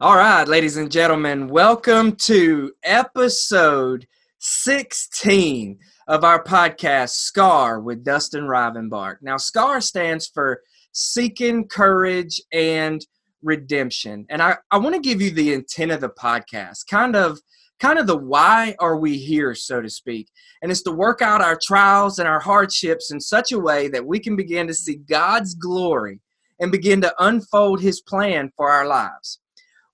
All 0.00 0.14
right, 0.14 0.46
ladies 0.46 0.76
and 0.76 0.92
gentlemen, 0.92 1.48
welcome 1.48 2.14
to 2.14 2.70
episode 2.84 4.06
16 4.38 5.76
of 6.06 6.22
our 6.22 6.40
podcast, 6.44 7.14
SCAR 7.14 7.80
with 7.80 8.04
Dustin 8.04 8.44
Rivenbark. 8.44 9.16
Now, 9.22 9.38
SCAR 9.38 9.80
stands 9.80 10.28
for 10.28 10.62
Seeking 10.92 11.66
Courage 11.66 12.40
and 12.52 13.04
Redemption. 13.42 14.24
And 14.30 14.40
I, 14.40 14.58
I 14.70 14.78
want 14.78 14.94
to 14.94 15.00
give 15.00 15.20
you 15.20 15.32
the 15.32 15.52
intent 15.52 15.90
of 15.90 16.00
the 16.00 16.10
podcast, 16.10 16.86
kind 16.88 17.16
of 17.16 17.40
kind 17.80 17.98
of 17.98 18.06
the 18.06 18.16
why 18.16 18.76
are 18.78 18.98
we 18.98 19.18
here, 19.18 19.52
so 19.56 19.82
to 19.82 19.90
speak. 19.90 20.28
And 20.62 20.70
it's 20.70 20.82
to 20.82 20.92
work 20.92 21.22
out 21.22 21.42
our 21.42 21.58
trials 21.60 22.20
and 22.20 22.28
our 22.28 22.38
hardships 22.38 23.10
in 23.10 23.20
such 23.20 23.50
a 23.50 23.58
way 23.58 23.88
that 23.88 24.06
we 24.06 24.20
can 24.20 24.36
begin 24.36 24.68
to 24.68 24.74
see 24.74 24.94
God's 24.94 25.54
glory 25.54 26.20
and 26.60 26.70
begin 26.70 27.00
to 27.00 27.12
unfold 27.18 27.80
his 27.80 28.00
plan 28.00 28.52
for 28.56 28.70
our 28.70 28.86
lives 28.86 29.40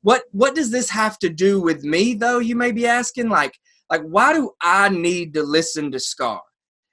what 0.04 0.24
what 0.32 0.54
does 0.54 0.70
this 0.70 0.90
have 0.90 1.18
to 1.18 1.30
do 1.30 1.62
with 1.62 1.82
me 1.82 2.12
though 2.12 2.38
you 2.38 2.54
may 2.54 2.72
be 2.72 2.86
asking? 2.86 3.30
Like 3.30 3.58
like 3.90 4.02
why 4.02 4.32
do 4.32 4.50
i 4.60 4.88
need 4.88 5.32
to 5.34 5.42
listen 5.42 5.90
to 5.90 5.98
scar? 5.98 6.42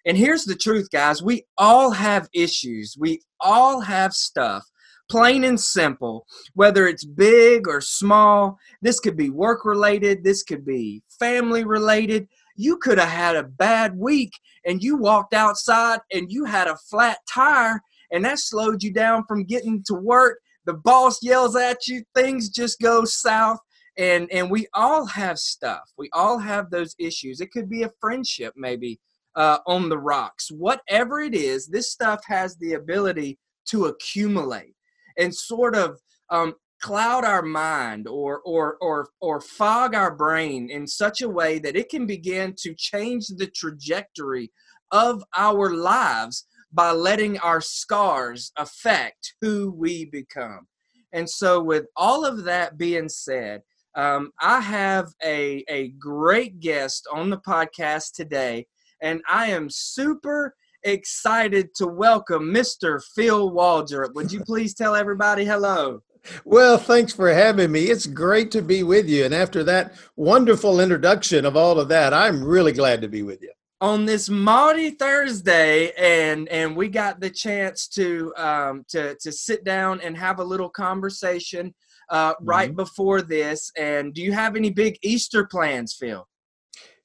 And 0.06 0.18
here's 0.18 0.46
the 0.46 0.56
truth 0.56 0.90
guys 0.92 1.22
we 1.22 1.44
all 1.58 1.92
have 1.92 2.30
issues. 2.34 2.96
We 2.98 3.22
all 3.42 3.82
have 3.82 4.14
stuff 4.14 4.64
plain 5.10 5.44
and 5.44 5.60
simple. 5.60 6.26
Whether 6.54 6.88
it's 6.88 7.04
big 7.04 7.68
or 7.68 7.82
small 7.82 8.58
this 8.82 9.02
could 9.02 9.18
be 9.18 9.30
work 9.30 9.66
related 9.66 10.24
this 10.24 10.42
could 10.42 10.66
be 10.66 11.04
family 11.20 11.66
related 11.66 12.30
you 12.56 12.78
could 12.78 12.98
have 12.98 13.10
had 13.10 13.36
a 13.36 13.44
bad 13.44 13.98
week 13.98 14.32
and 14.66 14.82
you 14.82 14.96
walked 14.96 15.34
outside 15.34 16.00
and 16.14 16.32
you 16.32 16.46
had 16.46 16.70
a 16.70 16.78
flat 16.90 17.18
tire 17.30 17.82
and 18.12 18.24
that 18.24 18.40
slowed 18.40 18.84
you 18.84 18.94
down 18.94 19.26
from 19.28 19.44
getting 19.44 19.84
to 19.88 19.96
work 19.96 20.40
the 20.66 20.74
boss 20.74 21.20
yells 21.22 21.56
at 21.56 21.88
you, 21.88 22.04
things 22.16 22.50
just 22.50 22.80
go 22.80 23.06
south. 23.06 23.60
And 23.98 24.32
and 24.32 24.50
we 24.50 24.68
all 24.74 25.06
have 25.06 25.38
stuff. 25.38 25.84
We 25.98 26.10
all 26.14 26.38
have 26.38 26.70
those 26.70 26.96
issues. 26.98 27.42
It 27.42 27.52
could 27.52 27.70
be 27.70 27.84
a 27.84 27.92
friendship, 28.00 28.54
maybe 28.56 29.00
uh, 29.36 29.60
on 29.68 29.90
the 29.90 29.98
rocks. 29.98 30.50
Whatever 30.50 31.20
it 31.20 31.36
is, 31.36 31.68
this 31.68 31.92
stuff 31.92 32.22
has 32.28 32.56
the 32.58 32.74
ability 32.74 33.38
to 33.68 33.86
accumulate 33.86 34.76
and 35.18 35.36
sort 35.36 35.76
of 35.76 36.00
um, 36.30 36.56
cloud 36.82 37.24
our 37.24 37.44
mind 37.44 38.08
or 38.08 38.40
or 38.40 38.78
or 38.82 39.10
or 39.22 39.40
fog 39.40 39.94
our 39.94 40.16
brain 40.16 40.70
in 40.70 40.88
such 40.88 41.22
a 41.22 41.30
way 41.30 41.60
that 41.60 41.76
it 41.76 41.90
can 41.90 42.06
begin 42.06 42.56
to 42.58 42.74
change 42.76 43.28
the 43.28 43.48
trajectory 43.48 44.52
of 44.92 45.24
our 45.36 45.74
lives 45.74 46.48
by 46.74 46.92
letting 46.92 47.38
our 47.40 47.62
scars 47.62 48.52
affect 48.58 49.36
who 49.42 49.72
we 49.72 50.06
become. 50.06 50.68
And 51.14 51.30
so, 51.30 51.62
with 51.62 51.86
all 51.96 52.26
of 52.26 52.46
that 52.46 52.78
being 52.78 53.10
said, 53.10 53.62
um, 53.96 54.32
I 54.40 54.62
have 54.62 55.08
a, 55.24 55.66
a 55.68 55.90
great 56.00 56.60
guest 56.62 57.08
on 57.12 57.30
the 57.30 57.40
podcast 57.40 58.14
today, 58.14 58.66
and 59.02 59.22
I 59.30 59.48
am 59.48 59.70
super 59.70 60.56
excited 60.84 61.76
to 61.76 61.88
welcome 61.88 62.54
Mr. 62.54 63.02
Phil 63.16 63.52
Waldrep. 63.52 64.14
Would 64.14 64.32
you 64.32 64.44
please 64.44 64.74
tell 64.74 64.96
everybody 64.96 65.44
hello? 65.44 66.02
Well, 66.46 66.78
thanks 66.78 67.14
for 67.14 67.34
having 67.34 67.72
me. 67.72 67.86
It's 67.86 68.06
great 68.06 68.52
to 68.52 68.62
be 68.62 68.84
with 68.84 69.10
you. 69.10 69.26
And 69.26 69.34
after 69.34 69.64
that 69.66 69.96
wonderful 70.16 70.80
introduction 70.80 71.46
of 71.46 71.58
all 71.58 71.80
of 71.80 71.90
that, 71.90 72.14
I'm 72.14 72.44
really 72.44 72.72
glad 72.72 73.02
to 73.02 73.08
be 73.08 73.24
with 73.24 73.42
you 73.42 73.52
on 73.82 74.06
this 74.06 74.30
Maundy 74.30 74.92
Thursday, 74.92 75.92
and 75.98 76.48
and 76.50 76.76
we 76.76 76.88
got 76.88 77.20
the 77.20 77.30
chance 77.30 77.88
to 77.90 78.32
um, 78.38 78.86
to 78.90 79.16
to 79.16 79.32
sit 79.32 79.64
down 79.64 80.00
and 80.02 80.16
have 80.16 80.40
a 80.40 80.44
little 80.44 80.70
conversation 80.70 81.74
uh, 82.10 82.36
right 82.42 82.70
mm-hmm. 82.70 82.78
before 82.78 83.22
this. 83.24 83.72
And 83.78 84.14
do 84.14 84.22
you 84.22 84.32
have 84.34 84.56
any 84.56 84.70
big 84.70 85.00
Easter 85.02 85.46
plans, 85.46 85.94
Phil? 86.00 86.28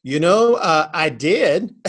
You 0.02 0.20
know, 0.20 0.54
uh, 0.54 0.88
I 0.92 1.08
did. 1.08 1.74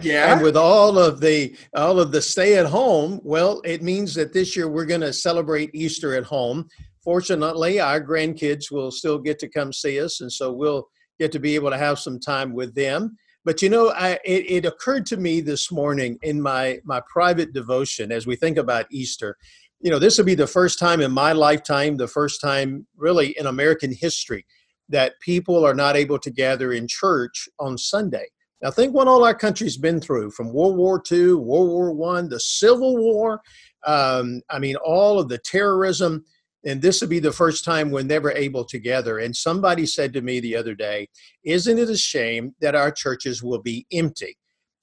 Yeah. 0.00 0.32
and 0.32 0.42
with 0.42 0.56
all 0.56 0.98
of 0.98 1.20
the 1.20 1.54
all 1.76 2.00
of 2.00 2.12
the 2.12 2.22
stay 2.22 2.56
at 2.56 2.64
home, 2.64 3.20
well, 3.22 3.60
it 3.64 3.82
means 3.82 4.14
that 4.14 4.32
this 4.32 4.56
year 4.56 4.68
we're 4.68 4.86
going 4.86 5.02
to 5.02 5.12
celebrate 5.12 5.74
Easter 5.74 6.14
at 6.14 6.24
home. 6.24 6.68
Fortunately, 7.04 7.80
our 7.80 8.00
grandkids 8.00 8.70
will 8.70 8.90
still 8.90 9.18
get 9.18 9.38
to 9.40 9.48
come 9.48 9.72
see 9.72 10.00
us, 10.00 10.22
and 10.22 10.32
so 10.32 10.52
we'll 10.52 10.88
get 11.18 11.32
to 11.32 11.38
be 11.38 11.54
able 11.54 11.70
to 11.70 11.76
have 11.76 11.98
some 11.98 12.18
time 12.18 12.54
with 12.54 12.74
them. 12.74 13.18
But 13.44 13.62
you 13.62 13.68
know, 13.68 13.90
I, 13.90 14.18
it, 14.24 14.50
it 14.50 14.66
occurred 14.66 15.06
to 15.06 15.16
me 15.16 15.40
this 15.40 15.70
morning 15.70 16.18
in 16.22 16.40
my 16.40 16.80
my 16.84 17.00
private 17.10 17.52
devotion 17.52 18.12
as 18.12 18.26
we 18.26 18.36
think 18.36 18.58
about 18.58 18.86
Easter. 18.90 19.36
You 19.80 19.90
know, 19.90 19.98
this 19.98 20.18
will 20.18 20.24
be 20.24 20.34
the 20.34 20.46
first 20.46 20.78
time 20.78 21.00
in 21.00 21.12
my 21.12 21.32
lifetime, 21.32 21.96
the 21.96 22.08
first 22.08 22.40
time 22.40 22.86
really 22.96 23.38
in 23.38 23.46
American 23.46 23.92
history, 23.92 24.44
that 24.88 25.14
people 25.20 25.64
are 25.64 25.74
not 25.74 25.96
able 25.96 26.18
to 26.18 26.30
gather 26.30 26.72
in 26.72 26.88
church 26.88 27.48
on 27.60 27.78
Sunday. 27.78 28.26
Now, 28.60 28.72
think 28.72 28.92
what 28.92 29.06
all 29.06 29.24
our 29.24 29.34
country's 29.34 29.76
been 29.76 30.00
through 30.00 30.32
from 30.32 30.52
World 30.52 30.76
War 30.76 31.00
II, 31.10 31.34
World 31.34 31.68
War 31.68 31.92
One, 31.92 32.28
the 32.28 32.40
Civil 32.40 32.96
War. 32.96 33.40
Um, 33.86 34.40
I 34.50 34.58
mean, 34.58 34.74
all 34.76 35.20
of 35.20 35.28
the 35.28 35.38
terrorism 35.38 36.24
and 36.64 36.82
this 36.82 37.00
will 37.00 37.08
be 37.08 37.20
the 37.20 37.32
first 37.32 37.64
time 37.64 37.90
we're 37.90 38.02
never 38.02 38.32
able 38.32 38.64
together. 38.64 39.18
And 39.18 39.34
somebody 39.34 39.86
said 39.86 40.12
to 40.14 40.22
me 40.22 40.40
the 40.40 40.56
other 40.56 40.74
day, 40.74 41.08
Isn't 41.44 41.78
it 41.78 41.88
a 41.88 41.96
shame 41.96 42.54
that 42.60 42.74
our 42.74 42.90
churches 42.90 43.42
will 43.42 43.62
be 43.62 43.86
empty? 43.92 44.36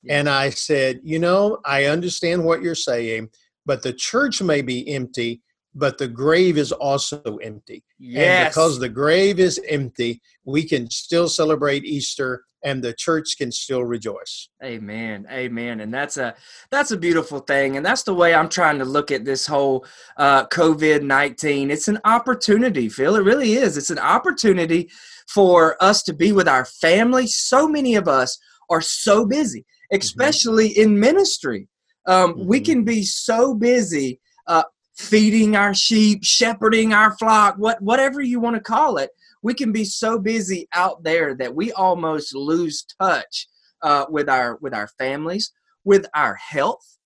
And 0.07 0.29
I 0.29 0.51
said, 0.51 1.01
You 1.03 1.19
know, 1.19 1.59
I 1.65 1.85
understand 1.85 2.43
what 2.43 2.61
you're 2.61 2.75
saying, 2.75 3.29
but 3.65 3.83
the 3.83 3.93
church 3.93 4.41
may 4.41 4.61
be 4.61 4.87
empty, 4.93 5.41
but 5.73 5.97
the 5.97 6.07
grave 6.07 6.57
is 6.57 6.71
also 6.71 7.21
empty. 7.41 7.83
Yes. 7.99 8.25
And 8.25 8.49
because 8.49 8.79
the 8.79 8.89
grave 8.89 9.39
is 9.39 9.59
empty, 9.67 10.21
we 10.45 10.63
can 10.63 10.89
still 10.89 11.27
celebrate 11.27 11.83
Easter 11.83 12.45
and 12.65 12.83
the 12.83 12.93
church 12.93 13.37
can 13.37 13.51
still 13.51 13.85
rejoice. 13.85 14.49
Amen. 14.63 15.27
Amen. 15.31 15.79
And 15.79 15.93
that's 15.93 16.17
a 16.17 16.35
that's 16.71 16.91
a 16.91 16.97
beautiful 16.97 17.39
thing. 17.39 17.77
And 17.77 17.85
that's 17.85 18.03
the 18.03 18.13
way 18.13 18.33
I'm 18.33 18.49
trying 18.49 18.79
to 18.79 18.85
look 18.85 19.11
at 19.11 19.23
this 19.23 19.45
whole 19.45 19.85
uh, 20.17 20.47
COVID 20.47 21.03
nineteen. 21.03 21.71
It's 21.71 21.87
an 21.87 21.99
opportunity, 22.03 22.89
Phil. 22.89 23.15
It 23.15 23.23
really 23.23 23.53
is. 23.53 23.77
It's 23.77 23.91
an 23.91 23.99
opportunity 23.99 24.89
for 25.27 25.81
us 25.81 26.03
to 26.03 26.13
be 26.13 26.31
with 26.31 26.47
our 26.47 26.65
family. 26.65 27.27
So 27.27 27.67
many 27.67 27.95
of 27.95 28.07
us 28.07 28.37
are 28.69 28.81
so 28.81 29.25
busy, 29.25 29.61
mm-hmm. 29.61 29.97
especially 29.97 30.69
mm-hmm. 30.71 30.81
in 30.81 30.99
ministry. 30.99 31.69
Um, 32.07 32.33
mm-hmm. 32.33 32.47
We 32.47 32.59
can 32.61 32.83
be 32.83 33.03
so 33.03 33.53
busy 33.53 34.19
uh, 34.47 34.63
feeding 34.95 35.55
our 35.55 35.75
sheep, 35.75 36.23
shepherding 36.23 36.93
our 36.93 37.15
flock, 37.17 37.55
what 37.57 37.79
whatever 37.81 38.21
you 38.21 38.39
want 38.39 38.55
to 38.55 38.61
call 38.61 38.97
it 38.97 39.11
we 39.45 39.53
can 39.53 39.71
be 39.71 39.85
so 39.85 40.17
busy 40.17 40.67
out 40.73 41.03
there 41.03 41.35
that 41.35 41.53
we 41.53 41.71
almost 41.73 42.33
lose 42.33 42.83
touch 42.99 43.47
uh, 43.83 44.05
with 44.09 44.27
our 44.27 44.57
with 44.59 44.73
our 44.73 44.87
families, 44.97 45.53
with 45.83 46.07
our 46.15 46.33
health, 46.33 46.97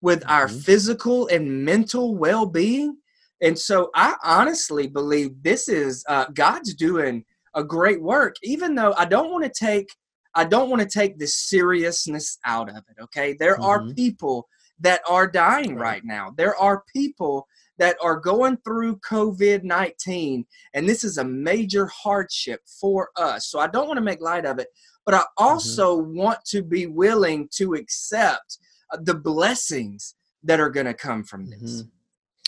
with 0.00 0.20
mm-hmm. 0.20 0.30
our 0.30 0.46
physical 0.46 1.26
and 1.26 1.64
mental 1.64 2.14
well-being. 2.14 2.96
And 3.40 3.58
so 3.58 3.90
I 3.96 4.14
honestly 4.22 4.86
believe 4.86 5.42
this 5.42 5.68
is 5.68 6.04
uh, 6.08 6.26
God's 6.34 6.72
doing 6.74 7.24
a 7.56 7.64
great 7.64 8.00
work, 8.00 8.36
even 8.44 8.76
though 8.76 8.94
I 8.96 9.04
don't 9.04 9.32
want 9.32 9.42
to 9.42 9.50
take 9.50 9.88
I 10.36 10.44
don't 10.44 10.70
want 10.70 10.82
to 10.82 10.98
take 11.00 11.18
the 11.18 11.26
seriousness 11.26 12.38
out 12.44 12.68
of 12.68 12.76
it. 12.76 13.02
Okay, 13.06 13.34
there 13.40 13.56
mm-hmm. 13.56 13.64
are 13.64 13.94
people 13.94 14.46
that 14.78 15.00
are 15.08 15.26
dying 15.26 15.74
right. 15.74 15.94
right 15.94 16.04
now. 16.04 16.32
There 16.36 16.54
are 16.54 16.84
people 16.94 17.48
that 17.78 17.96
are 18.02 18.18
going 18.18 18.58
through 18.64 18.96
COVID 18.98 19.62
19, 19.62 20.44
and 20.74 20.88
this 20.88 21.04
is 21.04 21.18
a 21.18 21.24
major 21.24 21.86
hardship 21.86 22.60
for 22.80 23.10
us. 23.16 23.46
So 23.46 23.58
I 23.58 23.66
don't 23.66 23.86
want 23.86 23.98
to 23.98 24.04
make 24.04 24.20
light 24.20 24.44
of 24.44 24.58
it, 24.58 24.68
but 25.04 25.14
I 25.14 25.18
mm-hmm. 25.18 25.44
also 25.44 26.00
mm-hmm. 26.00 26.18
want 26.18 26.44
to 26.46 26.62
be 26.62 26.86
willing 26.86 27.48
to 27.52 27.74
accept 27.74 28.58
uh, 28.92 28.98
the 29.00 29.14
blessings 29.14 30.14
that 30.44 30.60
are 30.60 30.70
going 30.70 30.86
to 30.86 30.94
come 30.94 31.24
from 31.24 31.48
this. 31.48 31.82
Mm-hmm. 31.82 31.88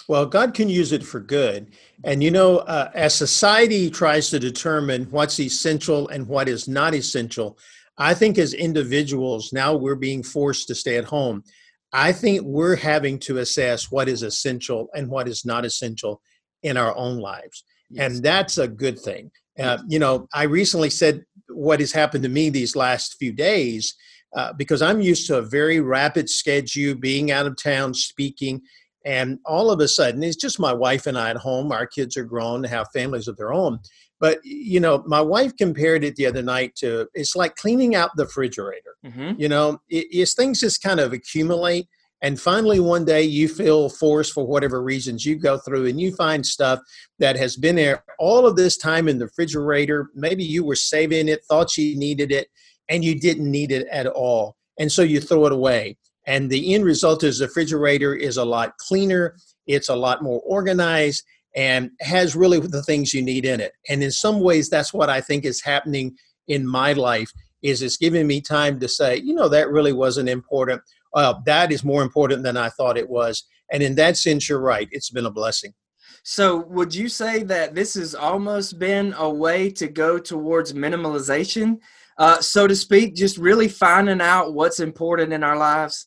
Well, 0.09 0.27
God 0.27 0.55
can 0.55 0.69
use 0.69 0.91
it 0.91 1.05
for 1.05 1.21
good. 1.21 1.73
And 2.03 2.21
you 2.21 2.33
know, 2.33 2.59
uh, 2.59 2.91
as 2.95 3.15
society 3.15 3.89
tries 3.91 4.29
to 4.31 4.41
determine 4.41 5.05
what's 5.05 5.39
essential 5.39 6.09
and 6.09 6.27
what 6.27 6.49
is 6.49 6.67
not 6.67 6.95
essential, 6.95 7.57
I 7.97 8.15
think 8.15 8.37
as 8.37 8.53
individuals, 8.53 9.53
now 9.53 9.77
we're 9.77 9.95
being 9.95 10.23
forced 10.23 10.67
to 10.69 10.75
stay 10.75 10.97
at 10.97 11.05
home. 11.05 11.45
I 11.93 12.13
think 12.13 12.43
we're 12.43 12.77
having 12.77 13.19
to 13.21 13.39
assess 13.39 13.91
what 13.91 14.09
is 14.09 14.23
essential 14.23 14.89
and 14.95 15.09
what 15.09 15.29
is 15.29 15.45
not 15.45 15.65
essential 15.65 16.21
in 16.63 16.77
our 16.77 16.97
own 16.97 17.19
lives. 17.19 17.65
Yes. 17.91 18.13
And 18.15 18.25
that's 18.25 18.59
a 18.59 18.69
good 18.69 18.99
thing. 18.99 19.31
Uh, 19.59 19.79
you 19.89 19.99
know, 19.99 20.29
I 20.33 20.45
recently 20.45 20.91
said 20.91 21.25
what 21.49 21.81
has 21.81 21.93
happened 21.93 22.23
to 22.23 22.31
me 22.31 22.49
these 22.49 22.77
last 22.77 23.17
few 23.19 23.33
days 23.33 23.95
uh, 24.37 24.53
because 24.53 24.81
I'm 24.81 25.01
used 25.01 25.27
to 25.27 25.39
a 25.39 25.43
very 25.43 25.81
rapid 25.81 26.31
schedule, 26.31 26.95
being 26.95 27.31
out 27.31 27.47
of 27.47 27.57
town, 27.57 27.95
speaking. 27.95 28.63
And 29.05 29.39
all 29.45 29.71
of 29.71 29.81
a 29.81 29.89
sudden, 29.89 30.23
it's 30.23 30.37
just 30.37 30.61
my 30.61 30.73
wife 30.73 31.07
and 31.07 31.19
I 31.19 31.31
at 31.31 31.37
home. 31.37 31.73
Our 31.73 31.87
kids 31.87 32.17
are 32.17 32.25
grown, 32.25 32.63
have 32.65 32.87
families 32.93 33.29
of 33.29 33.37
their 33.37 33.53
own. 33.53 33.81
But 34.21 34.39
you 34.45 34.81
know, 34.81 35.03
my 35.07 35.23
wife 35.23 35.57
compared 35.57 36.05
it 36.05 36.17
the 36.17 36.27
other 36.27 36.43
night 36.43 36.77
to 36.77 37.09
it's 37.15 37.35
like 37.35 37.57
cleaning 37.57 37.95
out 37.95 38.11
the 38.17 38.27
refrigerator. 38.27 38.95
Mm-hmm. 39.05 39.41
You 39.41 39.49
know, 39.49 39.81
it, 39.89 40.07
it's 40.11 40.35
things 40.35 40.61
just 40.61 40.83
kind 40.83 41.01
of 41.01 41.15
accumulate, 41.15 41.87
And 42.23 42.39
finally, 42.41 42.81
one 42.81 43.05
day 43.05 43.23
you 43.23 43.49
feel 43.49 43.89
forced 43.89 44.33
for 44.33 44.47
whatever 44.47 44.83
reasons 44.83 45.25
you 45.25 45.37
go 45.37 45.57
through 45.59 45.87
and 45.87 46.01
you 46.01 46.15
find 46.15 46.45
stuff 46.45 46.81
that 47.19 47.37
has 47.37 47.57
been 47.57 47.77
there 47.77 48.05
all 48.19 48.47
of 48.47 48.57
this 48.57 48.77
time 48.77 49.09
in 49.09 49.19
the 49.19 49.27
refrigerator. 49.27 50.11
Maybe 50.15 50.45
you 50.45 50.65
were 50.65 50.77
saving 50.77 51.29
it, 51.29 51.45
thought 51.49 51.77
you 51.79 51.97
needed 51.97 52.31
it, 52.31 52.49
and 52.89 53.03
you 53.03 53.19
didn't 53.19 53.51
need 53.51 53.73
it 53.73 53.87
at 53.91 54.07
all. 54.07 54.57
And 54.79 54.93
so 54.93 55.03
you 55.03 55.21
throw 55.21 55.47
it 55.47 55.53
away. 55.53 55.97
And 56.27 56.51
the 56.51 56.75
end 56.75 56.85
result 56.85 57.25
is 57.25 57.39
the 57.39 57.47
refrigerator 57.47 58.15
is 58.15 58.37
a 58.37 58.45
lot 58.45 58.77
cleaner, 58.77 59.37
it's 59.67 59.89
a 59.89 59.97
lot 59.97 60.23
more 60.23 60.43
organized, 60.45 61.25
and 61.57 61.91
has 62.01 62.37
really 62.37 62.61
the 62.61 62.83
things 62.83 63.13
you 63.13 63.23
need 63.23 63.45
in 63.45 63.61
it. 63.61 63.73
And 63.89 64.03
in 64.03 64.11
some 64.11 64.41
ways, 64.41 64.69
that's 64.69 64.95
what 64.95 65.11
I 65.11 65.21
think 65.21 65.45
is 65.45 65.63
happening 65.63 66.17
in 66.49 66.67
my 66.67 66.93
life 66.93 67.33
is 67.63 67.83
it's 67.83 67.97
giving 67.97 68.27
me 68.27 68.41
time 68.41 68.81
to 68.81 68.89
say, 68.89 69.17
you 69.17 69.35
know, 69.35 69.49
that 69.49 69.71
really 69.71 69.93
wasn't 69.93 70.29
important 70.29 70.83
uh, 71.15 71.35
that 71.45 71.73
is 71.73 71.85
more 71.85 72.03
important 72.03 72.43
than 72.43 72.57
I 72.57 72.69
thought 72.69 72.99
it 72.99 73.09
was. 73.09 73.45
And 73.73 73.83
in 73.83 73.95
that 73.97 74.17
sense, 74.17 74.49
you're 74.49 74.61
right. 74.61 74.89
It's 74.91 75.11
been 75.11 75.27
a 75.27 75.31
blessing. 75.31 75.75
So, 76.23 76.59
would 76.67 76.95
you 76.95 77.09
say 77.09 77.43
that 77.45 77.75
this 77.75 77.95
has 77.95 78.15
almost 78.15 78.79
been 78.79 79.15
a 79.17 79.29
way 79.29 79.71
to 79.71 79.89
go 79.89 80.19
towards 80.19 80.73
minimalization, 80.73 81.79
uh, 82.19 82.41
so 82.41 82.67
to 82.67 82.77
speak, 82.77 83.15
just 83.15 83.39
really 83.39 83.69
finding 83.69 84.21
out 84.21 84.53
what's 84.53 84.81
important 84.81 85.33
in 85.33 85.43
our 85.43 85.57
lives? 85.57 86.07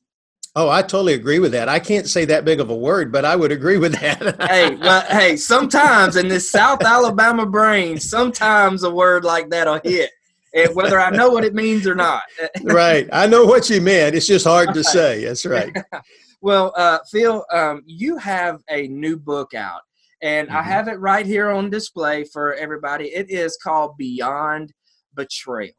Oh, 0.56 0.70
I 0.70 0.84
totally 0.84 1.14
agree 1.14 1.40
with 1.40 1.52
that. 1.54 1.68
I 1.68 1.80
can't 1.80 2.08
say 2.08 2.26
that 2.26 2.46
big 2.46 2.60
of 2.60 2.70
a 2.70 2.76
word, 2.76 3.12
but 3.12 3.26
I 3.26 3.36
would 3.36 3.52
agree 3.52 3.78
with 3.78 3.94
that. 3.94 4.40
hey, 4.50 4.76
well, 4.82 5.02
hey, 5.10 5.36
sometimes 5.36 6.16
in 6.16 6.28
this 6.28 6.52
South 6.52 6.84
Alabama 6.84 7.46
brain, 7.48 8.00
sometimes 8.00 8.84
a 8.84 8.92
word 8.92 9.24
like 9.24 9.50
that'll 9.50 9.80
hit 9.84 10.12
And 10.54 10.76
whether 10.76 11.00
I 11.00 11.10
know 11.10 11.32
what 11.32 11.44
it 11.44 11.56
means 11.56 11.88
or 11.88 11.96
not. 11.96 12.22
right. 12.64 13.10
I 13.12 13.26
know 13.26 13.46
what 13.46 13.68
you 13.72 13.82
meant. 13.82 14.16
It's 14.16 14.28
just 14.28 14.46
hard 14.46 14.76
to 14.76 14.84
say. 14.84 15.26
That's 15.26 15.44
right. 15.44 15.76
well, 16.42 16.72
uh, 16.78 17.00
Phil, 17.12 17.44
um, 17.52 17.82
you 17.88 18.18
have 18.18 18.62
a 18.70 18.88
new 18.90 19.18
book 19.18 19.56
out, 19.56 19.82
and 20.22 20.48
mm-hmm. 20.48 20.58
I 20.58 20.62
have 20.62 20.88
it 20.88 21.00
right 21.00 21.26
here 21.26 21.50
on 21.50 21.72
display 21.72 22.26
for 22.26 22.54
everybody. 22.54 23.06
It 23.06 23.32
is 23.32 23.58
called 23.58 23.98
Beyond 23.98 24.72
Betrayal. 25.16 25.74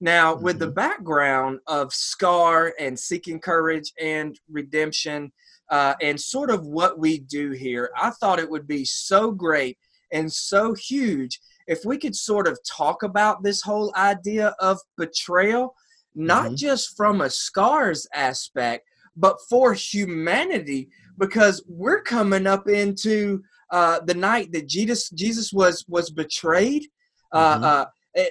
Now, 0.00 0.34
mm-hmm. 0.34 0.44
with 0.44 0.58
the 0.58 0.66
mm-hmm. 0.66 0.74
background 0.74 1.60
of 1.66 1.92
Scar 1.92 2.74
and 2.78 2.98
seeking 2.98 3.40
courage 3.40 3.92
and 4.00 4.38
redemption, 4.50 5.32
uh, 5.70 5.94
and 6.00 6.20
sort 6.20 6.50
of 6.50 6.64
what 6.64 6.98
we 6.98 7.18
do 7.18 7.50
here, 7.50 7.90
I 7.96 8.10
thought 8.10 8.38
it 8.38 8.50
would 8.50 8.68
be 8.68 8.84
so 8.84 9.32
great 9.32 9.78
and 10.12 10.32
so 10.32 10.74
huge 10.74 11.40
if 11.66 11.84
we 11.84 11.98
could 11.98 12.14
sort 12.14 12.46
of 12.46 12.58
talk 12.64 13.02
about 13.02 13.42
this 13.42 13.60
whole 13.62 13.92
idea 13.96 14.54
of 14.60 14.78
betrayal, 14.96 15.74
not 16.14 16.46
mm-hmm. 16.46 16.54
just 16.54 16.96
from 16.96 17.20
a 17.20 17.30
scars 17.30 18.06
aspect, 18.14 18.86
but 19.16 19.36
for 19.48 19.74
humanity, 19.74 20.88
because 21.18 21.64
we're 21.66 22.02
coming 22.02 22.46
up 22.46 22.68
into 22.68 23.42
uh, 23.70 23.98
the 24.00 24.14
night 24.14 24.52
that 24.52 24.68
Jesus 24.68 25.10
Jesus 25.10 25.52
was 25.52 25.84
was 25.88 26.10
betrayed. 26.10 26.86
Uh, 27.32 27.54
mm-hmm. 27.54 27.64
Uh, 27.64 27.84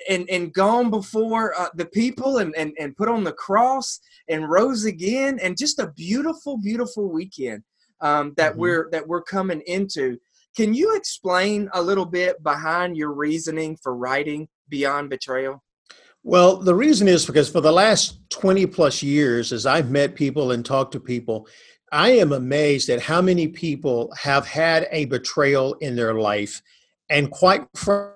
and, 0.10 0.30
and 0.30 0.54
gone 0.54 0.90
before 0.90 1.54
uh, 1.60 1.70
the 1.76 1.86
people 1.86 2.40
and, 2.40 2.56
and, 2.56 2.74
and 2.80 2.96
put 2.96 3.08
on 3.08 3.24
the 3.24 3.34
cross 3.34 4.00
and 4.30 4.50
rose 4.50 4.86
again 4.86 5.40
and 5.42 5.58
just 5.58 5.80
a 5.80 5.92
beautiful 5.96 6.58
beautiful 6.58 7.12
weekend 7.12 7.64
um, 8.02 8.34
that 8.38 8.54
mm-hmm. 8.54 8.62
we're 8.62 8.90
that 8.92 9.08
we're 9.08 9.22
coming 9.22 9.62
into 9.68 10.18
can 10.56 10.74
you 10.74 10.96
explain 10.96 11.70
a 11.74 11.82
little 11.82 12.06
bit 12.06 12.42
behind 12.42 12.96
your 12.96 13.12
reasoning 13.12 13.76
for 13.76 13.94
writing 13.94 14.48
Beyond 14.70 15.10
Betrayal? 15.10 15.62
Well, 16.24 16.58
the 16.58 16.74
reason 16.74 17.10
is 17.10 17.26
because 17.26 17.50
for 17.50 17.60
the 17.60 17.74
last 17.74 18.18
20 18.30 18.66
plus 18.68 19.04
years, 19.04 19.52
as 19.52 19.66
I've 19.66 19.92
met 19.92 20.16
people 20.16 20.52
and 20.52 20.66
talked 20.66 20.94
to 20.94 21.00
people, 21.00 21.48
I 21.92 22.12
am 22.12 22.32
amazed 22.32 22.90
at 22.90 23.02
how 23.02 23.22
many 23.22 23.50
people 23.50 24.12
have 24.18 24.48
had 24.48 24.88
a 24.92 25.06
betrayal 25.06 25.74
in 25.82 25.96
their 25.96 26.16
life. 26.16 26.62
And 27.10 27.30
quite 27.30 27.68
frankly, 27.76 28.15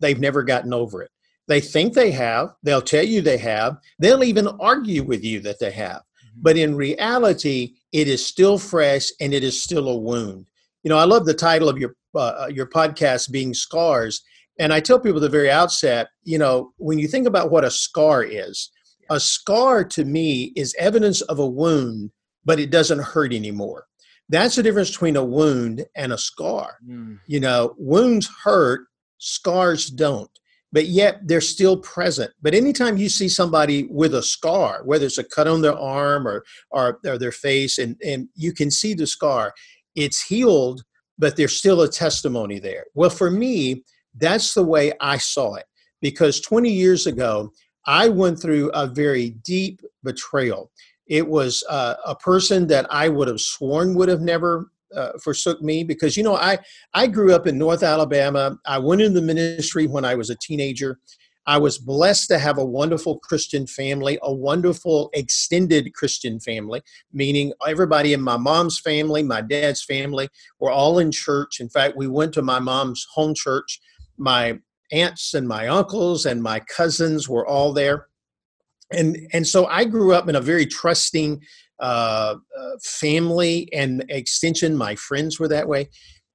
they've 0.00 0.20
never 0.20 0.42
gotten 0.42 0.72
over 0.72 1.02
it. 1.02 1.10
They 1.48 1.60
think 1.60 1.94
they 1.94 2.10
have, 2.12 2.54
they'll 2.62 2.82
tell 2.82 3.04
you 3.04 3.20
they 3.20 3.38
have, 3.38 3.76
they'll 3.98 4.24
even 4.24 4.46
argue 4.60 5.02
with 5.02 5.24
you 5.24 5.40
that 5.40 5.58
they 5.58 5.72
have. 5.72 5.96
Mm-hmm. 5.96 6.42
But 6.42 6.56
in 6.56 6.76
reality, 6.76 7.74
it 7.92 8.08
is 8.08 8.24
still 8.24 8.58
fresh 8.58 9.10
and 9.20 9.34
it 9.34 9.42
is 9.42 9.62
still 9.62 9.88
a 9.88 9.96
wound 9.96 10.46
you 10.82 10.88
know, 10.88 10.98
I 10.98 11.04
love 11.04 11.26
the 11.26 11.34
title 11.34 11.68
of 11.68 11.78
your 11.78 11.94
uh, 12.14 12.44
uh, 12.44 12.50
your 12.52 12.66
podcast 12.66 13.30
being 13.30 13.54
scars, 13.54 14.22
and 14.58 14.72
I 14.72 14.80
tell 14.80 15.00
people 15.00 15.18
at 15.18 15.22
the 15.22 15.28
very 15.28 15.50
outset, 15.50 16.08
you 16.24 16.38
know, 16.38 16.72
when 16.76 16.98
you 16.98 17.08
think 17.08 17.26
about 17.26 17.50
what 17.50 17.64
a 17.64 17.70
scar 17.70 18.22
is, 18.22 18.70
a 19.08 19.18
scar 19.18 19.84
to 19.84 20.04
me 20.04 20.52
is 20.56 20.74
evidence 20.78 21.22
of 21.22 21.38
a 21.38 21.46
wound, 21.46 22.10
but 22.44 22.60
it 22.60 22.70
doesn't 22.70 23.00
hurt 23.00 23.32
anymore. 23.32 23.86
That's 24.28 24.56
the 24.56 24.62
difference 24.62 24.90
between 24.90 25.16
a 25.16 25.24
wound 25.24 25.84
and 25.96 26.12
a 26.12 26.18
scar. 26.18 26.76
Mm. 26.86 27.20
You 27.26 27.40
know, 27.40 27.74
wounds 27.78 28.28
hurt, 28.44 28.86
scars 29.22 29.86
don't 29.86 30.30
but 30.72 30.86
yet 30.86 31.20
they're 31.28 31.40
still 31.40 31.76
present. 31.76 32.32
But 32.40 32.54
anytime 32.54 32.96
you 32.96 33.08
see 33.08 33.28
somebody 33.28 33.84
with 33.90 34.14
a 34.14 34.22
scar, 34.22 34.82
whether 34.84 35.04
it's 35.06 35.18
a 35.18 35.24
cut 35.24 35.46
on 35.46 35.60
their 35.60 35.76
arm 35.76 36.26
or 36.26 36.44
or, 36.70 36.98
or 37.06 37.18
their 37.18 37.32
face, 37.32 37.78
and, 37.78 37.96
and 38.04 38.28
you 38.34 38.52
can 38.52 38.70
see 38.70 38.94
the 38.94 39.06
scar, 39.06 39.52
it's 39.94 40.22
healed, 40.22 40.82
but 41.18 41.36
there's 41.36 41.56
still 41.56 41.82
a 41.82 41.88
testimony 41.88 42.58
there. 42.58 42.86
Well, 42.94 43.10
for 43.10 43.30
me, 43.30 43.84
that's 44.16 44.54
the 44.54 44.64
way 44.64 44.92
I 45.00 45.18
saw 45.18 45.54
it 45.54 45.66
because 46.00 46.40
20 46.40 46.70
years 46.70 47.06
ago, 47.06 47.52
I 47.86 48.08
went 48.08 48.40
through 48.40 48.70
a 48.70 48.86
very 48.86 49.30
deep 49.44 49.80
betrayal. 50.02 50.70
It 51.06 51.26
was 51.26 51.62
uh, 51.68 51.94
a 52.06 52.14
person 52.14 52.66
that 52.68 52.86
I 52.90 53.08
would 53.08 53.28
have 53.28 53.40
sworn 53.40 53.94
would 53.94 54.08
have 54.08 54.20
never 54.20 54.70
uh, 54.94 55.12
forsook 55.22 55.60
me 55.62 55.84
because 55.84 56.16
you 56.16 56.22
know 56.22 56.36
I 56.36 56.58
I 56.94 57.06
grew 57.06 57.34
up 57.34 57.46
in 57.46 57.58
North 57.58 57.82
Alabama. 57.82 58.58
I 58.66 58.78
went 58.78 59.02
into 59.02 59.20
the 59.20 59.26
ministry 59.26 59.86
when 59.86 60.04
I 60.04 60.14
was 60.14 60.30
a 60.30 60.36
teenager. 60.36 60.98
I 61.46 61.58
was 61.58 61.78
blessed 61.78 62.28
to 62.28 62.38
have 62.38 62.58
a 62.58 62.64
wonderful 62.64 63.18
Christian 63.18 63.66
family, 63.66 64.18
a 64.22 64.32
wonderful 64.32 65.10
extended 65.12 65.92
Christian 65.94 66.38
family, 66.38 66.82
meaning 67.12 67.52
everybody 67.66 68.12
in 68.12 68.22
my 68.22 68.36
mom's 68.36 68.78
family, 68.78 69.22
my 69.22 69.40
dad's 69.40 69.82
family, 69.82 70.28
were 70.60 70.70
all 70.70 70.98
in 71.00 71.10
church. 71.10 71.58
In 71.58 71.68
fact, 71.68 71.96
we 71.96 72.06
went 72.06 72.32
to 72.34 72.42
my 72.42 72.60
mom's 72.60 73.06
home 73.12 73.34
church. 73.34 73.80
My 74.16 74.60
aunts 74.92 75.34
and 75.34 75.48
my 75.48 75.66
uncles 75.68 76.26
and 76.26 76.42
my 76.42 76.60
cousins 76.60 77.28
were 77.28 77.46
all 77.46 77.72
there. 77.72 78.06
And, 78.92 79.16
and 79.32 79.46
so 79.46 79.66
I 79.66 79.84
grew 79.84 80.12
up 80.12 80.28
in 80.28 80.36
a 80.36 80.40
very 80.40 80.66
trusting 80.66 81.42
uh, 81.82 82.36
family 82.82 83.68
and 83.72 84.04
extension. 84.08 84.76
My 84.76 84.94
friends 84.94 85.38
were 85.38 85.48
that 85.48 85.68
way. 85.68 85.88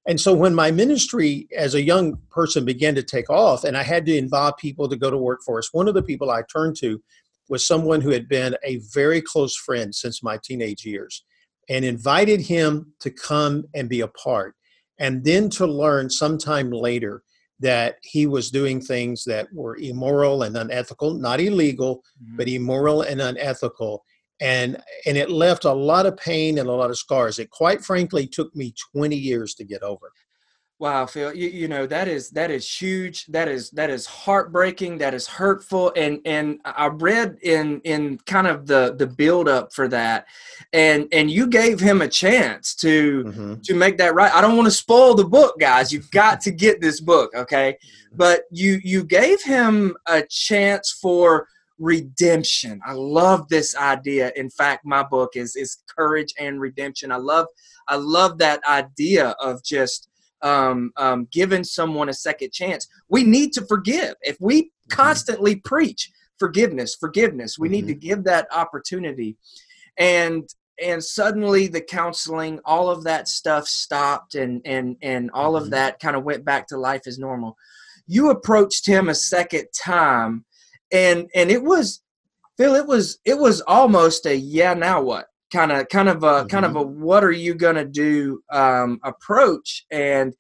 And 0.08 0.20
so 0.20 0.34
when 0.34 0.56
my 0.56 0.72
ministry 0.72 1.48
as 1.56 1.74
a 1.74 1.82
young 1.82 2.18
person 2.30 2.64
began 2.64 2.96
to 2.96 3.04
take 3.04 3.30
off 3.30 3.64
and 3.64 3.76
I 3.76 3.84
had 3.84 4.06
to 4.06 4.16
involve 4.16 4.56
people 4.58 4.88
to 4.88 4.96
go 4.96 5.10
to 5.10 5.18
work 5.18 5.40
for 5.46 5.58
us, 5.58 5.74
one 5.74 5.88
of 5.88 5.96
the 5.96 6.04
people 6.04 6.32
I 6.32 6.44
turned 6.52 6.78
to 6.80 7.02
was 7.50 7.68
someone 7.68 8.02
who 8.02 8.12
had 8.12 8.28
been 8.28 8.56
a 8.64 8.80
very 8.94 9.22
close 9.22 9.56
friend 9.56 9.94
since 9.94 10.24
my 10.24 10.40
teenage 10.44 10.86
years 10.86 11.26
and 11.70 11.84
invited 11.84 12.42
him 12.42 12.94
to 13.02 13.10
come 13.10 13.66
and 13.74 13.90
be 13.90 14.02
a 14.02 14.08
part. 14.08 14.56
And 15.00 15.24
then 15.24 15.50
to 15.52 15.68
learn 15.68 16.10
sometime 16.10 16.72
later 16.72 17.24
that 17.60 17.98
he 18.04 18.28
was 18.28 18.52
doing 18.52 18.80
things 18.80 19.24
that 19.26 19.48
were 19.54 19.78
immoral 19.78 20.44
and 20.44 20.56
unethical, 20.56 21.16
not 21.16 21.42
illegal, 21.42 21.98
mm-hmm. 22.24 22.38
but 22.38 22.48
immoral 22.48 23.02
and 23.02 23.22
unethical 23.22 24.04
and 24.40 24.82
and 25.06 25.18
it 25.18 25.30
left 25.30 25.66
a 25.66 25.74
lot 25.74 26.06
of 26.06 26.18
pain 26.18 26.58
and 26.58 26.70
a 26.70 26.72
lot 26.72 26.90
of 26.90 26.98
scars. 26.98 27.40
It 27.40 27.50
quite 27.50 27.84
frankly 27.84 28.28
took 28.28 28.56
me 28.56 28.74
20 28.94 29.16
years 29.16 29.54
to 29.56 29.64
get 29.64 29.84
over. 29.84 30.12
Wow 30.80 31.08
phil 31.08 31.34
you, 31.34 31.50
you 31.50 31.68
know 31.68 31.88
that 31.88 32.08
is 32.08 32.30
that 32.32 32.52
is 32.52 32.70
huge. 32.70 33.26
That 33.28 33.48
is 33.48 33.72
that 33.72 33.90
is 33.90 34.06
heartbreaking. 34.06 35.00
That 35.00 35.16
is 35.16 35.26
hurtful. 35.26 35.92
And 35.96 36.20
and 36.24 36.60
i 36.66 36.86
read 36.86 37.40
in 37.42 37.82
in 37.82 38.20
kind 38.28 38.46
of 38.46 38.68
the 38.68 38.96
the 38.96 39.08
build 39.08 39.50
up 39.50 39.74
for 39.74 39.88
that. 39.88 40.28
And 40.74 41.08
and 41.12 41.32
you 41.32 41.48
gave 41.48 41.80
him 41.80 42.04
a 42.04 42.08
chance 42.08 42.76
to 42.76 43.24
mm-hmm. 43.24 43.54
to 43.62 43.74
make 43.74 43.98
that 43.98 44.14
right. 44.14 44.32
I 44.32 44.40
don't 44.40 44.56
want 44.56 44.68
to 44.68 44.72
spoil 44.72 45.16
the 45.16 45.26
book 45.26 45.60
guys. 45.60 45.92
You've 45.92 46.12
got 46.12 46.42
to 46.42 46.52
get 46.52 46.80
this 46.80 47.02
book 47.02 47.34
okay? 47.36 47.78
But 48.14 48.44
you 48.50 48.80
you 48.84 49.04
gave 49.04 49.44
him 49.44 49.96
a 50.08 50.24
chance 50.24 50.92
for 50.92 51.48
redemption. 51.80 52.82
I 52.86 52.94
love 52.94 53.50
this 53.50 53.76
idea. 53.76 54.32
In 54.36 54.50
fact, 54.50 54.86
my 54.86 55.04
book 55.04 55.32
is 55.36 55.56
is 55.56 55.78
courage 55.96 56.34
and 56.40 56.60
redemption. 56.60 57.12
I 57.12 57.18
love 57.18 57.48
I 57.88 57.96
love 57.96 58.38
that 58.40 58.64
idea 58.68 59.30
of 59.40 59.64
just 59.64 60.10
um, 60.42 60.92
um, 60.98 61.28
giving 61.32 61.64
someone 61.64 62.10
a 62.10 62.14
second 62.14 62.52
chance. 62.52 62.88
We 63.10 63.24
need 63.24 63.54
to 63.54 63.66
forgive. 63.66 64.16
If 64.22 64.38
we 64.40 64.64
mm-hmm. 64.64 64.90
constantly 64.90 65.58
preach 65.58 66.12
forgiveness, 66.38 66.96
forgiveness, 66.96 67.58
we 67.58 67.68
mm-hmm. 67.68 67.74
need 67.74 67.88
to 67.88 67.94
mm-hmm. 67.94 68.08
give 68.08 68.24
that 68.26 68.48
opportunity. 68.52 69.38
And 69.98 70.48
and 70.80 71.04
suddenly 71.04 71.68
the 71.68 71.82
counseling, 71.82 72.60
all 72.64 72.90
of 72.90 73.04
that 73.06 73.28
stuff 73.28 73.68
stopped, 73.68 74.36
and 74.36 74.62
and 74.66 74.98
and 75.02 75.32
all 75.32 75.54
mm-hmm. 75.54 75.66
of 75.66 75.72
that 75.72 76.00
kind 76.00 76.16
of 76.16 76.24
went 76.24 76.46
back 76.46 76.68
to 76.68 76.78
life 76.78 77.08
as 77.08 77.18
normal. 77.18 77.58
You 78.06 78.30
approached 78.30 78.88
him 78.88 79.10
a 79.10 79.16
second 79.16 79.68
time 79.74 80.46
and 80.92 81.30
and 81.36 81.50
it 81.52 81.64
was 81.64 82.02
Phil, 82.58 82.76
it 82.76 82.88
was 82.88 83.20
it 83.26 83.38
was 83.38 83.62
almost 83.62 84.26
a 84.26 84.36
yeah. 84.36 84.74
Now 84.74 85.02
what? 85.02 85.28
kind 85.52 85.72
of 85.72 85.88
kind 85.90 86.10
of 86.10 86.24
a 86.24 86.28
mm-hmm. 86.28 86.48
kind 86.48 86.66
of 86.66 86.76
a 86.76 86.82
what 86.82 87.24
are 87.24 87.32
you 87.32 87.54
gonna 87.54 87.86
do 87.86 88.42
um, 88.52 89.00
approach 89.04 89.86
and 89.92 90.34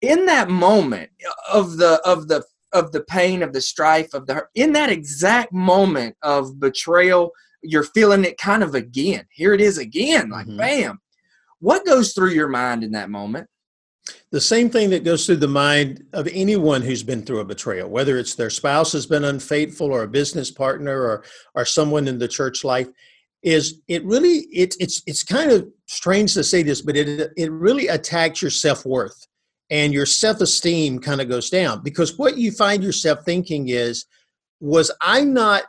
in 0.00 0.26
that 0.26 0.48
moment 0.48 1.10
of 1.50 1.76
the 1.76 2.00
of 2.04 2.28
the 2.28 2.44
of 2.72 2.92
the 2.92 3.00
pain 3.04 3.42
of 3.42 3.52
the 3.52 3.60
strife 3.60 4.14
of 4.14 4.26
the 4.26 4.44
in 4.54 4.72
that 4.72 4.90
exact 4.90 5.52
moment 5.52 6.14
of 6.22 6.60
betrayal 6.60 7.32
you're 7.62 7.82
feeling 7.82 8.24
it 8.24 8.38
kind 8.38 8.62
of 8.62 8.74
again 8.74 9.24
here 9.30 9.54
it 9.54 9.60
is 9.60 9.78
again 9.78 10.30
like 10.30 10.46
mm-hmm. 10.46 10.58
bam 10.58 11.00
what 11.60 11.84
goes 11.84 12.12
through 12.12 12.30
your 12.30 12.48
mind 12.48 12.84
in 12.84 12.92
that 12.92 13.10
moment 13.10 13.48
the 14.30 14.40
same 14.40 14.70
thing 14.70 14.90
that 14.90 15.04
goes 15.04 15.26
through 15.26 15.36
the 15.36 15.48
mind 15.48 16.04
of 16.12 16.28
anyone 16.32 16.82
who's 16.82 17.02
been 17.02 17.22
through 17.22 17.40
a 17.40 17.44
betrayal 17.44 17.88
whether 17.88 18.16
it's 18.18 18.34
their 18.34 18.50
spouse 18.50 18.92
has 18.92 19.06
been 19.06 19.24
unfaithful 19.24 19.92
or 19.92 20.02
a 20.02 20.08
business 20.08 20.50
partner 20.50 21.00
or 21.00 21.24
or 21.54 21.64
someone 21.64 22.08
in 22.08 22.18
the 22.18 22.28
church 22.28 22.64
life 22.64 22.88
is 23.42 23.80
it 23.88 24.04
really 24.04 24.46
it, 24.52 24.74
it's 24.80 25.02
it's 25.06 25.22
kind 25.22 25.50
of 25.50 25.68
strange 25.86 26.34
to 26.34 26.42
say 26.42 26.62
this 26.62 26.82
but 26.82 26.96
it 26.96 27.30
it 27.36 27.50
really 27.50 27.88
attacks 27.88 28.42
your 28.42 28.50
self-worth 28.50 29.26
and 29.70 29.92
your 29.92 30.06
self-esteem 30.06 30.98
kind 30.98 31.20
of 31.20 31.28
goes 31.28 31.50
down 31.50 31.82
because 31.82 32.18
what 32.18 32.36
you 32.36 32.50
find 32.50 32.82
yourself 32.82 33.20
thinking 33.24 33.68
is 33.68 34.06
was 34.60 34.90
i 35.00 35.22
not 35.22 35.64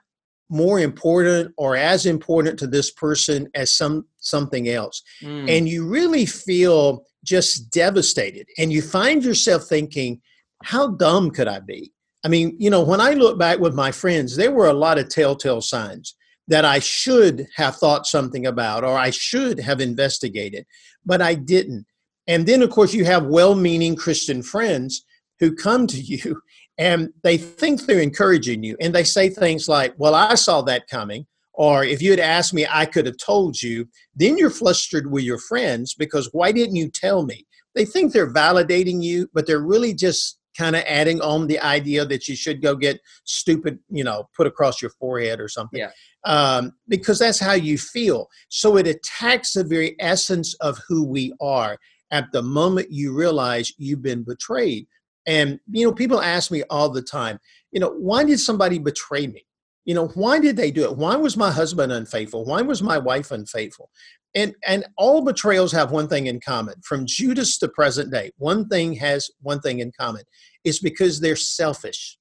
more 0.50 0.79
important 0.79 1.53
or 1.58 1.75
as 1.75 2.06
important 2.06 2.58
to 2.60 2.68
this 2.68 2.91
person 2.91 3.48
as 3.56 3.72
some 3.72 4.06
something 4.20 4.70
else 4.70 5.01
mm. 5.22 5.50
and 5.50 5.70
you 5.70 5.88
really 5.88 6.25
feel 6.25 7.06
just 7.24 7.72
devastated 7.72 8.48
and 8.58 8.72
you 8.72 8.82
find 8.82 9.24
yourself 9.24 9.63
thinking 9.65 10.20
how 10.63 10.88
dumb 10.91 11.29
could 11.29 11.48
i 11.48 11.60
be 11.60 11.91
i 12.24 12.27
mean 12.27 12.56
you 12.60 12.70
know 12.70 12.82
when 12.82 13.00
i 13.00 13.13
look 13.13 13.38
back 13.38 13.60
with 13.60 13.75
my 13.75 13.91
friends 13.91 14.36
there 14.36 14.51
were 14.51 14.68
a 14.68 14.74
lot 14.74 14.98
of 14.98 15.08
telltale 15.08 15.62
signs 15.62 16.15
that 16.50 16.65
I 16.65 16.79
should 16.79 17.48
have 17.56 17.75
thought 17.75 18.08
something 18.08 18.48
about 18.48 18.84
or 18.84 18.98
I 18.98 19.12
should 19.12 19.60
have 19.60 19.79
investigated, 19.79 20.65
but 21.06 21.22
I 21.22 21.36
didn't. 21.36 21.86
And 22.27 22.46
then, 22.46 22.63
of 22.63 22.72
course, 22.72 22.94
you 22.94 23.06
have 23.06 23.25
well 23.25 23.56
meaning 23.56 23.96
Christian 23.96 24.41
friends 24.41 25.06
who 25.39 25.56
come 25.56 25.88
to 25.88 25.98
you 26.01 26.41
and 26.79 27.09
they 27.24 27.38
think 27.38 27.81
they're 27.81 28.00
encouraging 28.00 28.63
you 28.63 28.75
and 28.79 28.95
they 28.95 29.03
say 29.03 29.29
things 29.29 29.67
like, 29.67 29.93
Well, 29.98 30.15
I 30.15 30.33
saw 30.36 30.62
that 30.63 30.88
coming. 30.88 31.27
Or 31.53 31.83
if 31.83 32.01
you 32.01 32.09
had 32.09 32.21
asked 32.21 32.53
me, 32.53 32.65
I 32.69 32.86
could 32.86 33.05
have 33.05 33.17
told 33.17 33.62
you. 33.62 33.86
Then 34.15 34.38
you're 34.38 34.50
flustered 34.50 35.12
with 35.12 35.25
your 35.25 35.38
friends 35.38 35.93
because 35.93 36.29
why 36.31 36.53
didn't 36.53 36.77
you 36.77 36.89
tell 36.89 37.25
me? 37.25 37.45
They 37.75 37.83
think 37.83 38.13
they're 38.13 38.33
validating 38.33 39.03
you, 39.03 39.29
but 39.33 39.45
they're 39.45 39.59
really 39.59 39.93
just 39.93 40.39
kind 40.57 40.75
of 40.75 40.83
adding 40.88 41.21
on 41.21 41.48
the 41.48 41.59
idea 41.59 42.05
that 42.05 42.27
you 42.27 42.36
should 42.36 42.62
go 42.62 42.75
get 42.75 43.00
stupid, 43.25 43.79
you 43.89 44.05
know, 44.05 44.29
put 44.36 44.48
across 44.48 44.81
your 44.81 44.91
forehead 44.91 45.39
or 45.39 45.50
something. 45.50 45.81
Yeah. 45.81 45.91
Um, 46.24 46.71
because 46.88 47.19
that's 47.19 47.39
how 47.39 47.53
you 47.53 47.77
feel. 47.77 48.27
So 48.48 48.77
it 48.77 48.88
attacks 48.88 49.53
the 49.53 49.63
very 49.63 49.95
essence 50.00 50.53
of 50.55 50.79
who 50.88 51.05
we 51.05 51.33
are 51.41 51.77
at 52.12 52.31
the 52.31 52.41
moment 52.41 52.88
you 52.89 53.13
realize 53.13 53.71
you've 53.77 54.01
been 54.01 54.24
betrayed. 54.24 54.88
And, 55.29 55.59
you 55.69 55.86
know, 55.86 55.93
people 55.93 56.21
ask 56.21 56.50
me 56.50 56.63
all 56.71 56.89
the 56.89 57.03
time, 57.03 57.38
you 57.71 57.79
know, 57.79 57.91
why 57.91 58.24
did 58.24 58.39
somebody 58.39 58.79
betray 58.79 59.27
me? 59.27 59.45
You 59.86 59.93
know, 59.93 60.07
why 60.09 60.39
did 60.39 60.57
they 60.57 60.71
do 60.71 60.83
it? 60.83 60.98
Why 60.98 61.15
was 61.15 61.38
my 61.38 61.51
husband 61.51 61.91
unfaithful? 61.91 62.45
Why 62.45 62.62
was 62.62 62.81
my 62.81 62.98
wife 62.98 63.31
unfaithful? 63.31 63.91
and 64.36 64.55
and 64.67 64.86
all 64.98 65.24
betrayals 65.24 65.71
have 65.71 65.91
one 65.91 66.07
thing 66.07 66.27
in 66.27 66.39
common 66.39 66.75
from 66.83 67.05
judas 67.05 67.57
to 67.57 67.67
present 67.67 68.12
day 68.12 68.31
one 68.38 68.67
thing 68.67 68.93
has 68.93 69.29
one 69.41 69.59
thing 69.59 69.79
in 69.79 69.91
common 70.00 70.24
it's 70.63 70.79
because 70.79 71.19
they're 71.19 71.36
selfish 71.36 72.17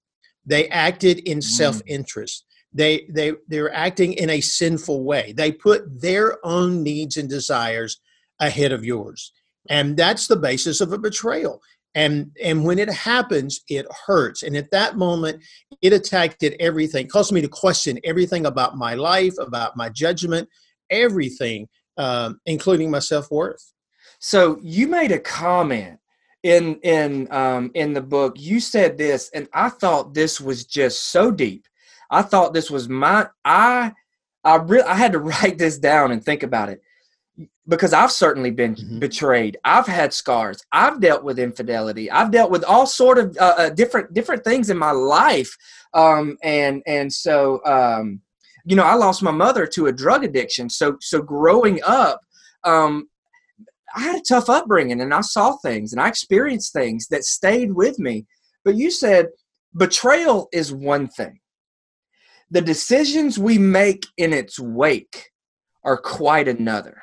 they 0.47 0.69
acted 0.69 1.19
in 1.21 1.39
mm. 1.39 1.43
self-interest 1.43 2.47
they 2.73 3.07
they 3.13 3.33
they're 3.49 3.75
acting 3.75 4.13
in 4.15 4.31
a 4.31 4.41
sinful 4.41 5.05
way 5.05 5.33
they 5.37 5.53
put 5.53 5.83
their 6.01 6.45
own 6.47 6.83
needs 6.83 7.17
and 7.17 7.29
desires 7.29 8.01
ahead 8.41 8.73
of 8.73 8.85
yours 8.85 9.33
and 9.69 9.97
that's 9.97 10.27
the 10.29 10.37
basis 10.37 10.81
of 10.81 10.93
a 10.93 10.99
betrayal 10.99 11.61
and 11.99 12.31
and 12.43 12.65
when 12.65 12.79
it 12.79 12.91
happens 12.91 13.61
it 13.69 13.87
hurts 14.07 14.43
and 14.43 14.57
at 14.57 14.71
that 14.71 14.97
moment 14.97 15.43
it 15.83 15.93
attacked 15.93 16.43
at 16.43 16.55
everything 16.61 17.07
caused 17.07 17.33
me 17.33 17.41
to 17.41 17.49
question 17.49 17.99
everything 18.05 18.47
about 18.47 18.77
my 18.77 18.95
life 18.95 19.35
about 19.39 19.77
my 19.77 19.89
judgment 19.89 20.49
everything 20.91 21.67
um, 21.99 22.41
including 22.47 22.91
my 22.91 23.01
self 23.01 23.31
worth. 23.31 23.73
So 24.21 24.59
you 24.63 24.87
made 24.87 25.13
a 25.13 25.19
comment 25.19 25.99
in 26.43 26.77
in 26.83 27.31
um, 27.33 27.71
in 27.75 27.93
the 27.93 28.01
book. 28.01 28.37
You 28.39 28.61
said 28.61 28.97
this, 28.97 29.31
and 29.35 29.49
I 29.53 29.69
thought 29.69 30.15
this 30.15 30.41
was 30.41 30.65
just 30.65 31.07
so 31.07 31.31
deep. 31.31 31.67
I 32.11 32.23
thought 32.23 32.55
this 32.55 32.71
was 32.71 32.89
my 32.89 33.27
I 33.45 33.93
I 34.45 34.57
really 34.57 34.85
I 34.85 34.95
had 34.95 35.13
to 35.13 35.19
write 35.19 35.59
this 35.59 35.79
down 35.79 36.13
and 36.13 36.25
think 36.25 36.43
about 36.43 36.71
it 36.71 36.81
because 37.69 37.93
I've 37.93 38.13
certainly 38.13 38.51
been 38.51 38.75
mm-hmm. 38.75 38.99
betrayed. 38.99 39.59
I've 39.65 39.87
had 39.87 40.13
scars. 40.13 40.65
I've 40.73 41.01
dealt 41.01 41.23
with 41.23 41.39
infidelity. 41.39 42.11
I've 42.11 42.31
dealt 42.31 42.51
with 42.51 42.65
all 42.65 42.87
sort 42.87 43.19
of 43.19 43.37
uh, 43.39 43.55
uh, 43.59 43.71
different 43.71 44.15
different 44.15 44.45
things 44.45 44.71
in 44.71 44.79
my 44.79 44.91
life, 44.91 45.55
um, 45.95 46.37
and 46.43 46.83
and 46.87 47.13
so 47.13 47.65
um, 47.65 48.23
you 48.69 48.77
know, 48.77 48.85
I 48.85 48.95
lost 48.95 49.23
my 49.23 49.31
mother 49.31 49.67
to 49.67 49.87
a 49.87 49.93
drug 49.93 50.25
addiction. 50.25 50.69
So, 50.69 50.99
so 51.01 51.23
growing 51.23 51.81
up, 51.87 52.21
um, 52.65 53.09
I 53.97 54.03
had 54.03 54.17
a 54.17 54.23
tough 54.29 54.51
upbringing 54.51 55.01
and 55.01 55.15
I 55.15 55.23
saw 55.23 55.57
things 55.57 55.93
and 55.93 56.03
I 56.03 56.09
experienced 56.09 56.75
things 56.75 57.07
that 57.09 57.25
stayed 57.25 57.73
with 57.73 57.99
me. 57.99 58.27
But 58.67 58.75
you 58.75 58.91
said 58.91 59.29
betrayal 59.75 60.49
is 60.53 60.71
one 60.71 61.09
thing. 61.09 61.41
The 62.51 62.61
decisions 62.61 63.39
we 63.39 63.57
make 63.57 64.05
in 64.19 64.35
its 64.35 64.61
wake 64.61 65.31
are 65.83 65.97
quite 65.97 66.47
another. 66.47 67.03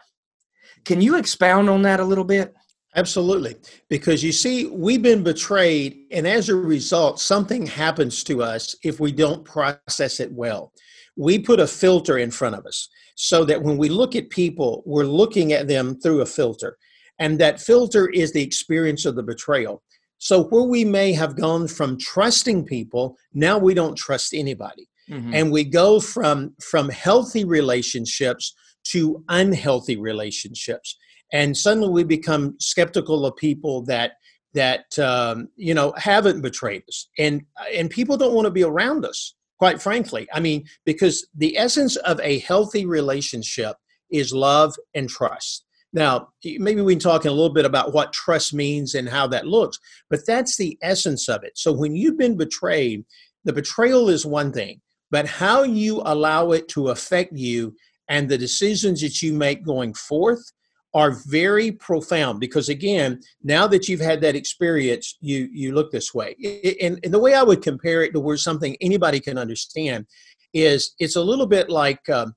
Can 0.85 1.01
you 1.01 1.17
expound 1.17 1.69
on 1.69 1.81
that 1.81 1.99
a 1.99 2.05
little 2.05 2.23
bit? 2.23 2.53
Absolutely. 2.95 3.57
Because 3.89 4.23
you 4.23 4.31
see, 4.31 4.67
we've 4.67 5.01
been 5.01 5.21
betrayed, 5.21 6.05
and 6.11 6.25
as 6.25 6.47
a 6.47 6.55
result, 6.55 7.19
something 7.19 7.65
happens 7.65 8.23
to 8.23 8.41
us 8.41 8.75
if 8.83 9.01
we 9.01 9.11
don't 9.11 9.43
process 9.43 10.21
it 10.21 10.31
well 10.31 10.71
we 11.15 11.39
put 11.39 11.59
a 11.59 11.67
filter 11.67 12.17
in 12.17 12.31
front 12.31 12.55
of 12.55 12.65
us 12.65 12.89
so 13.15 13.45
that 13.45 13.61
when 13.61 13.77
we 13.77 13.89
look 13.89 14.15
at 14.15 14.29
people, 14.29 14.83
we're 14.85 15.05
looking 15.05 15.53
at 15.53 15.67
them 15.67 15.99
through 15.99 16.21
a 16.21 16.25
filter. 16.25 16.77
And 17.19 17.39
that 17.39 17.61
filter 17.61 18.09
is 18.09 18.33
the 18.33 18.43
experience 18.43 19.05
of 19.05 19.15
the 19.15 19.23
betrayal. 19.23 19.81
So, 20.17 20.45
where 20.45 20.63
we 20.63 20.83
may 20.83 21.13
have 21.13 21.37
gone 21.37 21.67
from 21.67 21.97
trusting 21.97 22.65
people, 22.65 23.17
now 23.33 23.57
we 23.57 23.73
don't 23.73 23.97
trust 23.97 24.33
anybody. 24.33 24.89
Mm-hmm. 25.09 25.33
And 25.33 25.51
we 25.51 25.63
go 25.63 25.99
from, 25.99 26.55
from 26.61 26.89
healthy 26.89 27.45
relationships 27.45 28.53
to 28.85 29.23
unhealthy 29.29 29.97
relationships. 29.97 30.97
And 31.33 31.57
suddenly 31.57 31.89
we 31.89 32.03
become 32.03 32.55
skeptical 32.59 33.25
of 33.25 33.35
people 33.35 33.83
that 33.85 34.13
that 34.53 34.97
um, 34.99 35.49
you 35.57 35.73
know 35.73 35.93
haven't 35.97 36.41
betrayed 36.41 36.83
us 36.87 37.09
and 37.19 37.41
and 37.73 37.89
people 37.89 38.15
don't 38.15 38.33
want 38.33 38.45
to 38.45 38.51
be 38.51 38.63
around 38.63 39.03
us 39.03 39.35
quite 39.57 39.81
frankly. 39.81 40.27
I 40.33 40.39
mean, 40.39 40.65
because 40.85 41.27
the 41.35 41.57
essence 41.57 41.95
of 41.97 42.19
a 42.21 42.39
healthy 42.39 42.85
relationship 42.85 43.77
is 44.11 44.33
love 44.33 44.75
and 44.93 45.09
trust. 45.09 45.65
Now, 45.93 46.29
maybe 46.43 46.81
we 46.81 46.93
can 46.93 46.99
talk 46.99 47.23
a 47.23 47.31
little 47.31 47.53
bit 47.53 47.65
about 47.65 47.93
what 47.93 48.11
trust 48.11 48.53
means 48.53 48.95
and 48.95 49.07
how 49.07 49.27
that 49.27 49.47
looks, 49.47 49.79
but 50.09 50.25
that's 50.27 50.57
the 50.57 50.77
essence 50.81 51.29
of 51.29 51.43
it. 51.43 51.57
So 51.57 51.71
when 51.71 51.95
you've 51.95 52.17
been 52.17 52.35
betrayed, 52.35 53.05
the 53.45 53.53
betrayal 53.53 54.09
is 54.09 54.25
one 54.25 54.51
thing, 54.51 54.81
but 55.09 55.25
how 55.25 55.63
you 55.63 56.01
allow 56.05 56.51
it 56.51 56.67
to 56.69 56.89
affect 56.89 57.31
you 57.33 57.75
and 58.09 58.29
the 58.29 58.38
decisions 58.38 59.01
that 59.01 59.21
you 59.21 59.33
make 59.33 59.63
going 59.63 59.93
forth 59.93 60.51
are 60.93 61.12
very 61.27 61.74
profound 61.74 62.39
because 62.39 62.69
again 62.69 63.19
now 63.43 63.67
that 63.67 63.89
you've 63.89 64.00
had 64.00 64.21
that 64.21 64.35
experience 64.35 65.17
you 65.19 65.50
you 65.51 65.74
look 65.74 65.91
this 65.91 66.13
way 66.13 66.35
and, 66.81 67.00
and 67.03 67.13
the 67.13 67.19
way 67.19 67.33
i 67.33 67.43
would 67.43 67.62
compare 67.62 68.01
it 68.01 68.13
to 68.13 68.19
where 68.19 68.38
something 68.38 68.77
anybody 68.79 69.19
can 69.19 69.38
understand 69.38 70.05
is 70.53 70.95
it's 71.00 71.17
a 71.17 71.21
little 71.21 71.45
bit 71.45 71.69
like 71.69 72.07
um, 72.09 72.33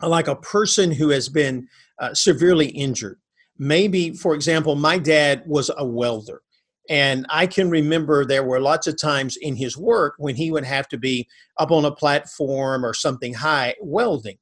like 0.00 0.28
a 0.28 0.36
person 0.36 0.92
who 0.92 1.08
has 1.08 1.28
been 1.28 1.66
uh, 1.98 2.14
severely 2.14 2.68
injured 2.68 3.18
maybe 3.58 4.14
for 4.14 4.34
example 4.34 4.76
my 4.76 4.96
dad 4.96 5.42
was 5.46 5.68
a 5.76 5.84
welder 5.84 6.40
and 6.90 7.26
I 7.30 7.46
can 7.46 7.70
remember 7.70 8.24
there 8.24 8.44
were 8.44 8.60
lots 8.60 8.86
of 8.86 9.00
times 9.00 9.36
in 9.36 9.54
his 9.54 9.76
work 9.76 10.14
when 10.18 10.34
he 10.34 10.50
would 10.50 10.64
have 10.64 10.88
to 10.88 10.98
be 10.98 11.28
up 11.58 11.70
on 11.70 11.84
a 11.84 11.94
platform 11.94 12.84
or 12.84 12.92
something 12.92 13.34
high 13.34 13.74
welding. 13.80 14.38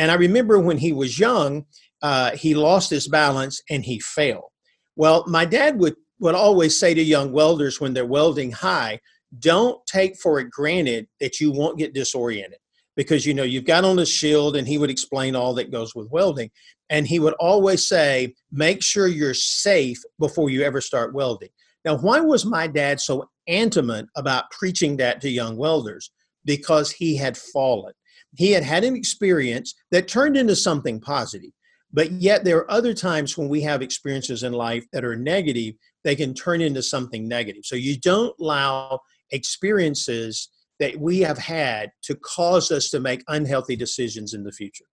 And 0.00 0.10
I 0.10 0.14
remember 0.14 0.58
when 0.58 0.78
he 0.78 0.94
was 0.94 1.18
young, 1.18 1.66
uh, 2.00 2.30
he 2.30 2.54
lost 2.54 2.88
his 2.88 3.06
balance 3.06 3.60
and 3.68 3.84
he 3.84 4.00
fell. 4.00 4.50
Well, 4.96 5.24
my 5.28 5.44
dad 5.44 5.78
would, 5.78 5.94
would 6.20 6.34
always 6.34 6.80
say 6.80 6.94
to 6.94 7.02
young 7.02 7.32
welders 7.32 7.82
when 7.82 7.92
they're 7.92 8.06
welding 8.06 8.50
high, 8.50 9.00
don't 9.38 9.78
take 9.86 10.16
for 10.16 10.40
it 10.40 10.48
granted 10.48 11.06
that 11.20 11.38
you 11.38 11.52
won't 11.52 11.78
get 11.78 11.92
disoriented. 11.92 12.58
Because 12.96 13.26
you 13.26 13.34
know 13.34 13.42
you've 13.42 13.66
got 13.66 13.84
on 13.84 13.98
a 13.98 14.06
shield 14.06 14.56
and 14.56 14.66
he 14.66 14.78
would 14.78 14.88
explain 14.88 15.36
all 15.36 15.52
that 15.54 15.70
goes 15.70 15.94
with 15.94 16.10
welding. 16.10 16.50
And 16.88 17.06
he 17.06 17.18
would 17.18 17.34
always 17.34 17.86
say 17.86 18.34
make 18.50 18.82
sure 18.82 19.06
you're 19.06 19.34
safe 19.34 19.98
before 20.18 20.48
you 20.48 20.62
ever 20.62 20.80
start 20.80 21.12
welding. 21.12 21.50
Now 21.84 21.98
why 21.98 22.20
was 22.20 22.46
my 22.46 22.68
dad 22.68 23.02
so 23.02 23.28
intimate 23.46 24.06
about 24.16 24.50
preaching 24.50 24.96
that 24.96 25.20
to 25.20 25.28
young 25.28 25.58
welders? 25.58 26.10
Because 26.46 26.90
he 26.90 27.18
had 27.18 27.36
fallen 27.36 27.92
he 28.36 28.52
had 28.52 28.62
had 28.62 28.84
an 28.84 28.96
experience 28.96 29.74
that 29.90 30.08
turned 30.08 30.36
into 30.36 30.56
something 30.56 31.00
positive. 31.00 31.50
But 31.92 32.12
yet, 32.12 32.44
there 32.44 32.58
are 32.58 32.70
other 32.70 32.94
times 32.94 33.36
when 33.36 33.48
we 33.48 33.60
have 33.62 33.82
experiences 33.82 34.44
in 34.44 34.52
life 34.52 34.86
that 34.92 35.04
are 35.04 35.16
negative, 35.16 35.74
they 36.04 36.14
can 36.14 36.34
turn 36.34 36.60
into 36.60 36.82
something 36.82 37.26
negative. 37.26 37.64
So 37.64 37.74
you 37.74 37.98
don't 37.98 38.34
allow 38.38 39.00
experiences 39.30 40.48
that 40.78 40.96
we 40.96 41.20
have 41.20 41.38
had 41.38 41.90
to 42.02 42.14
cause 42.14 42.70
us 42.70 42.90
to 42.90 43.00
make 43.00 43.24
unhealthy 43.28 43.76
decisions 43.76 44.34
in 44.34 44.44
the 44.44 44.52
future. 44.52 44.84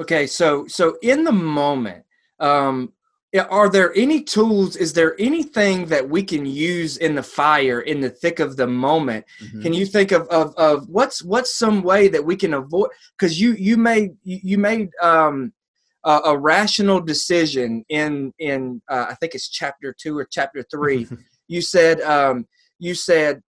Okay, 0.00 0.26
so 0.26 0.66
so 0.66 0.96
in 1.02 1.24
the 1.24 1.32
moment, 1.32 2.04
um, 2.40 2.92
are 3.38 3.68
there 3.68 3.94
any 3.96 4.22
tools? 4.22 4.76
Is 4.76 4.92
there 4.92 5.14
anything 5.20 5.86
that 5.86 6.08
we 6.08 6.22
can 6.22 6.44
use 6.44 6.96
in 6.96 7.14
the 7.14 7.22
fire 7.22 7.80
in 7.80 8.00
the 8.00 8.10
thick 8.10 8.40
of 8.40 8.56
the 8.56 8.66
moment? 8.66 9.24
Mm-hmm. 9.42 9.62
Can 9.62 9.72
you 9.72 9.86
think 9.86 10.10
of, 10.10 10.26
of 10.28 10.54
of 10.56 10.88
what's 10.88 11.22
what's 11.22 11.54
some 11.54 11.82
way 11.82 12.08
that 12.08 12.24
we 12.24 12.34
can 12.34 12.54
avoid? 12.54 12.90
Because 13.16 13.40
you 13.40 13.52
you 13.52 13.76
made 13.76 14.10
you 14.24 14.58
made 14.58 14.90
um, 15.00 15.52
a, 16.04 16.20
a 16.26 16.38
rational 16.38 17.00
decision 17.00 17.84
in 17.88 18.32
in 18.40 18.82
uh, 18.88 19.06
I 19.10 19.14
think 19.14 19.34
it's 19.34 19.48
chapter 19.48 19.94
two 19.96 20.18
or 20.18 20.26
chapter 20.28 20.64
three. 20.64 21.06
you 21.48 21.62
said 21.62 22.00
um, 22.00 22.48
you 22.80 22.94
said 22.94 23.42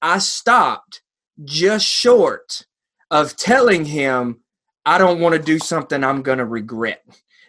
I 0.00 0.18
stopped 0.18 1.02
just 1.44 1.86
short 1.86 2.64
of 3.10 3.36
telling 3.36 3.84
him 3.84 4.40
I 4.86 4.96
don't 4.96 5.20
want 5.20 5.34
to 5.34 5.42
do 5.42 5.58
something 5.58 6.02
I'm 6.02 6.22
going 6.22 6.38
to 6.38 6.46
regret. 6.46 7.04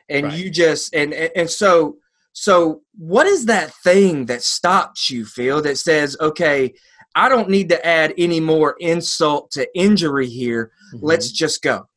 And 0.10 0.26
right. 0.26 0.38
you 0.38 0.50
just 0.50 0.94
and, 0.94 1.14
and 1.14 1.32
and 1.36 1.50
so 1.50 1.98
so 2.34 2.82
what 2.98 3.28
is 3.28 3.46
that 3.46 3.74
thing 3.84 4.26
that 4.26 4.44
stops 4.44 5.10
you, 5.10 5.26
Phil, 5.26 5.62
that 5.62 5.78
says, 5.78 6.16
okay, 6.22 6.74
I 7.16 7.28
don't 7.28 7.50
need 7.50 7.70
to 7.70 7.86
add 7.86 8.14
any 8.18 8.40
more 8.40 8.76
insult 8.80 9.52
to 9.52 9.68
injury 9.76 10.28
here. 10.28 10.72
Mm-hmm. 10.94 11.06
Let's 11.06 11.32
just 11.32 11.62
go. 11.62 11.88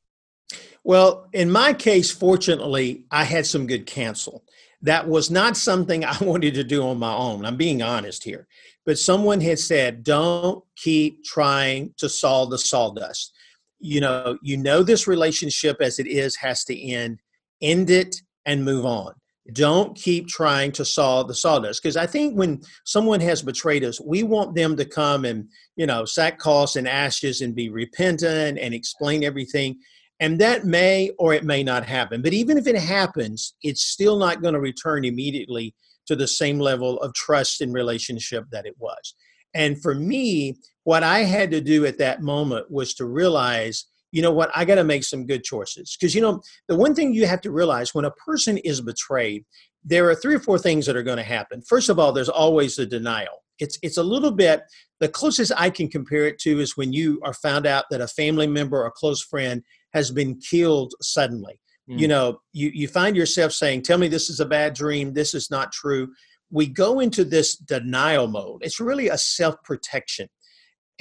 Well, 0.85 1.29
in 1.33 1.51
my 1.51 1.75
case, 1.75 2.11
fortunately, 2.11 3.05
I 3.11 3.25
had 3.25 3.47
some 3.47 3.67
good 3.67 3.87
counsel. 3.87 4.43
That 4.81 5.07
was 5.07 5.31
not 5.31 5.57
something 5.57 6.05
I 6.05 6.17
wanted 6.21 6.55
to 6.55 6.65
do 6.65 6.83
on 6.83 6.99
my 6.99 7.15
own. 7.15 7.45
I'm 7.45 7.57
being 7.57 7.83
honest 7.83 8.25
here. 8.25 8.49
But 8.85 8.99
someone 8.99 9.41
had 9.41 9.61
said, 9.61 10.03
don't 10.03 10.65
keep 10.75 11.23
trying 11.25 11.95
to 11.99 12.09
solve 12.09 12.51
the 12.51 12.59
sawdust 12.59 13.33
you 13.83 14.01
know 14.01 14.39
you 14.41 14.57
know 14.57 14.83
this 14.83 15.07
relationship 15.07 15.77
as 15.81 15.99
it 15.99 16.07
is 16.07 16.37
has 16.37 16.65
to 16.65 16.81
end 16.81 17.19
end 17.63 17.91
it 17.91 18.17
and 18.45 18.65
move 18.65 18.85
on. 18.85 19.15
Don't 19.53 19.97
keep 19.97 20.29
trying 20.29 20.73
to 20.73 20.85
solve 20.85 21.27
the 21.27 21.35
sawdust 21.35 21.83
because 21.83 21.97
i 21.97 22.07
think 22.07 22.39
when 22.39 22.61
someone 22.85 23.19
has 23.19 23.43
betrayed 23.43 23.83
us 23.83 24.01
we 24.01 24.23
want 24.23 24.55
them 24.55 24.77
to 24.77 24.85
come 24.85 25.25
and 25.25 25.49
you 25.75 25.85
know 25.85 26.05
sack 26.05 26.35
sackcloth 26.35 26.77
and 26.77 26.87
ashes 26.87 27.41
and 27.41 27.53
be 27.53 27.69
repentant 27.69 28.57
and 28.57 28.73
explain 28.73 29.25
everything 29.25 29.77
and 30.21 30.41
that 30.41 30.65
may 30.65 31.11
or 31.19 31.35
it 31.35 31.43
may 31.43 31.65
not 31.65 31.85
happen. 31.85 32.23
But 32.23 32.33
even 32.33 32.57
if 32.57 32.69
it 32.69 32.79
happens 32.79 33.55
it's 33.65 33.83
still 33.83 34.17
not 34.17 34.41
going 34.41 34.55
to 34.55 34.61
return 34.61 35.05
immediately 35.05 35.75
to 36.07 36.15
the 36.15 36.29
same 36.29 36.61
level 36.61 37.01
of 37.01 37.13
trust 37.15 37.61
and 37.61 37.75
relationship 37.75 38.45
that 38.53 38.67
it 38.67 38.77
was. 38.79 39.15
And 39.55 39.81
for 39.83 39.95
me, 39.95 40.57
what 40.85 41.03
I 41.03 41.21
had 41.21 41.51
to 41.51 41.61
do 41.61 41.87
at 41.87 41.99
that 41.99 42.23
moment 42.23 42.71
was 42.71 42.95
to 42.95 43.05
realize, 43.05 43.87
you 44.13 44.23
know 44.23 44.31
what, 44.31 44.51
I 44.55 44.65
got 44.65 44.77
to 44.77 44.85
make 44.85 45.05
some 45.05 45.27
good 45.27 45.43
choices. 45.43 45.97
Because, 45.99 46.15
you 46.15 46.21
know, 46.21 46.41
the 46.69 46.77
one 46.77 46.95
thing 46.95 47.13
you 47.13 47.27
have 47.27 47.41
to 47.43 47.51
realize 47.51 47.95
when 47.95 48.05
a 48.05 48.11
person 48.13 48.59
is 48.59 48.81
betrayed, 48.81 49.45
there 49.85 50.09
are 50.09 50.15
three 50.15 50.35
or 50.35 50.39
four 50.39 50.59
things 50.59 50.87
that 50.87 50.97
are 50.97 51.03
going 51.03 51.17
to 51.17 51.23
happen. 51.23 51.63
First 51.63 51.89
of 51.89 51.99
all, 51.99 52.13
there's 52.13 52.29
always 52.29 52.77
the 52.77 52.87
denial. 52.87 53.43
It's, 53.59 53.79
it's 53.83 53.97
a 53.97 54.03
little 54.03 54.31
bit, 54.31 54.63
the 55.01 55.09
closest 55.09 55.53
I 55.57 55.71
can 55.71 55.89
compare 55.89 56.27
it 56.27 56.39
to 56.41 56.61
is 56.61 56.77
when 56.77 56.93
you 56.93 57.21
are 57.25 57.35
found 57.35 57.67
out 57.67 57.87
that 57.91 58.01
a 58.01 58.09
family 58.09 58.47
member 58.47 58.83
or 58.83 58.91
close 58.91 59.23
friend 59.23 59.63
has 59.93 60.11
been 60.11 60.39
killed 60.39 60.95
suddenly. 61.01 61.61
Mm. 61.91 61.99
You 61.99 62.09
know, 62.09 62.41
you, 62.53 62.71
you 62.73 62.89
find 62.89 63.17
yourself 63.17 63.53
saying, 63.53 63.83
Tell 63.83 63.99
me 63.99 64.09
this 64.09 64.31
is 64.31 64.41
a 64.41 64.47
bad 64.47 64.75
dream, 64.75 65.15
this 65.15 65.35
is 65.35 65.51
not 65.51 65.73
true 65.73 66.09
we 66.53 66.67
go 66.67 67.01
into 67.01 67.25
this 67.25 67.57
denial 67.57 68.29
mode. 68.29 68.61
It's 68.63 68.79
really 68.79 69.09
a 69.09 69.19
self 69.19 69.57
protection. 69.65 70.29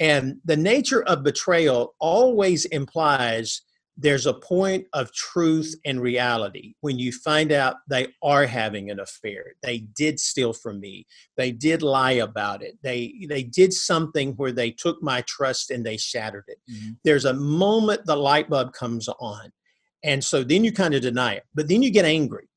And 0.02 0.38
the 0.44 0.56
nature 0.56 1.04
of 1.04 1.22
betrayal 1.22 1.94
always 2.00 2.64
implies 2.66 3.62
there's 3.96 4.26
a 4.26 4.34
point 4.34 4.86
of 4.94 5.12
truth 5.12 5.76
and 5.84 6.00
reality. 6.00 6.74
When 6.80 6.98
you 6.98 7.12
find 7.12 7.52
out 7.52 7.76
they 7.88 8.08
are 8.20 8.44
having 8.44 8.90
an 8.90 8.98
affair 8.98 9.52
they 9.62 9.78
did 9.78 10.18
steal 10.18 10.52
from 10.52 10.80
me 10.80 11.06
they 11.36 11.52
did 11.52 11.82
lie 11.82 12.12
about 12.12 12.62
it 12.62 12.78
they 12.82 13.26
they 13.28 13.44
did 13.44 13.72
something 13.72 14.32
where 14.32 14.50
they 14.50 14.72
took 14.72 15.00
my 15.02 15.20
trust 15.22 15.70
and 15.70 15.86
they 15.86 15.96
shattered 15.96 16.44
it. 16.48 16.58
Mm-hmm. 16.70 16.92
there's 17.04 17.26
a 17.26 17.34
moment 17.34 18.04
the 18.06 18.16
light 18.16 18.48
bulb 18.50 18.72
comes 18.72 19.08
on 19.08 19.52
and 20.02 20.24
so 20.24 20.42
then 20.42 20.64
you 20.64 20.72
kind 20.72 20.94
of 20.94 21.02
deny 21.02 21.34
it 21.34 21.44
but 21.54 21.68
then 21.68 21.82
you 21.82 21.90
get 21.90 22.04
angry 22.04 22.48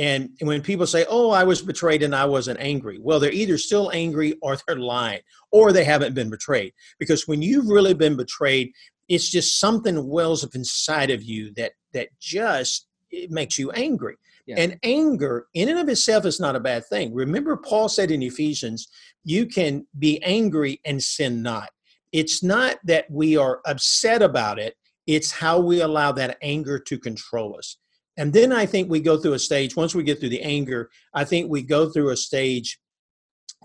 and 0.00 0.30
when 0.40 0.62
people 0.62 0.86
say, 0.86 1.04
oh, 1.10 1.30
I 1.30 1.44
was 1.44 1.60
betrayed 1.60 2.02
and 2.02 2.14
I 2.14 2.24
wasn't 2.24 2.58
angry, 2.58 2.98
well, 2.98 3.20
they're 3.20 3.30
either 3.30 3.58
still 3.58 3.90
angry 3.92 4.34
or 4.40 4.56
they're 4.56 4.76
lying 4.76 5.20
or 5.52 5.72
they 5.72 5.84
haven't 5.84 6.14
been 6.14 6.30
betrayed. 6.30 6.72
Because 6.98 7.28
when 7.28 7.42
you've 7.42 7.68
really 7.68 7.92
been 7.92 8.16
betrayed, 8.16 8.72
it's 9.10 9.28
just 9.28 9.60
something 9.60 10.08
wells 10.08 10.42
up 10.42 10.54
inside 10.54 11.10
of 11.10 11.22
you 11.22 11.52
that 11.56 11.72
that 11.92 12.08
just 12.18 12.86
it 13.10 13.30
makes 13.30 13.58
you 13.58 13.70
angry. 13.72 14.16
Yeah. 14.46 14.54
And 14.56 14.78
anger 14.82 15.48
in 15.52 15.68
and 15.68 15.78
of 15.78 15.90
itself 15.90 16.24
is 16.24 16.40
not 16.40 16.56
a 16.56 16.60
bad 16.60 16.86
thing. 16.86 17.12
Remember, 17.12 17.58
Paul 17.58 17.90
said 17.90 18.10
in 18.10 18.22
Ephesians, 18.22 18.88
you 19.22 19.44
can 19.44 19.86
be 19.98 20.22
angry 20.22 20.80
and 20.86 21.02
sin 21.02 21.42
not. 21.42 21.68
It's 22.10 22.42
not 22.42 22.78
that 22.84 23.04
we 23.10 23.36
are 23.36 23.60
upset 23.66 24.22
about 24.22 24.58
it, 24.58 24.76
it's 25.06 25.30
how 25.30 25.60
we 25.60 25.82
allow 25.82 26.10
that 26.12 26.38
anger 26.40 26.78
to 26.78 26.98
control 26.98 27.58
us. 27.58 27.76
And 28.20 28.34
then 28.34 28.52
I 28.52 28.66
think 28.66 28.90
we 28.90 29.00
go 29.00 29.16
through 29.16 29.32
a 29.32 29.38
stage, 29.38 29.76
once 29.76 29.94
we 29.94 30.02
get 30.02 30.20
through 30.20 30.28
the 30.28 30.42
anger, 30.42 30.90
I 31.14 31.24
think 31.24 31.50
we 31.50 31.62
go 31.62 31.88
through 31.88 32.10
a 32.10 32.16
stage 32.18 32.78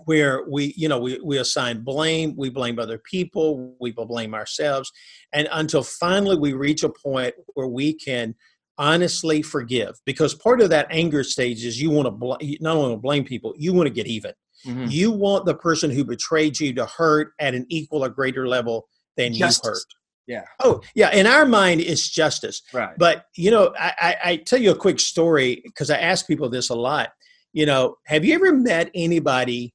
where 0.06 0.44
we, 0.48 0.72
you 0.78 0.88
know, 0.88 0.98
we, 0.98 1.20
we 1.22 1.36
assign 1.36 1.82
blame, 1.82 2.34
we 2.38 2.48
blame 2.48 2.78
other 2.78 2.96
people, 2.96 3.76
we 3.82 3.92
blame 3.92 4.32
ourselves, 4.32 4.90
and 5.34 5.46
until 5.52 5.82
finally 5.82 6.38
we 6.38 6.54
reach 6.54 6.82
a 6.84 6.88
point 6.88 7.34
where 7.52 7.66
we 7.66 7.92
can 7.92 8.34
honestly 8.78 9.42
forgive. 9.42 9.94
Because 10.06 10.32
part 10.32 10.62
of 10.62 10.70
that 10.70 10.86
anger 10.88 11.22
stage 11.22 11.62
is 11.62 11.78
you 11.78 11.90
want 11.90 12.06
to 12.06 12.10
bl- 12.10 12.36
not 12.60 12.78
only 12.78 12.96
blame 12.96 13.24
people, 13.24 13.52
you 13.58 13.74
want 13.74 13.88
to 13.88 13.92
get 13.92 14.06
even. 14.06 14.32
Mm-hmm. 14.64 14.86
You 14.88 15.10
want 15.10 15.44
the 15.44 15.54
person 15.54 15.90
who 15.90 16.02
betrayed 16.02 16.58
you 16.58 16.72
to 16.76 16.86
hurt 16.86 17.32
at 17.38 17.54
an 17.54 17.66
equal 17.68 18.02
or 18.02 18.08
greater 18.08 18.48
level 18.48 18.88
than 19.18 19.34
Justice. 19.34 19.60
you 19.62 19.70
hurt. 19.70 19.84
Yeah. 20.26 20.44
Oh, 20.60 20.80
yeah. 20.94 21.12
In 21.12 21.26
our 21.26 21.46
mind, 21.46 21.80
it's 21.80 22.08
justice. 22.08 22.62
Right. 22.72 22.96
But 22.98 23.26
you 23.36 23.50
know, 23.50 23.72
I, 23.78 23.92
I, 24.00 24.16
I 24.30 24.36
tell 24.36 24.60
you 24.60 24.72
a 24.72 24.76
quick 24.76 24.98
story 24.98 25.62
because 25.64 25.90
I 25.90 25.98
ask 25.98 26.26
people 26.26 26.48
this 26.48 26.70
a 26.70 26.74
lot. 26.74 27.10
You 27.52 27.66
know, 27.66 27.96
have 28.06 28.24
you 28.24 28.34
ever 28.34 28.52
met 28.52 28.90
anybody 28.94 29.72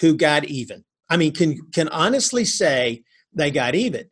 who 0.00 0.16
got 0.16 0.44
even? 0.44 0.84
I 1.08 1.16
mean, 1.16 1.32
can 1.32 1.58
can 1.72 1.88
honestly 1.88 2.44
say 2.44 3.04
they 3.32 3.50
got 3.50 3.74
even? 3.74 4.04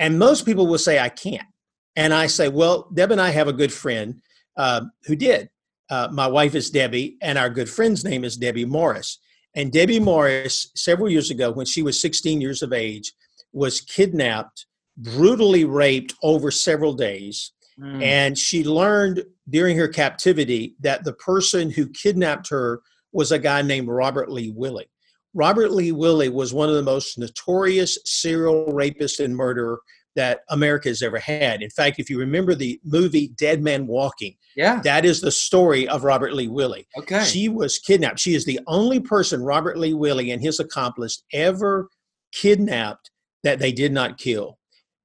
And 0.00 0.18
most 0.18 0.44
people 0.44 0.66
will 0.66 0.78
say 0.78 0.98
I 0.98 1.08
can't. 1.08 1.46
And 1.94 2.12
I 2.12 2.26
say, 2.26 2.48
well, 2.48 2.88
Deb 2.92 3.12
and 3.12 3.20
I 3.20 3.30
have 3.30 3.46
a 3.46 3.52
good 3.52 3.72
friend 3.72 4.20
uh, 4.56 4.80
who 5.06 5.14
did. 5.14 5.50
Uh, 5.88 6.08
my 6.10 6.26
wife 6.26 6.56
is 6.56 6.68
Debbie, 6.70 7.16
and 7.22 7.38
our 7.38 7.48
good 7.48 7.70
friend's 7.70 8.04
name 8.04 8.24
is 8.24 8.36
Debbie 8.36 8.64
Morris. 8.64 9.20
And 9.54 9.70
Debbie 9.70 10.00
Morris, 10.00 10.72
several 10.74 11.08
years 11.08 11.30
ago, 11.30 11.52
when 11.52 11.66
she 11.66 11.82
was 11.82 12.00
16 12.00 12.40
years 12.40 12.60
of 12.62 12.72
age, 12.72 13.12
was 13.52 13.80
kidnapped 13.80 14.66
brutally 14.96 15.64
raped 15.64 16.14
over 16.22 16.50
several 16.50 16.94
days. 16.94 17.52
Mm. 17.78 18.02
And 18.02 18.38
she 18.38 18.64
learned 18.64 19.24
during 19.48 19.76
her 19.76 19.88
captivity 19.88 20.76
that 20.80 21.04
the 21.04 21.14
person 21.14 21.70
who 21.70 21.88
kidnapped 21.88 22.48
her 22.50 22.80
was 23.12 23.32
a 23.32 23.38
guy 23.38 23.62
named 23.62 23.88
Robert 23.88 24.30
Lee 24.30 24.52
Willie. 24.54 24.90
Robert 25.34 25.72
Lee 25.72 25.92
Willie 25.92 26.28
was 26.28 26.54
one 26.54 26.68
of 26.68 26.76
the 26.76 26.82
most 26.82 27.18
notorious 27.18 27.98
serial 28.04 28.66
rapists 28.66 29.22
and 29.22 29.36
murderer 29.36 29.80
that 30.14 30.40
America 30.50 30.88
has 30.88 31.02
ever 31.02 31.18
had. 31.18 31.60
In 31.60 31.70
fact, 31.70 31.98
if 31.98 32.08
you 32.08 32.18
remember 32.18 32.54
the 32.54 32.80
movie 32.84 33.28
Dead 33.36 33.60
Man 33.60 33.88
Walking, 33.88 34.36
yeah, 34.54 34.80
that 34.82 35.04
is 35.04 35.20
the 35.20 35.32
story 35.32 35.88
of 35.88 36.04
Robert 36.04 36.34
Lee 36.34 36.46
Willie. 36.46 36.86
Okay, 36.96 37.24
she 37.24 37.48
was 37.48 37.80
kidnapped. 37.80 38.20
She 38.20 38.36
is 38.36 38.44
the 38.44 38.60
only 38.68 39.00
person 39.00 39.42
Robert 39.42 39.76
Lee 39.76 39.94
Willie 39.94 40.30
and 40.30 40.40
his 40.40 40.60
accomplice 40.60 41.24
ever 41.32 41.88
kidnapped 42.32 43.10
that 43.42 43.58
they 43.58 43.72
did 43.72 43.92
not 43.92 44.18
kill. 44.18 44.58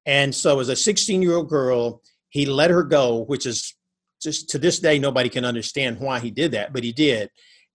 And 0.06 0.34
so, 0.34 0.60
as 0.60 0.68
a 0.68 0.76
16 0.76 1.22
year 1.22 1.36
old 1.36 1.48
girl, 1.48 2.02
he 2.30 2.46
let 2.46 2.70
her 2.70 2.82
go, 2.82 3.24
which 3.24 3.46
is 3.46 3.74
just 4.20 4.50
to 4.50 4.58
this 4.58 4.78
day, 4.78 4.98
nobody 4.98 5.28
can 5.28 5.44
understand 5.44 5.98
why 5.98 6.20
he 6.20 6.30
did 6.30 6.52
that, 6.52 6.72
but 6.72 6.84
he 6.84 6.92
did. 6.92 7.30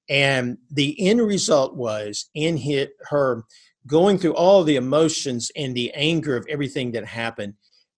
And 0.09 0.57
the 0.71 0.95
end 1.07 1.21
result 1.21 1.75
was 1.75 2.29
in 2.35 2.57
hit 2.57 2.91
her 3.09 3.43
going 3.87 4.17
through 4.17 4.35
all 4.35 4.63
the 4.63 4.75
emotions 4.75 5.51
and 5.55 5.75
the 5.75 5.91
anger 5.93 6.35
of 6.37 6.45
everything 6.49 6.91
that 6.91 7.05
happened. 7.05 7.55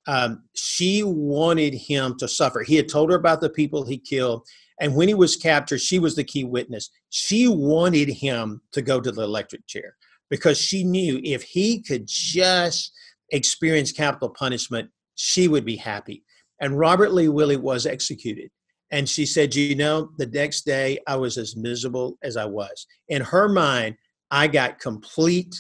Um, 0.08 0.44
she 0.56 1.04
wanted 1.04 1.74
him 1.74 2.18
to 2.20 2.28
suffer. 2.28 2.62
He 2.62 2.76
had 2.76 2.88
told 2.88 3.10
her 3.10 3.18
about 3.18 3.42
the 3.42 3.50
people 3.50 3.86
he 3.86 3.98
killed. 3.98 4.48
And 4.80 4.96
when 4.96 5.08
he 5.08 5.14
was 5.14 5.36
captured, 5.36 5.82
she 5.82 6.00
was 6.00 6.16
the 6.16 6.24
key 6.24 6.46
witness. 6.46 6.90
She 7.10 7.48
wanted 7.48 8.10
him 8.10 8.62
to 8.72 8.82
go 8.82 9.02
to 9.02 9.12
the 9.12 9.24
electric 9.24 9.68
chair 9.68 9.96
because 10.30 10.58
she 10.58 10.84
knew 10.84 11.20
if 11.24 11.44
he 11.44 11.82
could 11.82 12.04
just 12.06 12.94
experience 13.32 13.92
capital 13.92 14.30
punishment, 14.30 14.90
she 15.16 15.48
would 15.48 15.66
be 15.66 15.76
happy. 15.76 16.24
And 16.60 16.78
Robert 16.78 17.14
Lee 17.14 17.28
Willie 17.28 17.58
was 17.58 17.86
executed. 17.86 18.50
And 18.92 19.08
she 19.08 19.26
said, 19.26 19.54
You 19.56 19.76
know, 19.76 20.12
the 20.18 20.28
next 20.28 20.66
day 20.66 21.00
I 21.08 21.18
was 21.18 21.38
as 21.38 21.56
miserable 21.56 22.18
as 22.24 22.38
I 22.38 22.46
was. 22.46 22.88
In 23.10 23.22
her 23.22 23.50
mind, 23.50 23.96
I 24.32 24.48
got 24.48 24.80
complete 24.80 25.56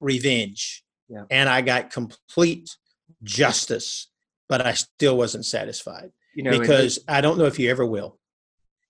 revenge 0.00 0.84
yeah. 1.08 1.24
and 1.30 1.48
I 1.48 1.62
got 1.62 1.90
complete 1.90 2.76
justice, 3.22 4.08
but 4.48 4.64
I 4.64 4.72
still 4.72 5.16
wasn't 5.16 5.46
satisfied. 5.46 6.10
You 6.34 6.42
know, 6.42 6.58
because 6.58 6.98
I 7.08 7.22
don't 7.22 7.38
know 7.38 7.46
if 7.46 7.58
you 7.58 7.70
ever 7.70 7.86
will. 7.86 8.18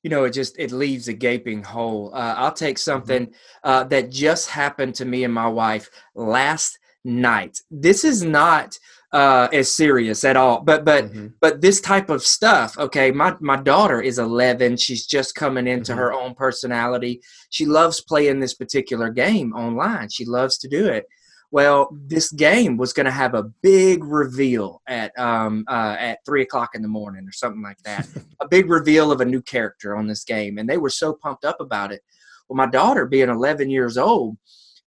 You 0.02 0.10
know, 0.10 0.24
it 0.24 0.30
just 0.30 0.58
it 0.58 0.72
leaves 0.72 1.08
a 1.08 1.12
gaping 1.12 1.62
hole. 1.62 2.12
Uh, 2.12 2.34
I'll 2.36 2.52
take 2.52 2.78
something 2.78 3.32
uh, 3.62 3.84
that 3.84 4.10
just 4.10 4.50
happened 4.50 4.96
to 4.96 5.04
me 5.04 5.24
and 5.24 5.32
my 5.32 5.48
wife 5.48 5.88
last 6.14 6.78
night. 7.06 7.60
This 7.70 8.04
is 8.04 8.22
not 8.22 8.78
uh, 9.12 9.48
as 9.52 9.74
serious 9.74 10.24
at 10.24 10.36
all. 10.36 10.60
But 10.60 10.84
but 10.84 11.06
mm-hmm. 11.06 11.28
but 11.40 11.60
this 11.60 11.80
type 11.80 12.10
of 12.10 12.22
stuff. 12.22 12.78
Okay, 12.78 13.10
my 13.10 13.34
my 13.40 13.56
daughter 13.56 14.00
is 14.00 14.18
11. 14.18 14.76
She's 14.76 15.06
just 15.06 15.34
coming 15.34 15.66
into 15.66 15.92
mm-hmm. 15.92 16.00
her 16.00 16.12
own 16.12 16.34
personality. 16.34 17.22
She 17.50 17.66
loves 17.66 18.00
playing 18.00 18.40
this 18.40 18.54
particular 18.54 19.10
game 19.10 19.52
online. 19.54 20.08
She 20.10 20.24
loves 20.24 20.58
to 20.58 20.68
do 20.68 20.86
it. 20.86 21.06
Well, 21.52 21.88
this 21.92 22.32
game 22.32 22.76
was 22.76 22.92
going 22.92 23.06
to 23.06 23.12
have 23.12 23.34
a 23.34 23.44
big 23.62 24.02
reveal 24.04 24.82
at 24.88 25.16
um, 25.18 25.64
uh, 25.68 25.96
at 25.98 26.18
three 26.26 26.42
o'clock 26.42 26.74
in 26.74 26.82
the 26.82 26.88
morning 26.88 27.26
or 27.26 27.32
something 27.32 27.62
like 27.62 27.78
that. 27.84 28.06
a 28.40 28.48
big 28.48 28.68
reveal 28.68 29.12
of 29.12 29.20
a 29.20 29.24
new 29.24 29.40
character 29.40 29.96
on 29.96 30.06
this 30.08 30.24
game, 30.24 30.58
and 30.58 30.68
they 30.68 30.76
were 30.76 30.90
so 30.90 31.14
pumped 31.14 31.44
up 31.44 31.60
about 31.60 31.92
it. 31.92 32.02
Well, 32.48 32.56
my 32.56 32.66
daughter, 32.66 33.06
being 33.06 33.28
11 33.28 33.70
years 33.70 33.96
old, 33.96 34.36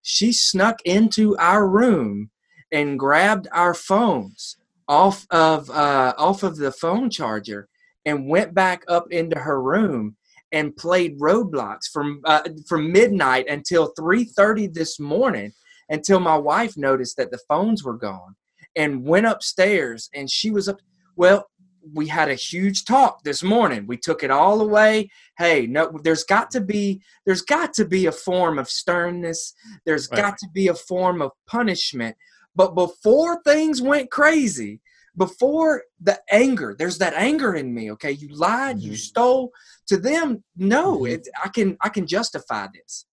she 0.02 0.32
snuck 0.32 0.80
into 0.86 1.38
our 1.38 1.68
room 1.68 2.30
and 2.72 3.00
grabbed 3.00 3.48
our 3.52 3.74
phones 3.74 4.58
off 4.88 5.26
of 5.30 5.70
uh, 5.70 6.14
off 6.18 6.44
of 6.44 6.58
the 6.58 6.72
phone 6.72 7.10
charger 7.10 7.68
and 8.06 8.28
went 8.28 8.54
back 8.54 8.84
up 8.88 9.12
into 9.12 9.38
her 9.38 9.62
room 9.62 10.16
and 10.52 10.76
played 10.76 11.20
Roblox 11.20 11.90
from 11.92 12.22
uh, 12.26 12.42
from 12.68 12.92
midnight 12.92 13.48
until 13.48 13.94
3:30 14.00 14.74
this 14.74 15.00
morning 15.00 15.52
until 15.90 16.20
my 16.20 16.38
wife 16.38 16.78
noticed 16.78 17.18
that 17.18 17.32
the 17.32 17.40
phones 17.48 17.84
were 17.84 17.98
gone 17.98 18.36
and 18.76 19.04
went 19.04 19.26
upstairs 19.26 20.10
and 20.14 20.30
she 20.30 20.52
was 20.52 20.68
up 20.68 20.80
well 21.16 21.49
we 21.94 22.08
had 22.08 22.30
a 22.30 22.36
huge 22.36 22.86
talk 22.86 23.24
this 23.24 23.44
morning 23.44 23.86
we 23.88 23.98
took 23.98 24.24
it 24.24 24.32
all 24.32 24.62
away 24.62 25.10
hey 25.38 25.66
no 25.68 25.92
there's 26.04 26.24
got 26.24 26.52
to 26.52 26.62
be 26.62 27.02
there's 27.26 27.42
got 27.42 27.74
to 27.74 27.86
be 27.86 28.06
a 28.06 28.12
form 28.12 28.60
of 28.60 28.70
sternness 28.70 29.54
there's 29.86 30.10
right. 30.12 30.22
got 30.22 30.38
to 30.38 30.48
be 30.54 30.68
a 30.68 30.74
form 30.74 31.22
of 31.22 31.32
punishment 31.48 32.16
but 32.56 32.76
before 32.76 33.42
things 33.44 33.82
went 33.82 34.12
crazy, 34.12 34.82
before 35.16 35.84
the 36.02 36.20
anger, 36.30 36.76
there's 36.78 36.98
that 36.98 37.14
anger 37.14 37.56
in 37.56 37.74
me. 37.74 37.92
Okay, 37.94 38.12
you 38.12 38.28
lied, 38.30 38.76
mm-hmm. 38.76 38.88
you 38.88 38.96
stole. 38.98 39.52
To 39.88 39.96
them, 39.96 40.44
no, 40.58 40.98
mm-hmm. 40.98 41.14
it, 41.14 41.28
I 41.42 41.48
can 41.48 41.78
I 41.82 41.88
can 41.88 42.06
justify 42.06 42.68
this, 42.74 43.06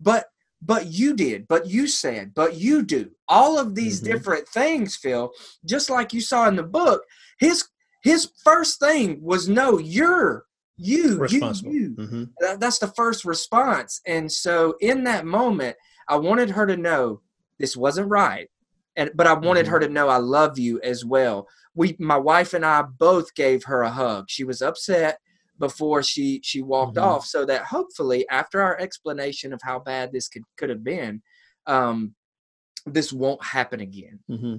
but 0.00 0.26
but 0.62 0.86
you 0.86 1.14
did, 1.14 1.46
but 1.46 1.66
you 1.66 1.86
said, 1.86 2.32
but 2.34 2.56
you 2.56 2.82
do. 2.82 3.10
All 3.28 3.58
of 3.58 3.74
these 3.74 4.00
mm-hmm. 4.00 4.12
different 4.14 4.48
things, 4.48 4.96
Phil, 4.96 5.30
just 5.66 5.90
like 5.90 6.14
you 6.14 6.22
saw 6.22 6.48
in 6.48 6.56
the 6.56 6.62
book. 6.62 7.02
His 7.38 7.68
his 8.06 8.30
first 8.44 8.80
thing 8.80 9.20
was 9.22 9.48
no, 9.48 9.78
you're 9.78 10.44
you, 10.76 11.18
responsible. 11.18 11.72
you, 11.72 11.80
you. 11.80 11.96
Mm-hmm. 11.96 12.24
That, 12.40 12.60
that's 12.60 12.78
the 12.78 12.88
first 12.88 13.24
response. 13.24 14.00
And 14.06 14.30
so 14.30 14.76
in 14.80 15.04
that 15.04 15.26
moment, 15.26 15.76
I 16.08 16.16
wanted 16.16 16.50
her 16.50 16.66
to 16.66 16.76
know 16.76 17.22
this 17.58 17.76
wasn't 17.76 18.08
right 18.08 18.48
and 18.96 19.10
but 19.14 19.26
I 19.26 19.34
wanted 19.34 19.64
mm-hmm. 19.64 19.72
her 19.72 19.80
to 19.80 19.88
know 19.88 20.08
I 20.08 20.16
love 20.16 20.58
you 20.58 20.80
as 20.80 21.04
well. 21.04 21.48
We, 21.74 21.94
my 21.98 22.16
wife 22.16 22.54
and 22.54 22.64
I, 22.64 22.82
both 22.82 23.34
gave 23.34 23.64
her 23.64 23.82
a 23.82 23.90
hug. 23.90 24.26
She 24.28 24.44
was 24.44 24.62
upset 24.62 25.18
before 25.58 26.02
she 26.02 26.40
she 26.42 26.62
walked 26.62 26.96
mm-hmm. 26.96 27.08
off, 27.08 27.26
so 27.26 27.44
that 27.44 27.64
hopefully 27.64 28.26
after 28.30 28.60
our 28.60 28.78
explanation 28.78 29.52
of 29.52 29.60
how 29.62 29.78
bad 29.78 30.12
this 30.12 30.28
could 30.28 30.42
could 30.56 30.70
have 30.70 30.82
been, 30.82 31.22
um, 31.66 32.14
this 32.86 33.12
won't 33.12 33.44
happen 33.44 33.80
again. 33.80 34.18
Mm-hmm. 34.30 34.56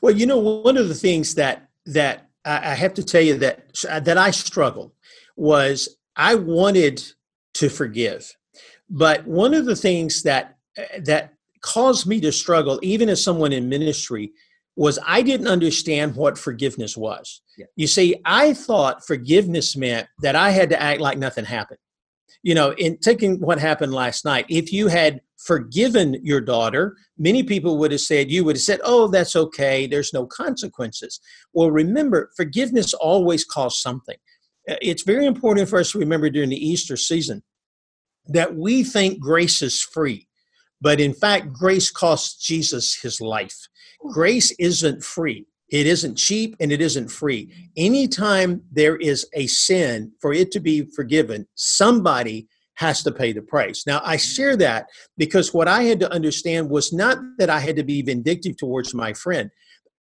Well, 0.00 0.14
you 0.14 0.26
know, 0.26 0.38
one 0.38 0.76
of 0.76 0.88
the 0.88 0.94
things 0.94 1.34
that 1.34 1.68
that 1.86 2.29
I 2.44 2.74
have 2.74 2.94
to 2.94 3.02
tell 3.02 3.20
you 3.20 3.36
that 3.38 3.84
uh, 3.88 4.00
that 4.00 4.16
I 4.18 4.30
struggled 4.30 4.92
was 5.36 5.96
I 6.16 6.34
wanted 6.34 7.02
to 7.54 7.68
forgive, 7.68 8.32
but 8.88 9.26
one 9.26 9.54
of 9.54 9.66
the 9.66 9.76
things 9.76 10.22
that 10.22 10.56
uh, 10.78 11.00
that 11.04 11.34
caused 11.60 12.06
me 12.06 12.20
to 12.20 12.32
struggle, 12.32 12.78
even 12.82 13.08
as 13.08 13.22
someone 13.22 13.52
in 13.52 13.68
ministry, 13.68 14.32
was 14.76 14.98
I 15.06 15.22
didn't 15.22 15.48
understand 15.48 16.16
what 16.16 16.38
forgiveness 16.38 16.96
was. 16.96 17.42
Yeah. 17.58 17.66
You 17.76 17.86
see, 17.86 18.16
I 18.24 18.54
thought 18.54 19.06
forgiveness 19.06 19.76
meant 19.76 20.08
that 20.22 20.36
I 20.36 20.50
had 20.50 20.70
to 20.70 20.80
act 20.80 21.00
like 21.00 21.18
nothing 21.18 21.44
happened. 21.44 21.78
You 22.42 22.54
know, 22.54 22.72
in 22.72 22.98
taking 22.98 23.40
what 23.40 23.58
happened 23.58 23.92
last 23.92 24.24
night, 24.24 24.46
if 24.48 24.72
you 24.72 24.88
had 24.88 25.20
forgiven 25.36 26.16
your 26.22 26.40
daughter, 26.40 26.96
many 27.18 27.42
people 27.42 27.78
would 27.78 27.92
have 27.92 28.00
said, 28.00 28.30
you 28.30 28.44
would 28.44 28.56
have 28.56 28.62
said, 28.62 28.80
oh, 28.84 29.08
that's 29.08 29.36
okay, 29.36 29.86
there's 29.86 30.12
no 30.12 30.26
consequences. 30.26 31.20
Well, 31.52 31.70
remember, 31.70 32.30
forgiveness 32.36 32.94
always 32.94 33.44
costs 33.44 33.82
something. 33.82 34.16
Uh, 34.68 34.76
it's 34.82 35.02
very 35.02 35.26
important 35.26 35.68
for 35.68 35.78
us 35.78 35.92
to 35.92 35.98
remember 35.98 36.30
during 36.30 36.50
the 36.50 36.66
Easter 36.66 36.96
season 36.96 37.42
that 38.26 38.54
we 38.54 38.84
think 38.84 39.18
grace 39.18 39.62
is 39.62 39.80
free. 39.80 40.28
But 40.80 41.00
in 41.00 41.12
fact, 41.12 41.52
grace 41.52 41.90
costs 41.90 42.42
Jesus 42.42 42.98
his 43.00 43.20
life. 43.20 43.68
Grace 44.12 44.50
isn't 44.58 45.04
free. 45.04 45.46
It 45.70 45.86
isn't 45.86 46.16
cheap 46.16 46.56
and 46.60 46.72
it 46.72 46.80
isn't 46.80 47.10
free. 47.10 47.70
Anytime 47.76 48.62
there 48.72 48.96
is 48.96 49.26
a 49.34 49.46
sin, 49.46 50.12
for 50.20 50.32
it 50.32 50.50
to 50.52 50.60
be 50.60 50.84
forgiven, 50.96 51.46
somebody 51.54 52.48
has 52.74 53.02
to 53.02 53.12
pay 53.12 53.32
the 53.32 53.42
price. 53.42 53.84
Now, 53.86 54.00
I 54.04 54.16
share 54.16 54.56
that 54.56 54.86
because 55.18 55.52
what 55.52 55.68
I 55.68 55.82
had 55.82 56.00
to 56.00 56.12
understand 56.12 56.70
was 56.70 56.92
not 56.92 57.18
that 57.38 57.50
I 57.50 57.60
had 57.60 57.76
to 57.76 57.84
be 57.84 58.02
vindictive 58.02 58.56
towards 58.56 58.94
my 58.94 59.12
friend. 59.12 59.50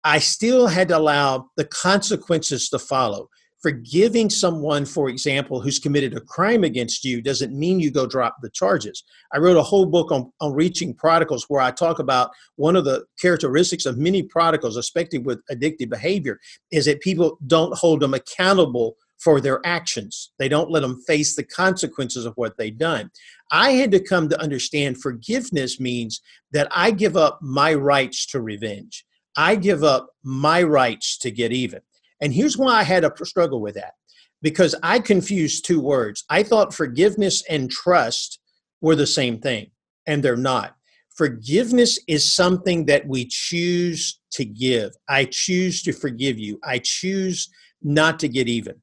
I 0.03 0.19
still 0.19 0.67
had 0.67 0.89
to 0.89 0.99
allow 0.99 1.51
the 1.57 1.65
consequences 1.65 2.69
to 2.71 2.79
follow 2.79 3.31
forgiving 3.65 4.29
someone, 4.29 4.85
for 4.85 5.09
example, 5.09 5.59
who's 5.59 5.79
committed 5.79 6.15
a 6.15 6.21
crime 6.21 6.65
against 6.65 7.03
you 7.03 7.23
doesn't 7.23 7.59
mean 7.59 7.81
you 7.81 7.91
go 7.91 8.07
drop 8.07 8.37
the 8.43 8.51
charges. 8.51 9.03
I 9.33 9.39
wrote 9.39 9.57
a 9.57 9.63
whole 9.63 9.87
book 9.87 10.13
on, 10.13 10.31
on 10.43 10.53
reaching 10.53 10.93
prodigals 10.93 11.47
where 11.49 11.63
I 11.63 11.71
talk 11.71 11.99
about 11.99 12.31
one 12.57 12.77
of 12.77 12.85
the 12.85 13.07
characteristics 13.19 13.87
of 13.87 13.97
many 13.97 14.23
prodigals, 14.23 14.77
especially 14.77 15.21
with 15.21 15.41
addictive 15.51 15.89
behavior, 15.89 16.39
is 16.73 16.85
that 16.85 17.01
people 17.01 17.39
don't 17.47 17.75
hold 17.75 18.01
them 18.01 18.13
accountable 18.13 18.97
for 19.17 19.41
their 19.41 19.63
actions. 19.65 20.33
They 20.39 20.51
don't 20.51 20.71
let 20.71 20.81
them 20.81 21.01
face 21.07 21.35
the 21.35 21.45
consequences 21.45 22.27
of 22.27 22.35
what 22.37 22.59
they've 22.59 22.77
done. 22.77 23.11
I 23.51 23.71
had 23.71 23.93
to 23.93 23.99
come 23.99 24.29
to 24.29 24.41
understand 24.43 25.01
forgiveness 25.01 25.81
means 25.81 26.21
that 26.53 26.69
I 26.71 26.91
give 26.91 27.17
up 27.17 27.39
my 27.41 27.73
rights 27.73 28.27
to 28.27 28.43
revenge. 28.43 29.07
I 29.39 29.57
give 29.57 29.83
up 29.83 30.11
my 30.23 30.63
rights 30.63 31.17
to 31.21 31.31
get 31.31 31.51
even. 31.51 31.81
And 32.25 32.33
here's 32.33 32.57
why 32.57 32.73
I 32.73 32.85
had 32.85 33.05
a 33.05 33.13
struggle 33.27 33.61
with 33.61 33.75
that 33.75 33.93
because 34.41 34.75
I 34.83 34.99
confused 34.99 35.67
two 35.67 35.79
words. 35.79 36.25
I 36.31 36.43
thought 36.43 36.73
forgiveness 36.73 37.45
and 37.51 37.71
trust 37.71 38.41
were 38.81 38.97
the 38.97 39.07
same 39.07 39.39
thing, 39.41 39.71
and 40.07 40.23
they're 40.23 40.35
not. 40.35 40.75
Forgiveness 41.15 42.01
is 42.09 42.35
something 42.35 42.87
that 42.87 43.07
we 43.07 43.27
choose 43.27 44.19
to 44.33 44.47
give. 44.47 44.93
I 45.07 45.27
choose 45.27 45.83
to 45.83 45.93
forgive 45.93 46.39
you. 46.39 46.59
I 46.65 46.81
choose 46.83 47.51
not 47.83 48.19
to 48.21 48.29
get 48.29 48.49
even. 48.49 48.81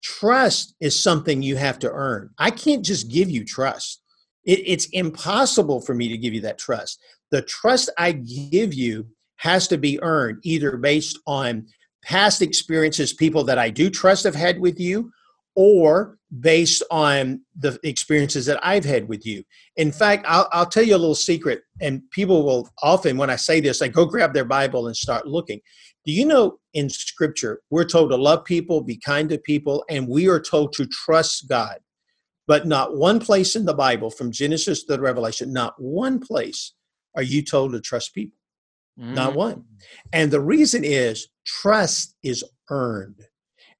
Trust 0.00 0.76
is 0.78 1.02
something 1.02 1.42
you 1.42 1.56
have 1.56 1.80
to 1.80 1.90
earn. 1.90 2.30
I 2.38 2.52
can't 2.52 2.84
just 2.84 3.10
give 3.10 3.28
you 3.28 3.44
trust. 3.44 4.02
It, 4.44 4.60
it's 4.64 4.86
impossible 4.92 5.80
for 5.80 5.94
me 5.94 6.08
to 6.10 6.16
give 6.16 6.32
you 6.32 6.42
that 6.42 6.58
trust. 6.58 7.00
The 7.32 7.42
trust 7.42 7.90
I 7.98 8.12
give 8.12 8.72
you 8.72 9.08
has 9.38 9.66
to 9.68 9.78
be 9.78 10.00
earned 10.00 10.38
either 10.44 10.76
based 10.76 11.18
on 11.26 11.66
past 12.04 12.42
experiences 12.42 13.12
people 13.12 13.44
that 13.44 13.58
I 13.58 13.70
do 13.70 13.90
trust 13.90 14.24
have 14.24 14.34
had 14.34 14.60
with 14.60 14.78
you, 14.78 15.10
or 15.56 16.18
based 16.40 16.82
on 16.90 17.40
the 17.56 17.78
experiences 17.84 18.46
that 18.46 18.58
I've 18.64 18.84
had 18.84 19.08
with 19.08 19.24
you. 19.24 19.44
In 19.76 19.92
fact, 19.92 20.24
I'll, 20.28 20.48
I'll, 20.52 20.66
tell 20.66 20.82
you 20.82 20.96
a 20.96 20.98
little 20.98 21.14
secret, 21.14 21.62
and 21.80 22.02
people 22.10 22.44
will 22.44 22.68
often, 22.82 23.16
when 23.16 23.30
I 23.30 23.36
say 23.36 23.60
this, 23.60 23.78
they 23.78 23.88
go 23.88 24.04
grab 24.04 24.34
their 24.34 24.44
Bible 24.44 24.86
and 24.86 24.96
start 24.96 25.26
looking. 25.26 25.60
Do 26.04 26.12
you 26.12 26.26
know 26.26 26.58
in 26.72 26.90
Scripture, 26.90 27.60
we're 27.70 27.84
told 27.84 28.10
to 28.10 28.16
love 28.16 28.44
people, 28.44 28.80
be 28.80 28.96
kind 28.96 29.28
to 29.28 29.38
people, 29.38 29.84
and 29.88 30.08
we 30.08 30.28
are 30.28 30.40
told 30.40 30.72
to 30.74 30.86
trust 30.86 31.48
God. 31.48 31.78
But 32.46 32.66
not 32.66 32.96
one 32.96 33.20
place 33.20 33.56
in 33.56 33.64
the 33.64 33.74
Bible, 33.74 34.10
from 34.10 34.30
Genesis 34.30 34.84
to 34.84 35.00
Revelation, 35.00 35.52
not 35.52 35.74
one 35.78 36.18
place 36.18 36.74
are 37.16 37.22
you 37.22 37.42
told 37.42 37.72
to 37.72 37.80
trust 37.80 38.12
people. 38.12 38.36
Mm. 38.98 39.14
Not 39.14 39.34
one. 39.34 39.64
And 40.12 40.30
the 40.30 40.40
reason 40.40 40.84
is 40.84 41.28
trust 41.44 42.16
is 42.22 42.44
earned. 42.70 43.26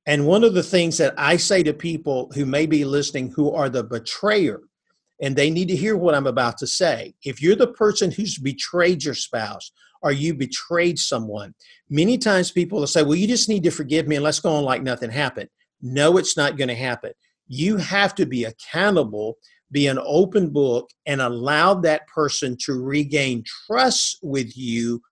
And 0.06 0.26
one 0.26 0.44
of 0.44 0.54
the 0.54 0.62
things 0.62 0.98
that 0.98 1.14
I 1.16 1.36
say 1.36 1.62
to 1.62 1.72
people 1.72 2.30
who 2.34 2.44
may 2.44 2.66
be 2.66 2.84
listening 2.84 3.30
who 3.30 3.52
are 3.52 3.68
the 3.68 3.84
betrayer 3.84 4.60
and 5.22 5.34
they 5.34 5.48
need 5.48 5.68
to 5.68 5.76
hear 5.76 5.96
what 5.96 6.14
I'm 6.14 6.26
about 6.26 6.58
to 6.58 6.66
say. 6.66 7.14
If 7.24 7.40
you're 7.40 7.56
the 7.56 7.68
person 7.68 8.10
who's 8.10 8.38
betrayed 8.38 9.04
your 9.04 9.14
spouse 9.14 9.72
or 10.02 10.12
you 10.12 10.34
betrayed 10.34 10.98
someone, 10.98 11.54
many 11.88 12.18
times 12.18 12.50
people 12.50 12.80
will 12.80 12.86
say, 12.86 13.02
Well, 13.02 13.14
you 13.14 13.26
just 13.26 13.48
need 13.48 13.62
to 13.64 13.70
forgive 13.70 14.06
me 14.06 14.16
and 14.16 14.24
let's 14.24 14.40
go 14.40 14.52
on 14.52 14.64
like 14.64 14.82
nothing 14.82 15.10
happened. 15.10 15.48
No, 15.80 16.18
it's 16.18 16.36
not 16.36 16.58
going 16.58 16.68
to 16.68 16.74
happen. 16.74 17.12
You 17.46 17.76
have 17.76 18.14
to 18.16 18.26
be 18.26 18.44
accountable, 18.44 19.38
be 19.74 19.88
an 19.88 19.98
open 20.02 20.50
book, 20.50 20.88
and 21.04 21.20
allow 21.20 21.74
that 21.74 22.06
person 22.06 22.56
to 22.64 22.80
regain 22.80 23.44
trust 23.66 24.18
with 24.22 24.56
you 24.56 25.02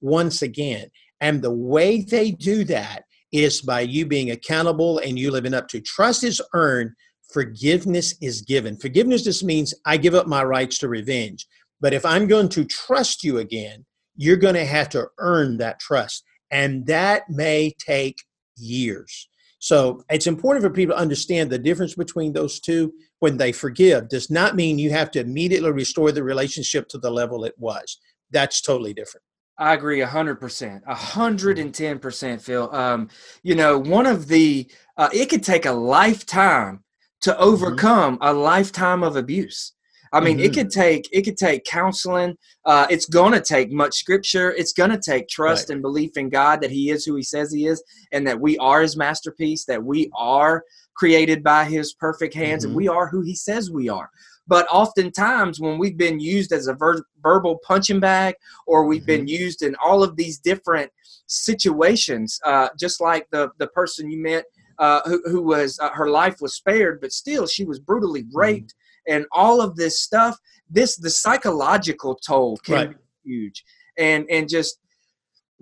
once 0.00 0.40
again. 0.40 0.88
And 1.20 1.42
the 1.42 1.52
way 1.52 2.00
they 2.00 2.30
do 2.30 2.64
that 2.64 3.04
is 3.32 3.60
by 3.62 3.80
you 3.80 4.06
being 4.06 4.30
accountable 4.30 4.98
and 4.98 5.18
you 5.18 5.30
living 5.30 5.54
up 5.54 5.68
to 5.68 5.80
trust 5.80 6.22
is 6.22 6.40
earned 6.54 6.92
forgiveness 7.32 8.14
is 8.20 8.42
given. 8.42 8.76
Forgiveness 8.76 9.24
just 9.24 9.42
means 9.42 9.74
I 9.86 9.96
give 9.96 10.14
up 10.14 10.26
my 10.26 10.44
rights 10.44 10.78
to 10.78 10.88
revenge. 10.88 11.46
But 11.80 11.94
if 11.94 12.04
I'm 12.04 12.26
going 12.26 12.48
to 12.50 12.64
trust 12.64 13.24
you 13.24 13.38
again, 13.38 13.84
you're 14.16 14.36
going 14.36 14.54
to 14.54 14.64
have 14.64 14.88
to 14.90 15.08
earn 15.18 15.56
that 15.58 15.80
trust. 15.80 16.24
And 16.50 16.86
that 16.86 17.28
may 17.30 17.74
take 17.78 18.22
years. 18.56 19.28
So 19.58 20.02
it's 20.10 20.26
important 20.26 20.64
for 20.64 20.70
people 20.70 20.94
to 20.94 21.00
understand 21.00 21.50
the 21.50 21.58
difference 21.58 21.94
between 21.94 22.32
those 22.32 22.60
two. 22.60 22.92
When 23.22 23.36
they 23.36 23.52
forgive, 23.52 24.08
does 24.08 24.30
not 24.30 24.56
mean 24.56 24.80
you 24.80 24.90
have 24.90 25.12
to 25.12 25.20
immediately 25.20 25.70
restore 25.70 26.10
the 26.10 26.24
relationship 26.24 26.88
to 26.88 26.98
the 26.98 27.08
level 27.08 27.44
it 27.44 27.54
was. 27.56 27.98
That's 28.32 28.60
totally 28.60 28.92
different. 28.92 29.22
I 29.56 29.74
agree 29.74 30.00
100%. 30.00 30.82
110%, 30.84 32.40
Phil. 32.40 32.74
Um, 32.74 33.08
you 33.44 33.54
know, 33.54 33.78
one 33.78 34.06
of 34.06 34.26
the, 34.26 34.68
uh, 34.96 35.08
it 35.12 35.30
could 35.30 35.44
take 35.44 35.66
a 35.66 35.70
lifetime 35.70 36.82
to 37.20 37.30
mm-hmm. 37.30 37.42
overcome 37.44 38.14
mm-hmm. 38.14 38.26
a 38.26 38.32
lifetime 38.32 39.04
of 39.04 39.14
abuse. 39.14 39.72
I 40.12 40.18
mean, 40.18 40.38
mm-hmm. 40.38 40.46
it 40.46 40.54
could 40.54 40.70
take 40.70 41.08
it 41.12 41.22
could 41.22 41.38
take 41.38 41.64
counseling. 41.64 42.36
Uh, 42.66 42.86
it's 42.90 43.06
going 43.06 43.32
to 43.32 43.40
take 43.40 43.72
much 43.72 43.94
scripture. 43.94 44.50
It's 44.50 44.72
going 44.72 44.90
to 44.90 44.98
take 44.98 45.28
trust 45.28 45.68
right. 45.68 45.74
and 45.74 45.82
belief 45.82 46.16
in 46.16 46.28
God 46.28 46.60
that 46.60 46.70
He 46.70 46.90
is 46.90 47.04
who 47.04 47.14
He 47.14 47.22
says 47.22 47.52
He 47.52 47.66
is, 47.66 47.82
and 48.12 48.26
that 48.26 48.38
we 48.38 48.58
are 48.58 48.82
His 48.82 48.96
masterpiece. 48.96 49.64
That 49.64 49.82
we 49.82 50.10
are 50.14 50.64
created 50.94 51.42
by 51.42 51.64
His 51.64 51.94
perfect 51.94 52.34
hands, 52.34 52.64
mm-hmm. 52.64 52.70
and 52.70 52.76
we 52.76 52.88
are 52.88 53.08
who 53.08 53.22
He 53.22 53.34
says 53.34 53.70
we 53.70 53.88
are. 53.88 54.10
But 54.46 54.66
oftentimes, 54.70 55.60
when 55.60 55.78
we've 55.78 55.96
been 55.96 56.18
used 56.18 56.52
as 56.52 56.66
a 56.66 56.74
ver- 56.74 57.04
verbal 57.22 57.60
punching 57.64 58.00
bag, 58.00 58.34
or 58.66 58.86
we've 58.86 59.06
been 59.06 59.20
mm-hmm. 59.20 59.42
used 59.42 59.62
in 59.62 59.76
all 59.84 60.02
of 60.02 60.16
these 60.16 60.38
different 60.38 60.90
situations, 61.26 62.38
uh, 62.44 62.68
just 62.78 63.00
like 63.00 63.26
the 63.30 63.50
the 63.58 63.68
person 63.68 64.10
you 64.10 64.20
met 64.20 64.44
uh, 64.78 65.00
who, 65.04 65.22
who, 65.26 65.42
was 65.42 65.78
uh, 65.80 65.90
her 65.90 66.10
life 66.10 66.36
was 66.40 66.56
spared, 66.56 67.00
but 67.00 67.12
still 67.12 67.46
she 67.46 67.64
was 67.64 67.78
brutally 67.78 68.24
mm-hmm. 68.24 68.38
raped 68.38 68.74
mm-hmm. 68.74 69.16
and 69.16 69.26
all 69.32 69.60
of 69.60 69.76
this 69.76 70.00
stuff. 70.00 70.36
This 70.68 70.96
the 70.96 71.10
psychological 71.10 72.16
toll 72.16 72.56
can 72.58 72.74
right. 72.74 72.90
be 73.24 73.30
huge, 73.30 73.64
and 73.96 74.26
and 74.28 74.48
just 74.48 74.78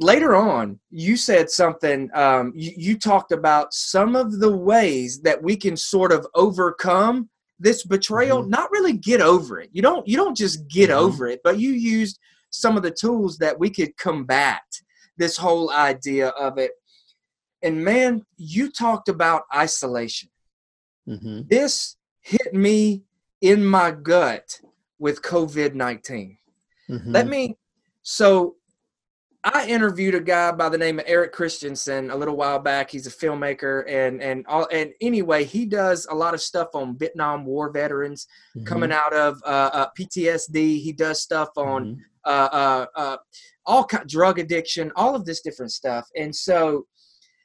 later 0.01 0.35
on 0.35 0.79
you 0.91 1.17
said 1.17 1.51
something 1.51 2.11
um, 2.15 2.53
you, 2.55 2.73
you, 2.77 2.99
talked 2.99 3.33
about 3.33 3.73
some 3.73 4.17
of 4.17 4.41
the 4.41 4.51
ways 4.51 5.21
that 5.21 5.43
we 5.43 5.55
can 5.55 5.77
sort 5.77 6.11
of 6.11 6.27
overcome 6.35 7.29
this 7.59 7.85
betrayal 7.85 8.41
mm-hmm. 8.41 8.51
not 8.51 8.71
really 8.71 8.95
get 8.95 9.21
over 9.21 9.61
it 9.61 9.69
you 9.73 9.83
don't 9.83 10.07
you 10.09 10.17
don't 10.17 10.37
just 10.37 10.67
get 10.69 10.91
mm-hmm. 10.91 10.99
over 10.99 11.27
it 11.27 11.41
but 11.45 11.59
you 11.59 11.71
used 11.73 12.19
some 12.51 12.77
of 12.77 12.83
the 12.83 12.91
tools 12.91 13.39
that 13.39 13.59
we 13.59 13.71
could 13.71 13.97
combat 13.97 14.63
this 15.19 15.37
whole 15.37 15.71
idea 15.71 16.29
of 16.29 16.59
it 16.59 16.73
and 17.63 17.85
man, 17.85 18.25
you 18.37 18.71
talked 18.71 19.09
about 19.09 19.43
isolation. 19.55 20.31
Mm-hmm. 21.09 21.43
This 21.49 21.97
hit 22.21 22.55
me 22.55 23.03
in 23.41 23.65
my 23.65 23.91
gut 23.91 24.61
with 24.99 25.23
COVID 25.23 25.75
19. 25.75 26.39
Mm-hmm. 26.89 27.13
Let 27.13 27.29
me, 27.29 27.57
so 28.03 28.57
I 29.43 29.67
interviewed 29.67 30.15
a 30.15 30.21
guy 30.21 30.53
by 30.53 30.69
the 30.69 30.77
name 30.77 30.99
of 30.99 31.07
Eric 31.09 31.33
Christensen 31.33 32.11
a 32.11 32.17
little 32.17 32.37
while 32.37 32.59
back. 32.59 32.91
He's 32.91 33.07
a 33.07 33.11
filmmaker 33.11 33.85
and 33.89 34.23
and 34.23 34.47
all 34.47 34.69
and 34.71 34.93
anyway, 35.01 35.45
he 35.45 35.65
does 35.65 36.07
a 36.11 36.15
lot 36.15 36.35
of 36.35 36.43
stuff 36.43 36.69
on 36.75 36.99
Vietnam 36.99 37.47
War 37.47 37.71
veterans 37.71 38.27
mm-hmm. 38.55 38.67
coming 38.67 38.93
out 38.93 39.15
of 39.15 39.41
uh, 39.47 39.71
uh, 39.73 39.87
PTSD. 39.99 40.83
He 40.83 40.93
does 40.93 41.23
stuff 41.23 41.49
on 41.57 41.85
mm-hmm. 41.85 42.01
uh, 42.25 42.49
uh, 42.53 42.87
uh, 42.95 43.17
all 43.65 43.85
kind, 43.85 44.07
drug 44.07 44.39
addiction, 44.39 44.93
all 44.95 45.15
of 45.15 45.25
this 45.25 45.41
different 45.41 45.73
stuff. 45.73 46.07
And 46.17 46.37
so 46.37 46.87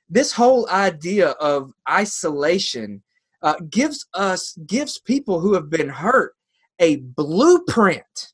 this 0.10 0.34
whole 0.34 0.70
idea 0.70 1.30
of 1.30 1.72
isolation 1.90 3.04
uh, 3.42 3.56
gives 3.70 4.06
us 4.14 4.58
gives 4.68 5.00
people 5.00 5.40
who 5.40 5.54
have 5.54 5.70
been 5.70 5.90
hurt 5.90 6.34
a 6.80 6.98
blueprint 6.98 8.34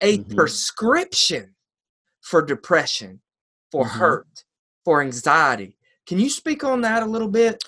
a 0.00 0.18
mm-hmm. 0.18 0.34
prescription 0.34 1.51
for 2.22 2.42
depression 2.42 3.20
for 3.70 3.84
mm-hmm. 3.84 3.98
hurt 3.98 4.44
for 4.84 5.02
anxiety 5.02 5.76
can 6.06 6.18
you 6.18 6.30
speak 6.30 6.64
on 6.64 6.80
that 6.80 7.02
a 7.02 7.06
little 7.06 7.28
bit 7.28 7.62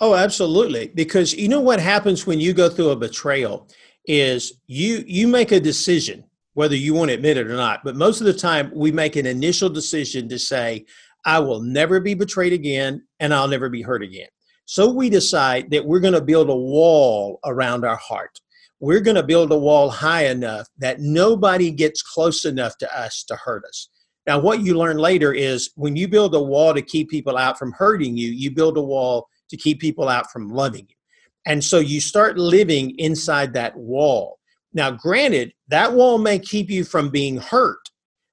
oh 0.00 0.14
absolutely 0.14 0.90
because 0.94 1.34
you 1.34 1.48
know 1.48 1.60
what 1.60 1.80
happens 1.80 2.26
when 2.26 2.40
you 2.40 2.52
go 2.52 2.68
through 2.68 2.90
a 2.90 2.96
betrayal 2.96 3.68
is 4.06 4.60
you 4.66 5.04
you 5.06 5.28
make 5.28 5.52
a 5.52 5.60
decision 5.60 6.24
whether 6.54 6.74
you 6.74 6.94
want 6.94 7.08
to 7.08 7.14
admit 7.14 7.36
it 7.36 7.46
or 7.46 7.56
not 7.56 7.80
but 7.84 7.96
most 7.96 8.20
of 8.20 8.26
the 8.26 8.32
time 8.32 8.70
we 8.74 8.90
make 8.90 9.16
an 9.16 9.26
initial 9.26 9.68
decision 9.68 10.28
to 10.28 10.38
say 10.38 10.84
I 11.24 11.38
will 11.40 11.60
never 11.60 12.00
be 12.00 12.14
betrayed 12.14 12.52
again 12.52 13.06
and 13.20 13.34
I'll 13.34 13.48
never 13.48 13.68
be 13.68 13.82
hurt 13.82 14.02
again. 14.02 14.28
So 14.64 14.90
we 14.90 15.10
decide 15.10 15.70
that 15.70 15.84
we're 15.84 16.00
going 16.00 16.14
to 16.14 16.22
build 16.22 16.50
a 16.50 16.56
wall 16.56 17.38
around 17.44 17.84
our 17.84 17.96
heart. 17.96 18.40
We're 18.80 19.00
going 19.00 19.16
to 19.16 19.22
build 19.22 19.50
a 19.50 19.58
wall 19.58 19.90
high 19.90 20.26
enough 20.26 20.68
that 20.78 21.00
nobody 21.00 21.70
gets 21.70 22.02
close 22.02 22.44
enough 22.44 22.78
to 22.78 22.98
us 22.98 23.24
to 23.24 23.36
hurt 23.36 23.64
us. 23.64 23.88
Now, 24.28 24.38
what 24.38 24.60
you 24.60 24.76
learn 24.76 24.98
later 24.98 25.32
is 25.32 25.70
when 25.74 25.96
you 25.96 26.06
build 26.06 26.34
a 26.34 26.42
wall 26.42 26.74
to 26.74 26.82
keep 26.82 27.08
people 27.08 27.38
out 27.38 27.58
from 27.58 27.72
hurting 27.72 28.14
you, 28.14 28.28
you 28.28 28.50
build 28.50 28.76
a 28.76 28.82
wall 28.82 29.26
to 29.48 29.56
keep 29.56 29.80
people 29.80 30.06
out 30.06 30.30
from 30.30 30.50
loving 30.50 30.86
you. 30.86 30.94
And 31.46 31.64
so 31.64 31.78
you 31.78 31.98
start 31.98 32.36
living 32.36 32.94
inside 32.98 33.54
that 33.54 33.74
wall. 33.74 34.38
Now, 34.74 34.90
granted, 34.90 35.54
that 35.68 35.94
wall 35.94 36.18
may 36.18 36.38
keep 36.38 36.68
you 36.68 36.84
from 36.84 37.08
being 37.08 37.38
hurt, 37.38 37.80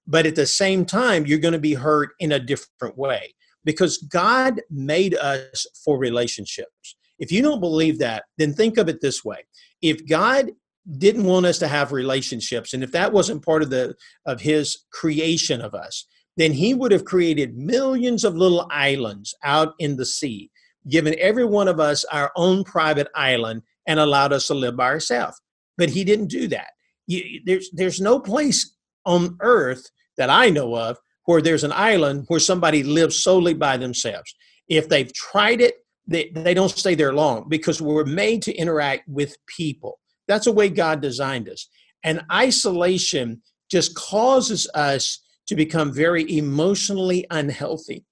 but 0.05 0.25
at 0.25 0.35
the 0.35 0.45
same 0.45 0.83
time, 0.83 1.25
you're 1.25 1.39
going 1.39 1.53
to 1.53 1.59
be 1.59 1.75
hurt 1.75 2.09
in 2.19 2.33
a 2.33 2.39
different 2.41 2.97
way 2.97 3.33
because 3.63 3.99
God 3.99 4.61
made 4.69 5.15
us 5.15 5.65
for 5.85 5.97
relationships. 5.97 6.97
If 7.19 7.31
you 7.31 7.41
don't 7.41 7.61
believe 7.61 7.99
that, 7.99 8.25
then 8.37 8.53
think 8.53 8.77
of 8.77 8.89
it 8.89 8.99
this 8.99 9.23
way. 9.23 9.45
If 9.81 10.05
God 10.09 10.51
didn't 10.97 11.23
want 11.23 11.45
us 11.45 11.57
to 11.59 11.67
have 11.67 11.91
relationships 11.91 12.73
and 12.73 12.83
if 12.83 12.91
that 12.91 13.11
wasn't 13.11 13.43
part 13.43 13.63
of 13.63 13.69
the 13.69 13.95
of 14.25 14.41
his 14.41 14.85
creation 14.91 15.61
of 15.61 15.73
us, 15.73 16.05
then 16.37 16.51
he 16.51 16.73
would 16.73 16.91
have 16.91 17.05
created 17.05 17.57
millions 17.57 18.23
of 18.23 18.35
little 18.35 18.67
islands 18.71 19.33
out 19.43 19.73
in 19.79 19.95
the 19.95 20.05
sea, 20.05 20.51
given 20.89 21.15
every 21.19 21.45
one 21.45 21.67
of 21.67 21.79
us 21.79 22.05
our 22.05 22.31
own 22.35 22.63
private 22.63 23.07
island 23.15 23.61
and 23.87 23.99
allowed 23.99 24.33
us 24.33 24.47
to 24.47 24.53
live 24.53 24.75
by 24.75 24.85
ourselves. 24.85 25.41
But 25.77 25.89
he 25.89 26.03
didn't 26.03 26.27
do 26.27 26.47
that. 26.49 26.71
You, 27.07 27.41
there's 27.45 27.69
there's 27.73 28.01
no 28.01 28.19
place 28.19 28.75
on 29.05 29.37
earth 29.41 29.89
that 30.17 30.29
I 30.29 30.49
know 30.49 30.75
of 30.75 30.97
where 31.25 31.41
there's 31.41 31.63
an 31.63 31.73
island 31.73 32.25
where 32.27 32.39
somebody 32.39 32.83
lives 32.83 33.19
solely 33.19 33.53
by 33.53 33.77
themselves. 33.77 34.33
If 34.67 34.89
they've 34.89 35.11
tried 35.13 35.61
it, 35.61 35.75
they, 36.07 36.31
they 36.33 36.53
don't 36.53 36.69
stay 36.69 36.95
there 36.95 37.13
long 37.13 37.47
because 37.49 37.81
we're 37.81 38.05
made 38.05 38.43
to 38.43 38.53
interact 38.53 39.07
with 39.07 39.35
people. 39.47 39.99
That's 40.27 40.45
the 40.45 40.51
way 40.51 40.69
God 40.69 41.01
designed 41.01 41.49
us. 41.49 41.67
And 42.03 42.21
isolation 42.31 43.41
just 43.69 43.95
causes 43.95 44.67
us 44.73 45.19
to 45.47 45.55
become 45.55 45.93
very 45.93 46.37
emotionally 46.37 47.25
unhealthy. 47.31 48.03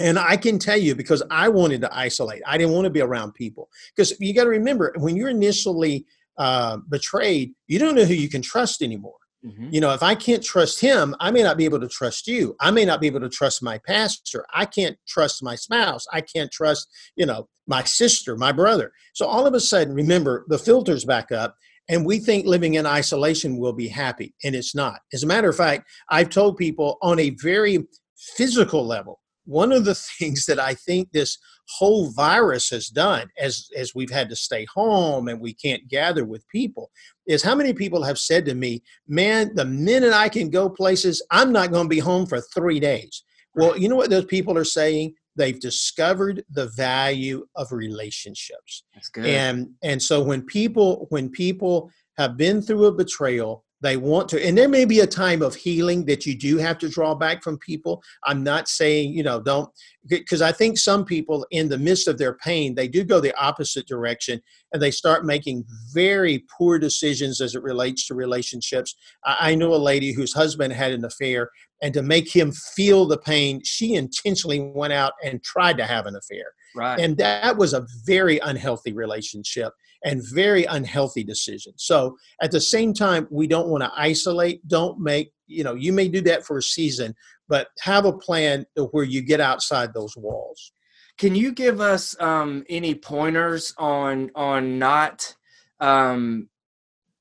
And 0.00 0.18
I 0.18 0.36
can 0.36 0.58
tell 0.58 0.76
you 0.76 0.94
because 0.94 1.22
I 1.30 1.48
wanted 1.48 1.80
to 1.82 1.96
isolate, 1.96 2.42
I 2.46 2.56
didn't 2.58 2.72
want 2.72 2.84
to 2.84 2.90
be 2.90 3.00
around 3.00 3.34
people. 3.34 3.68
Because 3.94 4.18
you 4.20 4.34
got 4.34 4.44
to 4.44 4.50
remember, 4.50 4.92
when 4.96 5.16
you're 5.16 5.28
initially 5.28 6.06
uh, 6.38 6.78
betrayed, 6.88 7.52
you 7.66 7.78
don't 7.78 7.94
know 7.94 8.04
who 8.04 8.14
you 8.14 8.28
can 8.28 8.42
trust 8.42 8.82
anymore. 8.82 9.14
Mm-hmm. 9.44 9.68
You 9.70 9.80
know, 9.80 9.92
if 9.92 10.02
I 10.02 10.14
can't 10.14 10.42
trust 10.42 10.80
him, 10.80 11.16
I 11.18 11.30
may 11.30 11.42
not 11.42 11.56
be 11.56 11.64
able 11.64 11.80
to 11.80 11.88
trust 11.88 12.28
you. 12.28 12.54
I 12.60 12.70
may 12.70 12.84
not 12.84 13.00
be 13.00 13.08
able 13.08 13.20
to 13.20 13.28
trust 13.28 13.62
my 13.62 13.78
pastor. 13.78 14.46
I 14.54 14.66
can't 14.66 14.96
trust 15.06 15.42
my 15.42 15.56
spouse. 15.56 16.06
I 16.12 16.20
can't 16.20 16.50
trust, 16.50 16.88
you 17.16 17.26
know, 17.26 17.48
my 17.66 17.82
sister, 17.82 18.36
my 18.36 18.52
brother. 18.52 18.92
So 19.14 19.26
all 19.26 19.46
of 19.46 19.54
a 19.54 19.60
sudden, 19.60 19.94
remember, 19.94 20.44
the 20.48 20.58
filters 20.58 21.04
back 21.04 21.32
up 21.32 21.56
and 21.88 22.06
we 22.06 22.18
think 22.18 22.46
living 22.46 22.74
in 22.74 22.86
isolation 22.86 23.58
will 23.58 23.72
be 23.72 23.88
happy, 23.88 24.34
and 24.44 24.54
it's 24.54 24.74
not. 24.74 25.00
As 25.12 25.24
a 25.24 25.26
matter 25.26 25.48
of 25.48 25.56
fact, 25.56 25.88
I've 26.08 26.30
told 26.30 26.56
people 26.56 26.98
on 27.02 27.18
a 27.18 27.30
very 27.42 27.86
physical 28.16 28.86
level, 28.86 29.18
one 29.44 29.72
of 29.72 29.84
the 29.84 29.94
things 30.18 30.46
that 30.46 30.60
I 30.60 30.74
think 30.74 31.10
this 31.12 31.38
whole 31.68 32.10
virus 32.10 32.68
has 32.70 32.88
done 32.88 33.28
as 33.38 33.68
as 33.76 33.94
we've 33.94 34.10
had 34.10 34.28
to 34.28 34.36
stay 34.36 34.66
home 34.66 35.28
and 35.28 35.40
we 35.40 35.54
can't 35.54 35.86
gather 35.88 36.24
with 36.24 36.46
people 36.48 36.90
is 37.26 37.42
how 37.42 37.54
many 37.54 37.72
people 37.72 38.02
have 38.02 38.18
said 38.18 38.44
to 38.46 38.54
me, 38.54 38.82
"Man, 39.06 39.54
the 39.54 39.64
minute 39.64 40.12
I 40.12 40.28
can 40.28 40.50
go 40.50 40.68
places, 40.68 41.24
I'm 41.30 41.52
not 41.52 41.70
going 41.70 41.84
to 41.84 41.96
be 41.96 42.00
home 42.00 42.26
for 42.26 42.40
3 42.40 42.80
days." 42.80 43.24
Well, 43.54 43.76
you 43.76 43.88
know 43.88 43.96
what 43.96 44.10
those 44.10 44.24
people 44.24 44.56
are 44.56 44.64
saying? 44.64 45.14
They've 45.36 45.58
discovered 45.60 46.44
the 46.50 46.68
value 46.68 47.46
of 47.56 47.72
relationships. 47.72 48.84
And 49.24 49.70
and 49.82 50.02
so 50.02 50.22
when 50.22 50.42
people 50.42 51.06
when 51.10 51.30
people 51.30 51.90
have 52.18 52.36
been 52.36 52.60
through 52.60 52.86
a 52.86 52.92
betrayal 52.92 53.64
they 53.82 53.96
want 53.96 54.28
to 54.30 54.44
and 54.44 54.56
there 54.56 54.68
may 54.68 54.84
be 54.84 55.00
a 55.00 55.06
time 55.06 55.42
of 55.42 55.54
healing 55.54 56.04
that 56.06 56.24
you 56.24 56.36
do 56.36 56.56
have 56.58 56.78
to 56.78 56.88
draw 56.88 57.14
back 57.14 57.42
from 57.42 57.58
people. 57.58 58.02
I'm 58.24 58.42
not 58.42 58.68
saying 58.68 59.12
you 59.12 59.22
know 59.22 59.40
don't 59.40 59.68
because 60.08 60.42
i 60.42 60.50
think 60.50 60.76
some 60.78 61.04
people 61.04 61.46
in 61.52 61.68
the 61.68 61.78
midst 61.78 62.08
of 62.08 62.18
their 62.18 62.34
pain 62.34 62.74
they 62.74 62.88
do 62.88 63.04
go 63.04 63.20
the 63.20 63.32
opposite 63.40 63.86
direction 63.86 64.40
and 64.72 64.82
they 64.82 64.90
start 64.90 65.24
making 65.24 65.64
very 65.92 66.44
poor 66.56 66.78
decisions 66.78 67.40
as 67.40 67.54
it 67.54 67.62
relates 67.62 68.06
to 68.06 68.14
relationships. 68.14 68.94
I, 69.24 69.54
know 69.54 69.74
a 69.74 69.76
lady 69.76 70.12
whose 70.12 70.32
husband 70.32 70.72
had 70.72 70.92
an 70.92 71.04
affair 71.04 71.50
and 71.82 71.92
to 71.94 72.02
make 72.02 72.34
him 72.34 72.52
feel 72.52 73.06
the 73.06 73.18
pain 73.18 73.60
she 73.64 73.94
intentionally 73.94 74.60
went 74.60 74.92
out 74.92 75.12
and 75.22 75.42
tried 75.42 75.76
to 75.76 75.84
have 75.84 76.06
an 76.06 76.16
affair. 76.16 76.44
Right. 76.74 76.98
And 76.98 77.16
that 77.18 77.56
was 77.58 77.74
a 77.74 77.86
very 78.06 78.38
unhealthy 78.38 78.92
relationship 78.92 79.72
and 80.04 80.22
very 80.32 80.64
unhealthy 80.64 81.24
decisions. 81.24 81.84
So 81.84 82.16
at 82.40 82.50
the 82.50 82.60
same 82.60 82.92
time, 82.92 83.28
we 83.30 83.46
don't 83.46 83.68
want 83.68 83.84
to 83.84 83.92
isolate. 83.96 84.66
Don't 84.68 84.98
make, 84.98 85.32
you 85.46 85.64
know, 85.64 85.74
you 85.74 85.92
may 85.92 86.08
do 86.08 86.20
that 86.22 86.44
for 86.44 86.58
a 86.58 86.62
season, 86.62 87.14
but 87.48 87.68
have 87.80 88.04
a 88.04 88.12
plan 88.12 88.66
where 88.90 89.04
you 89.04 89.22
get 89.22 89.40
outside 89.40 89.94
those 89.94 90.16
walls. 90.16 90.72
Can 91.18 91.34
you 91.34 91.52
give 91.52 91.80
us 91.80 92.20
um, 92.20 92.64
any 92.68 92.94
pointers 92.94 93.74
on 93.78 94.30
on 94.34 94.78
not 94.78 95.34
um, 95.80 96.48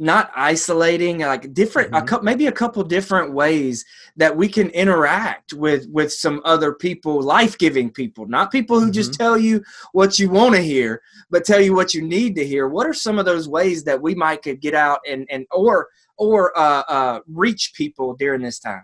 not 0.01 0.31
isolating 0.35 1.19
like 1.19 1.53
different 1.53 1.91
mm-hmm. 1.91 2.15
a, 2.15 2.23
maybe 2.23 2.47
a 2.47 2.51
couple 2.51 2.83
different 2.83 3.33
ways 3.33 3.85
that 4.15 4.35
we 4.35 4.47
can 4.47 4.69
interact 4.71 5.53
with 5.53 5.87
with 5.91 6.11
some 6.11 6.41
other 6.43 6.73
people 6.73 7.21
life-giving 7.21 7.91
people 7.91 8.25
not 8.25 8.51
people 8.51 8.79
who 8.79 8.87
mm-hmm. 8.87 8.93
just 8.93 9.13
tell 9.13 9.37
you 9.37 9.63
what 9.91 10.17
you 10.17 10.27
want 10.27 10.55
to 10.55 10.61
hear 10.61 10.99
but 11.29 11.45
tell 11.45 11.61
you 11.61 11.75
what 11.75 11.93
you 11.93 12.01
need 12.01 12.35
to 12.35 12.43
hear 12.45 12.67
what 12.67 12.87
are 12.87 12.93
some 12.93 13.19
of 13.19 13.25
those 13.25 13.47
ways 13.47 13.83
that 13.83 14.01
we 14.01 14.15
might 14.15 14.41
could 14.41 14.59
get 14.59 14.73
out 14.73 14.99
and 15.07 15.27
and 15.29 15.45
or 15.51 15.87
or 16.17 16.55
uh, 16.57 16.83
uh, 16.87 17.19
reach 17.27 17.73
people 17.75 18.15
during 18.15 18.41
this 18.41 18.59
time 18.59 18.83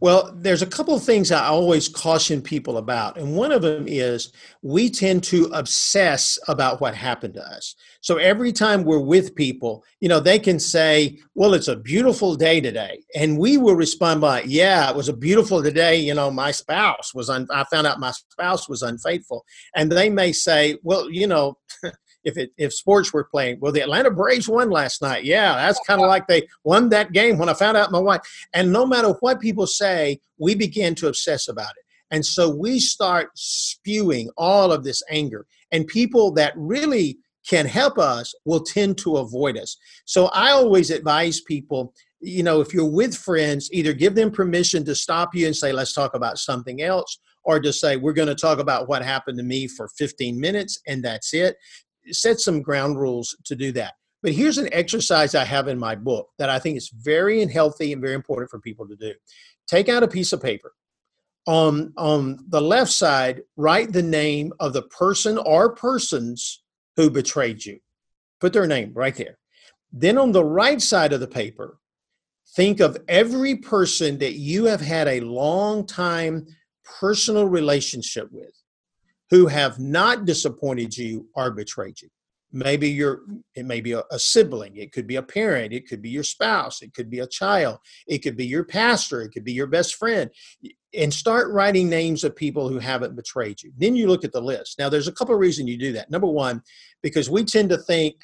well, 0.00 0.32
there's 0.36 0.62
a 0.62 0.66
couple 0.66 0.94
of 0.94 1.02
things 1.02 1.32
I 1.32 1.46
always 1.46 1.88
caution 1.88 2.40
people 2.40 2.78
about. 2.78 3.18
And 3.18 3.36
one 3.36 3.52
of 3.52 3.62
them 3.62 3.86
is 3.88 4.32
we 4.62 4.90
tend 4.90 5.24
to 5.24 5.44
obsess 5.46 6.38
about 6.48 6.80
what 6.80 6.94
happened 6.94 7.34
to 7.34 7.42
us. 7.42 7.74
So 8.00 8.16
every 8.16 8.52
time 8.52 8.84
we're 8.84 8.98
with 9.00 9.34
people, 9.34 9.84
you 10.00 10.08
know, 10.08 10.20
they 10.20 10.38
can 10.38 10.58
say, 10.58 11.18
Well, 11.34 11.54
it's 11.54 11.68
a 11.68 11.76
beautiful 11.76 12.36
day 12.36 12.60
today. 12.60 13.02
And 13.14 13.38
we 13.38 13.56
will 13.56 13.74
respond 13.74 14.20
by, 14.20 14.42
Yeah, 14.42 14.90
it 14.90 14.96
was 14.96 15.08
a 15.08 15.16
beautiful 15.16 15.62
day. 15.62 15.96
You 15.96 16.14
know, 16.14 16.30
my 16.30 16.50
spouse 16.50 17.14
was, 17.14 17.28
un- 17.28 17.48
I 17.50 17.64
found 17.64 17.86
out 17.86 18.00
my 18.00 18.12
spouse 18.12 18.68
was 18.68 18.82
unfaithful. 18.82 19.44
And 19.74 19.90
they 19.90 20.08
may 20.08 20.32
say, 20.32 20.78
Well, 20.82 21.10
you 21.10 21.26
know, 21.26 21.58
if 22.28 22.36
it 22.36 22.50
if 22.58 22.74
sports 22.74 23.12
were 23.12 23.24
playing. 23.24 23.58
Well, 23.60 23.72
the 23.72 23.80
Atlanta 23.80 24.10
Braves 24.10 24.48
won 24.48 24.70
last 24.70 25.00
night. 25.02 25.24
Yeah, 25.24 25.54
that's 25.54 25.80
kind 25.86 26.00
of 26.00 26.06
like 26.06 26.26
they 26.26 26.46
won 26.62 26.90
that 26.90 27.12
game 27.12 27.38
when 27.38 27.48
I 27.48 27.54
found 27.54 27.76
out 27.76 27.90
my 27.90 27.98
wife. 27.98 28.20
And 28.52 28.72
no 28.72 28.86
matter 28.86 29.14
what 29.20 29.40
people 29.40 29.66
say, 29.66 30.20
we 30.38 30.54
begin 30.54 30.94
to 30.96 31.08
obsess 31.08 31.48
about 31.48 31.70
it. 31.70 31.84
And 32.10 32.24
so 32.24 32.48
we 32.48 32.78
start 32.78 33.30
spewing 33.34 34.30
all 34.36 34.72
of 34.72 34.84
this 34.84 35.02
anger. 35.10 35.46
And 35.72 35.86
people 35.86 36.32
that 36.32 36.52
really 36.56 37.18
can 37.48 37.66
help 37.66 37.98
us 37.98 38.34
will 38.44 38.62
tend 38.62 38.98
to 38.98 39.16
avoid 39.16 39.56
us. 39.56 39.76
So 40.04 40.26
I 40.26 40.50
always 40.50 40.90
advise 40.90 41.40
people, 41.40 41.94
you 42.20 42.42
know, 42.42 42.60
if 42.60 42.74
you're 42.74 42.90
with 42.90 43.16
friends, 43.16 43.70
either 43.72 43.92
give 43.92 44.14
them 44.14 44.30
permission 44.30 44.84
to 44.84 44.94
stop 44.94 45.34
you 45.34 45.46
and 45.46 45.56
say, 45.56 45.72
let's 45.72 45.94
talk 45.94 46.14
about 46.14 46.38
something 46.38 46.82
else, 46.82 47.18
or 47.44 47.58
just 47.58 47.80
say, 47.80 47.96
we're 47.96 48.12
going 48.12 48.28
to 48.28 48.34
talk 48.34 48.58
about 48.58 48.88
what 48.88 49.02
happened 49.02 49.38
to 49.38 49.44
me 49.44 49.66
for 49.66 49.88
15 49.96 50.38
minutes 50.38 50.80
and 50.86 51.02
that's 51.02 51.32
it 51.32 51.56
set 52.12 52.40
some 52.40 52.62
ground 52.62 52.98
rules 52.98 53.36
to 53.44 53.56
do 53.56 53.72
that. 53.72 53.94
But 54.22 54.32
here's 54.32 54.58
an 54.58 54.68
exercise 54.72 55.34
I 55.34 55.44
have 55.44 55.68
in 55.68 55.78
my 55.78 55.94
book 55.94 56.30
that 56.38 56.50
I 56.50 56.58
think 56.58 56.76
is 56.76 56.88
very 56.88 57.44
healthy 57.46 57.92
and 57.92 58.02
very 58.02 58.14
important 58.14 58.50
for 58.50 58.58
people 58.58 58.88
to 58.88 58.96
do. 58.96 59.14
Take 59.68 59.88
out 59.88 60.02
a 60.02 60.08
piece 60.08 60.32
of 60.32 60.42
paper. 60.42 60.72
On, 61.46 61.92
on 61.96 62.44
the 62.48 62.60
left 62.60 62.90
side, 62.90 63.42
write 63.56 63.92
the 63.92 64.02
name 64.02 64.52
of 64.60 64.72
the 64.72 64.82
person 64.82 65.38
or 65.38 65.74
persons 65.74 66.62
who 66.96 67.10
betrayed 67.10 67.64
you. 67.64 67.78
Put 68.40 68.52
their 68.52 68.66
name 68.66 68.92
right 68.94 69.14
there. 69.14 69.38
Then 69.92 70.18
on 70.18 70.32
the 70.32 70.44
right 70.44 70.82
side 70.82 71.12
of 71.12 71.20
the 71.20 71.28
paper, 71.28 71.78
think 72.54 72.80
of 72.80 72.98
every 73.08 73.56
person 73.56 74.18
that 74.18 74.34
you 74.34 74.64
have 74.66 74.80
had 74.80 75.08
a 75.08 75.20
long 75.20 75.86
time 75.86 76.46
personal 77.00 77.46
relationship 77.46 78.30
with 78.32 78.57
who 79.30 79.46
have 79.46 79.78
not 79.78 80.24
disappointed 80.24 80.96
you 80.96 81.28
or 81.34 81.50
betrayed 81.50 82.00
you. 82.00 82.08
Maybe 82.50 82.88
you're, 82.88 83.20
it 83.54 83.66
may 83.66 83.82
be 83.82 83.92
a, 83.92 84.02
a, 84.10 84.18
sibling, 84.18 84.76
it 84.76 84.90
could 84.90 85.06
be 85.06 85.16
a 85.16 85.22
parent, 85.22 85.74
it 85.74 85.86
could 85.86 86.00
be 86.00 86.08
your 86.08 86.22
spouse, 86.22 86.80
it 86.80 86.94
could 86.94 87.10
be 87.10 87.18
a 87.18 87.26
child, 87.26 87.78
it 88.06 88.18
could 88.20 88.38
be 88.38 88.46
your 88.46 88.64
pastor, 88.64 89.20
it 89.20 89.32
could 89.32 89.44
be 89.44 89.52
your 89.52 89.66
best 89.66 89.96
friend. 89.96 90.30
And 90.94 91.12
start 91.12 91.52
writing 91.52 91.90
names 91.90 92.24
of 92.24 92.34
people 92.34 92.70
who 92.70 92.78
haven't 92.78 93.16
betrayed 93.16 93.62
you. 93.62 93.70
Then 93.76 93.94
you 93.94 94.06
look 94.06 94.24
at 94.24 94.32
the 94.32 94.40
list. 94.40 94.78
Now, 94.78 94.88
there's 94.88 95.08
a 95.08 95.12
couple 95.12 95.34
of 95.34 95.40
reasons 95.40 95.68
you 95.68 95.76
do 95.76 95.92
that. 95.92 96.10
Number 96.10 96.26
one, 96.26 96.62
because 97.02 97.28
we 97.28 97.44
tend 97.44 97.68
to 97.68 97.76
think 97.76 98.16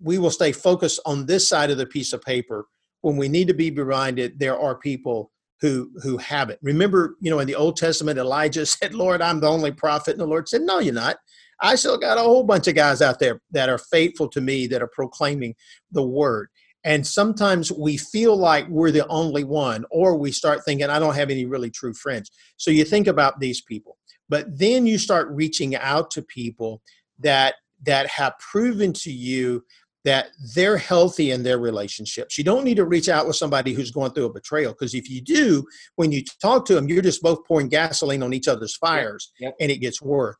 we 0.00 0.16
will 0.16 0.30
stay 0.30 0.52
focused 0.52 1.00
on 1.04 1.26
this 1.26 1.46
side 1.46 1.70
of 1.70 1.76
the 1.76 1.86
piece 1.86 2.14
of 2.14 2.22
paper 2.22 2.66
when 3.02 3.16
we 3.16 3.28
need 3.28 3.48
to 3.48 3.54
be 3.54 3.70
reminded 3.70 4.38
there 4.38 4.58
are 4.58 4.76
people 4.76 5.31
who 5.62 5.88
who 6.02 6.18
have 6.18 6.50
it. 6.50 6.58
Remember, 6.60 7.14
you 7.20 7.30
know, 7.30 7.38
in 7.38 7.46
the 7.46 7.54
Old 7.54 7.76
Testament, 7.76 8.18
Elijah 8.18 8.66
said, 8.66 8.94
"Lord, 8.94 9.22
I'm 9.22 9.40
the 9.40 9.48
only 9.48 9.70
prophet," 9.70 10.10
and 10.10 10.20
the 10.20 10.26
Lord 10.26 10.48
said, 10.48 10.62
"No, 10.62 10.80
you're 10.80 10.92
not. 10.92 11.16
I 11.62 11.76
still 11.76 11.96
got 11.96 12.18
a 12.18 12.22
whole 12.22 12.42
bunch 12.42 12.66
of 12.66 12.74
guys 12.74 13.00
out 13.00 13.20
there 13.20 13.40
that 13.52 13.68
are 13.68 13.78
faithful 13.78 14.28
to 14.30 14.40
me, 14.40 14.66
that 14.66 14.82
are 14.82 14.90
proclaiming 14.92 15.54
the 15.90 16.02
word." 16.02 16.48
And 16.84 17.06
sometimes 17.06 17.70
we 17.70 17.96
feel 17.96 18.36
like 18.36 18.66
we're 18.68 18.90
the 18.90 19.06
only 19.06 19.44
one, 19.44 19.84
or 19.92 20.16
we 20.16 20.32
start 20.32 20.64
thinking, 20.64 20.90
"I 20.90 20.98
don't 20.98 21.14
have 21.14 21.30
any 21.30 21.46
really 21.46 21.70
true 21.70 21.94
friends." 21.94 22.30
So 22.56 22.72
you 22.72 22.84
think 22.84 23.06
about 23.06 23.38
these 23.38 23.62
people, 23.62 23.96
but 24.28 24.46
then 24.58 24.84
you 24.84 24.98
start 24.98 25.28
reaching 25.30 25.76
out 25.76 26.10
to 26.10 26.22
people 26.22 26.82
that 27.20 27.54
that 27.84 28.06
have 28.08 28.34
proven 28.38 28.92
to 28.92 29.12
you 29.12 29.64
that 30.04 30.28
they're 30.54 30.76
healthy 30.76 31.30
in 31.30 31.42
their 31.42 31.58
relationships. 31.58 32.36
You 32.36 32.44
don't 32.44 32.64
need 32.64 32.76
to 32.76 32.84
reach 32.84 33.08
out 33.08 33.26
with 33.26 33.36
somebody 33.36 33.72
who's 33.72 33.90
going 33.90 34.12
through 34.12 34.26
a 34.26 34.32
betrayal 34.32 34.72
because 34.72 34.94
if 34.94 35.08
you 35.08 35.20
do, 35.20 35.64
when 35.96 36.10
you 36.10 36.24
talk 36.40 36.64
to 36.66 36.74
them, 36.74 36.88
you're 36.88 37.02
just 37.02 37.22
both 37.22 37.46
pouring 37.46 37.68
gasoline 37.68 38.22
on 38.22 38.32
each 38.32 38.48
other's 38.48 38.76
fires 38.76 39.32
yep. 39.38 39.48
Yep. 39.48 39.56
and 39.60 39.70
it 39.70 39.78
gets 39.78 40.02
worse. 40.02 40.36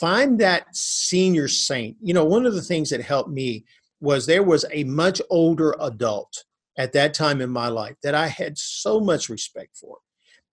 Find 0.00 0.40
that 0.40 0.66
senior 0.74 1.46
saint. 1.46 1.96
You 2.00 2.14
know, 2.14 2.24
one 2.24 2.46
of 2.46 2.54
the 2.54 2.62
things 2.62 2.90
that 2.90 3.02
helped 3.02 3.30
me 3.30 3.64
was 4.00 4.26
there 4.26 4.42
was 4.42 4.64
a 4.72 4.84
much 4.84 5.22
older 5.30 5.76
adult 5.80 6.44
at 6.76 6.92
that 6.92 7.14
time 7.14 7.40
in 7.40 7.50
my 7.50 7.68
life 7.68 7.94
that 8.02 8.14
I 8.14 8.26
had 8.26 8.58
so 8.58 8.98
much 8.98 9.28
respect 9.28 9.76
for 9.76 9.98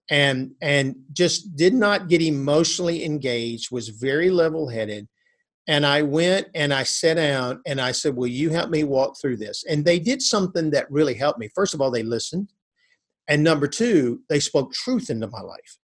and 0.10 0.52
and 0.62 0.96
just 1.14 1.56
did 1.56 1.74
not 1.74 2.10
get 2.10 2.22
emotionally 2.22 3.04
engaged 3.04 3.72
was 3.72 3.90
very 3.90 4.30
level-headed 4.30 5.08
and 5.68 5.86
I 5.86 6.02
went 6.02 6.48
and 6.56 6.74
I 6.74 6.84
sat 6.84 7.16
down 7.16 7.62
and 7.66 7.80
I 7.80 7.92
said, 7.92 8.16
Will 8.16 8.28
you 8.28 8.50
help 8.50 8.70
me 8.70 8.84
walk 8.84 9.20
through 9.20 9.38
this? 9.38 9.64
And 9.70 9.86
they 9.86 10.00
did 10.00 10.22
something 10.22 10.72
that 10.72 10.92
really 10.92 11.14
helped 11.14 11.40
me. 11.40 11.50
First 11.54 11.74
of 11.74 11.82
all, 11.82 11.92
they 11.92 12.04
listened. 12.04 12.52
And 13.28 13.44
number 13.44 13.68
two, 13.68 14.22
they 14.30 14.40
spoke 14.40 14.74
truth 14.74 15.10
into 15.10 15.28
my 15.28 15.42
life. 15.42 15.78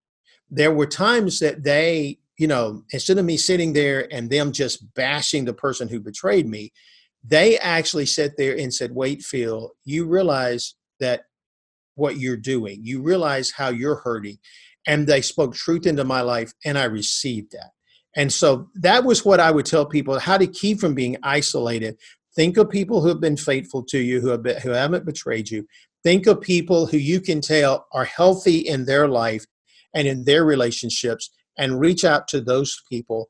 There 0.50 0.74
were 0.74 0.88
times 0.88 1.40
that 1.40 1.64
they, 1.64 2.20
you 2.38 2.48
know, 2.48 2.84
instead 2.92 3.18
of 3.18 3.26
me 3.26 3.38
sitting 3.38 3.74
there 3.74 4.12
and 4.12 4.30
them 4.30 4.52
just 4.52 4.94
bashing 4.96 5.46
the 5.46 5.54
person 5.54 5.88
who 5.88 6.00
betrayed 6.00 6.48
me, 6.48 6.72
they 7.24 7.58
actually 7.60 8.06
sat 8.06 8.36
there 8.38 8.58
and 8.58 8.74
said, 8.74 8.96
Wait, 8.96 9.22
Phil, 9.22 9.74
you 9.86 10.08
realize 10.08 10.76
that 11.00 11.26
what 11.96 12.18
you're 12.18 12.38
doing, 12.38 12.80
you 12.82 13.02
realize 13.02 13.52
how 13.52 13.70
you're 13.70 13.98
hurting. 13.98 14.38
And 14.88 15.06
they 15.06 15.22
spoke 15.22 15.54
truth 15.54 15.86
into 15.86 16.06
my 16.06 16.22
life, 16.22 16.54
and 16.66 16.78
I 16.78 16.86
received 16.86 17.52
that. 17.52 17.72
And 18.18 18.34
so 18.34 18.68
that 18.74 19.04
was 19.04 19.24
what 19.24 19.40
I 19.40 19.52
would 19.52 19.68
tell 19.68 19.86
people 19.86 20.18
how 20.18 20.38
to 20.38 20.48
keep 20.48 20.80
from 20.80 20.96
being 20.96 21.18
isolated. 21.22 21.98
Think 22.36 22.58
of 22.58 22.70
people 22.70 23.00
who 23.00 23.10
have 23.10 23.22
been 23.22 23.38
faithful 23.38 23.84
to 23.86 24.00
you, 24.00 24.20
who, 24.20 24.30
have 24.30 24.42
been, 24.42 24.60
who 24.60 24.72
haven't 24.72 25.06
betrayed 25.06 25.52
you. 25.52 25.68
Think 26.04 26.26
of 26.26 26.42
people 26.42 26.88
who 26.88 26.98
you 26.98 27.22
can 27.22 27.42
tell 27.42 27.86
are 27.94 28.06
healthy 28.06 28.58
in 28.58 28.86
their 28.86 29.08
life 29.08 29.46
and 29.94 30.08
in 30.08 30.26
their 30.26 30.44
relationships, 30.44 31.30
and 31.58 31.80
reach 31.80 32.04
out 32.04 32.28
to 32.30 32.42
those 32.42 32.76
people 32.90 33.30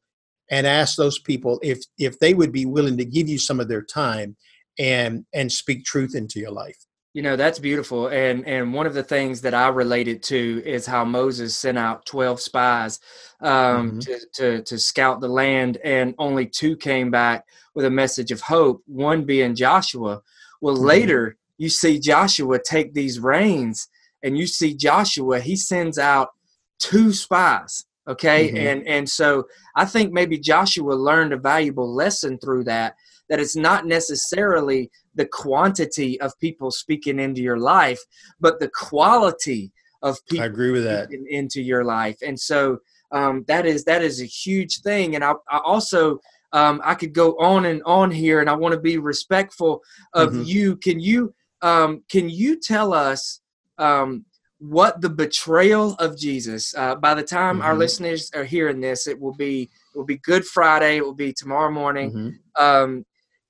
and 0.49 0.65
ask 0.65 0.95
those 0.95 1.19
people 1.19 1.59
if, 1.61 1.79
if 1.97 2.17
they 2.19 2.33
would 2.33 2.53
be 2.53 2.65
willing 2.65 2.97
to 2.97 3.05
give 3.05 3.27
you 3.27 3.37
some 3.37 3.59
of 3.59 3.67
their 3.67 3.83
time 3.83 4.37
and, 4.79 5.25
and 5.33 5.51
speak 5.51 5.83
truth 5.83 6.15
into 6.15 6.39
your 6.39 6.51
life. 6.51 6.77
You 7.17 7.23
know, 7.23 7.35
that's 7.35 7.57
beautiful. 7.57 8.09
And 8.09 8.47
and 8.47 8.71
one 8.71 8.85
of 8.85 8.93
the 8.93 9.01
things 9.01 9.41
that 9.41 9.55
I 9.55 9.69
related 9.69 10.21
to 10.25 10.61
is 10.63 10.85
how 10.85 11.03
Moses 11.03 11.55
sent 11.55 11.75
out 11.75 12.05
12 12.05 12.39
spies 12.39 12.99
um, 13.41 13.49
mm-hmm. 13.49 13.99
to, 14.01 14.19
to, 14.33 14.61
to 14.61 14.77
scout 14.77 15.19
the 15.19 15.27
land, 15.27 15.79
and 15.83 16.13
only 16.19 16.45
two 16.45 16.77
came 16.77 17.09
back 17.09 17.47
with 17.73 17.85
a 17.85 17.89
message 17.89 18.29
of 18.29 18.41
hope, 18.41 18.83
one 18.85 19.25
being 19.25 19.55
Joshua. 19.55 20.21
Well, 20.61 20.75
mm-hmm. 20.75 20.85
later 20.85 21.37
you 21.57 21.69
see 21.69 21.99
Joshua 21.99 22.59
take 22.63 22.93
these 22.93 23.19
reins, 23.19 23.89
and 24.21 24.37
you 24.37 24.45
see 24.45 24.75
Joshua, 24.75 25.39
he 25.39 25.55
sends 25.55 25.97
out 25.97 26.35
two 26.77 27.13
spies. 27.13 27.83
Okay. 28.07 28.49
Mm-hmm. 28.49 28.57
And 28.57 28.87
and 28.87 29.09
so 29.09 29.47
I 29.75 29.85
think 29.85 30.13
maybe 30.13 30.37
Joshua 30.37 30.93
learned 30.93 31.33
a 31.33 31.37
valuable 31.37 31.91
lesson 31.91 32.37
through 32.37 32.65
that 32.65 32.95
that 33.29 33.39
it's 33.39 33.55
not 33.55 33.85
necessarily 33.85 34.89
the 35.15 35.25
quantity 35.25 36.19
of 36.21 36.37
people 36.39 36.71
speaking 36.71 37.19
into 37.19 37.41
your 37.41 37.57
life, 37.57 37.99
but 38.39 38.59
the 38.59 38.69
quality 38.69 39.71
of 40.01 40.17
people. 40.27 40.43
I 40.43 40.47
agree 40.47 40.71
with 40.71 40.83
that. 40.83 41.09
Into 41.11 41.61
your 41.61 41.83
life, 41.83 42.17
and 42.25 42.39
so 42.39 42.79
um, 43.11 43.45
that 43.47 43.65
is 43.65 43.83
that 43.85 44.01
is 44.03 44.21
a 44.21 44.25
huge 44.25 44.81
thing. 44.81 45.15
And 45.15 45.23
I, 45.23 45.33
I 45.49 45.59
also 45.59 46.19
um, 46.53 46.81
I 46.83 46.95
could 46.95 47.13
go 47.13 47.37
on 47.39 47.65
and 47.65 47.81
on 47.83 48.11
here, 48.11 48.39
and 48.39 48.49
I 48.49 48.55
want 48.55 48.73
to 48.73 48.79
be 48.79 48.97
respectful 48.97 49.81
of 50.13 50.29
mm-hmm. 50.29 50.43
you. 50.43 50.75
Can 50.77 50.99
you 50.99 51.33
um, 51.61 52.03
can 52.09 52.29
you 52.29 52.59
tell 52.59 52.93
us 52.93 53.41
um, 53.77 54.25
what 54.59 55.01
the 55.01 55.09
betrayal 55.09 55.93
of 55.95 56.17
Jesus? 56.17 56.75
Uh, 56.75 56.95
by 56.95 57.13
the 57.13 57.23
time 57.23 57.57
mm-hmm. 57.57 57.65
our 57.65 57.75
listeners 57.75 58.31
are 58.33 58.45
hearing 58.45 58.79
this, 58.79 59.07
it 59.07 59.19
will 59.19 59.35
be 59.35 59.63
it 59.63 59.97
will 59.97 60.05
be 60.05 60.17
Good 60.17 60.45
Friday. 60.45 60.97
It 60.97 61.05
will 61.05 61.13
be 61.13 61.33
tomorrow 61.33 61.71
morning. 61.71 62.11
Mm-hmm. 62.11 62.63
Um, 62.63 63.05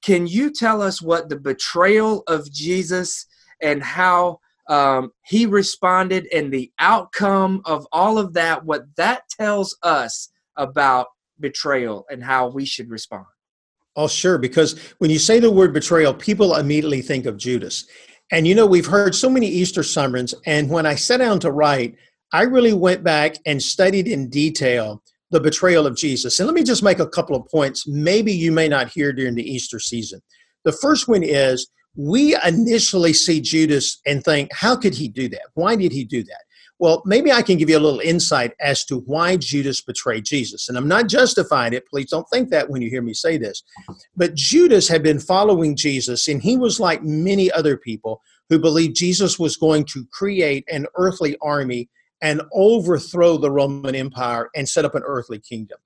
can 0.07 0.25
you 0.25 0.53
tell 0.53 0.81
us 0.81 1.01
what 1.01 1.27
the 1.27 1.35
betrayal 1.35 2.23
of 2.27 2.49
Jesus 2.49 3.25
and 3.61 3.83
how 3.83 4.39
um, 4.69 5.11
he 5.25 5.45
responded 5.45 6.29
and 6.33 6.49
the 6.49 6.71
outcome 6.79 7.61
of 7.65 7.85
all 7.91 8.17
of 8.17 8.31
that? 8.31 8.63
What 8.63 8.83
that 8.95 9.27
tells 9.27 9.77
us 9.83 10.29
about 10.55 11.07
betrayal 11.41 12.05
and 12.09 12.23
how 12.23 12.47
we 12.47 12.63
should 12.63 12.89
respond. 12.89 13.25
Oh, 13.97 14.07
sure. 14.07 14.37
Because 14.37 14.79
when 14.99 15.11
you 15.11 15.19
say 15.19 15.41
the 15.41 15.51
word 15.51 15.73
betrayal, 15.73 16.13
people 16.13 16.55
immediately 16.55 17.01
think 17.01 17.25
of 17.25 17.35
Judas. 17.35 17.85
And 18.31 18.47
you 18.47 18.55
know, 18.55 18.65
we've 18.65 18.85
heard 18.85 19.13
so 19.13 19.29
many 19.29 19.47
Easter 19.47 19.83
sermons. 19.83 20.33
And 20.45 20.69
when 20.69 20.85
I 20.85 20.95
sat 20.95 21.17
down 21.17 21.41
to 21.41 21.51
write, 21.51 21.97
I 22.31 22.43
really 22.43 22.73
went 22.73 23.03
back 23.03 23.35
and 23.45 23.61
studied 23.61 24.07
in 24.07 24.29
detail 24.29 25.03
the 25.31 25.39
betrayal 25.39 25.85
of 25.85 25.95
Jesus. 25.95 26.39
And 26.39 26.47
let 26.47 26.55
me 26.55 26.63
just 26.63 26.83
make 26.83 26.99
a 26.99 27.07
couple 27.07 27.35
of 27.35 27.47
points. 27.49 27.87
Maybe 27.87 28.31
you 28.31 28.51
may 28.51 28.67
not 28.67 28.89
hear 28.89 29.11
during 29.11 29.35
the 29.35 29.49
Easter 29.49 29.79
season. 29.79 30.21
The 30.63 30.71
first 30.71 31.07
one 31.07 31.23
is 31.23 31.69
we 31.95 32.37
initially 32.45 33.13
see 33.13 33.41
Judas 33.41 33.99
and 34.05 34.23
think, 34.23 34.53
how 34.53 34.75
could 34.75 34.93
he 34.93 35.07
do 35.07 35.27
that? 35.29 35.47
Why 35.55 35.75
did 35.75 35.91
he 35.91 36.03
do 36.03 36.23
that? 36.23 36.41
Well, 36.79 37.01
maybe 37.05 37.31
I 37.31 37.41
can 37.41 37.57
give 37.57 37.71
you 37.71 37.77
a 37.77 37.79
little 37.79 37.99
insight 38.01 38.51
as 38.61 38.85
to 38.85 38.99
why 38.99 39.37
Judas 39.37 39.81
betrayed 39.81 40.25
Jesus. 40.25 40.69
And 40.69 40.77
I'm 40.77 40.87
not 40.87 41.07
justifying 41.07 41.73
it. 41.73 41.87
Please 41.87 42.11
don't 42.11 42.29
think 42.31 42.49
that 42.49 42.69
when 42.69 42.83
you 42.83 42.89
hear 42.89 43.01
me 43.01 43.15
say 43.15 43.37
this. 43.37 43.63
But 44.15 44.35
Judas 44.35 44.87
had 44.87 45.01
been 45.01 45.19
following 45.19 45.75
Jesus, 45.75 46.27
and 46.27 46.41
he 46.41 46.55
was 46.55 46.79
like 46.79 47.01
many 47.01 47.51
other 47.51 47.77
people 47.77 48.21
who 48.49 48.59
believed 48.59 48.95
Jesus 48.95 49.39
was 49.39 49.57
going 49.57 49.85
to 49.85 50.05
create 50.13 50.65
an 50.71 50.85
earthly 50.95 51.35
army 51.41 51.89
and 52.21 52.41
overthrow 52.53 53.37
the 53.37 53.51
Roman 53.51 53.95
Empire 53.95 54.49
and 54.55 54.67
set 54.67 54.85
up 54.85 54.95
an 54.95 55.03
earthly 55.05 55.39
kingdom. 55.39 55.77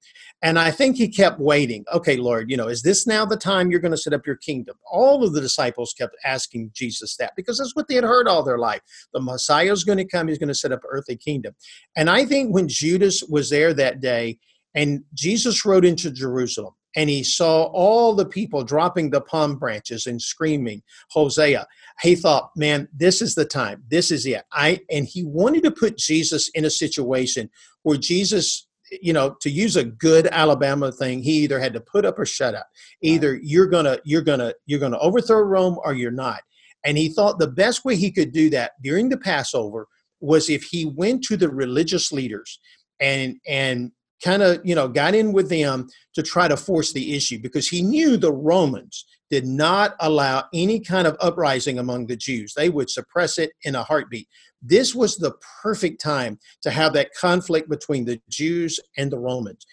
And 0.42 0.58
I 0.58 0.72
think 0.72 0.96
he 0.96 1.08
kept 1.08 1.40
waiting. 1.40 1.86
Okay, 1.94 2.18
Lord, 2.18 2.50
you 2.50 2.58
know, 2.58 2.68
is 2.68 2.82
this 2.82 3.06
now 3.06 3.26
the 3.26 3.38
time 3.38 3.70
you're 3.70 3.80
going 3.80 3.92
to 3.92 3.98
set 3.98 4.14
up 4.14 4.26
your 4.26 4.38
kingdom? 4.38 4.76
All 4.90 5.24
of 5.24 5.34
the 5.34 5.42
disciples 5.42 5.94
kept 5.94 6.16
asking 6.24 6.72
Jesus 6.74 7.16
that 7.18 7.34
because 7.36 7.58
that's 7.58 7.76
what 7.76 7.88
they 7.88 7.96
had 7.96 8.04
heard 8.04 8.28
all 8.28 8.44
their 8.44 8.58
life. 8.58 8.82
The 9.14 9.22
Messiah 9.22 9.72
is 9.72 9.84
going 9.84 10.00
to 10.00 10.06
come, 10.06 10.28
he's 10.28 10.40
going 10.40 10.48
to 10.48 10.56
set 10.56 10.72
up 10.72 10.84
an 10.84 10.90
earthly 10.92 11.18
kingdom. 11.18 11.54
And 11.96 12.10
I 12.10 12.26
think 12.26 12.54
when 12.54 12.68
Judas 12.68 13.24
was 13.24 13.50
there 13.50 13.74
that 13.74 14.02
day 14.02 14.40
and 14.74 15.04
Jesus 15.14 15.66
rode 15.66 15.86
into 15.86 16.12
Jerusalem 16.12 16.74
and 16.96 17.10
he 17.10 17.24
saw 17.24 17.64
all 17.64 18.14
the 18.14 18.26
people 18.26 18.64
dropping 18.64 19.10
the 19.10 19.22
palm 19.22 19.56
branches 19.58 20.08
and 20.08 20.22
screaming, 20.22 20.82
Hosanna, 21.10 21.68
he 22.02 22.16
thought, 22.16 22.52
man, 22.56 22.88
this 22.94 23.22
is 23.22 23.36
the 23.36 23.46
time. 23.46 23.84
This 23.90 24.12
is 24.12 24.26
it. 24.26 24.44
I 24.52 24.80
and 24.90 25.06
he 25.06 25.24
wanted 25.24 25.64
to 25.64 25.72
put 25.72 25.98
Jesus 25.98 26.50
in 26.50 26.66
a 26.66 26.70
situation 26.70 27.50
where 27.84 27.98
Jesus 27.98 28.68
you 29.02 29.14
know 29.14 29.36
to 29.40 29.50
use 29.50 29.78
a 29.78 29.86
good 29.86 30.28
alabama 30.28 30.92
thing 30.92 31.24
he 31.24 31.44
either 31.44 31.62
had 31.62 31.72
to 31.72 31.80
put 31.80 32.04
up 32.04 32.20
or 32.20 32.26
shut 32.26 32.54
up 32.54 32.68
either 33.02 33.40
you're 33.42 33.68
gonna 33.68 33.98
you're 34.04 34.22
gonna 34.22 34.54
you're 34.66 34.82
gonna 34.82 34.98
overthrow 34.98 35.40
rome 35.40 35.80
or 35.86 35.94
you're 35.94 36.12
not 36.12 36.42
and 36.84 36.98
he 36.98 37.08
thought 37.08 37.40
the 37.40 37.48
best 37.48 37.86
way 37.86 37.96
he 37.96 38.12
could 38.12 38.34
do 38.34 38.50
that 38.50 38.74
during 38.84 39.08
the 39.08 39.18
passover 39.18 39.88
was 40.20 40.50
if 40.50 40.64
he 40.64 40.86
went 40.86 41.24
to 41.24 41.38
the 41.38 41.50
religious 41.50 42.12
leaders 42.12 42.60
and 43.00 43.38
and 43.48 43.92
kind 44.24 44.42
of 44.42 44.60
you 44.64 44.76
know 44.76 44.88
got 44.88 45.16
in 45.16 45.32
with 45.32 45.50
them 45.50 45.88
to 46.14 46.22
try 46.22 46.48
to 46.48 46.58
force 46.58 46.94
the 46.94 47.16
issue 47.16 47.40
because 47.40 47.68
he 47.68 47.82
knew 47.82 48.18
the 48.18 48.32
romans 48.32 49.06
did 49.30 49.46
not 49.46 49.96
allow 50.02 50.44
any 50.54 50.80
kind 50.80 51.08
of 51.08 51.16
uprising 51.20 51.80
among 51.80 52.08
the 52.08 52.16
jews 52.16 52.54
they 52.54 52.70
would 52.70 52.90
suppress 52.90 53.38
it 53.38 53.52
in 53.64 53.76
a 53.76 53.84
heartbeat 53.84 54.28
this 54.62 54.94
was 54.94 55.18
the 55.18 55.34
perfect 55.62 56.00
time 56.02 56.40
to 56.62 56.70
have 56.70 56.94
that 56.94 57.14
conflict 57.20 57.70
between 57.70 58.06
the 58.06 58.22
Jews 58.30 58.80
and 58.98 59.12
the 59.12 59.18
Romans. 59.18 59.66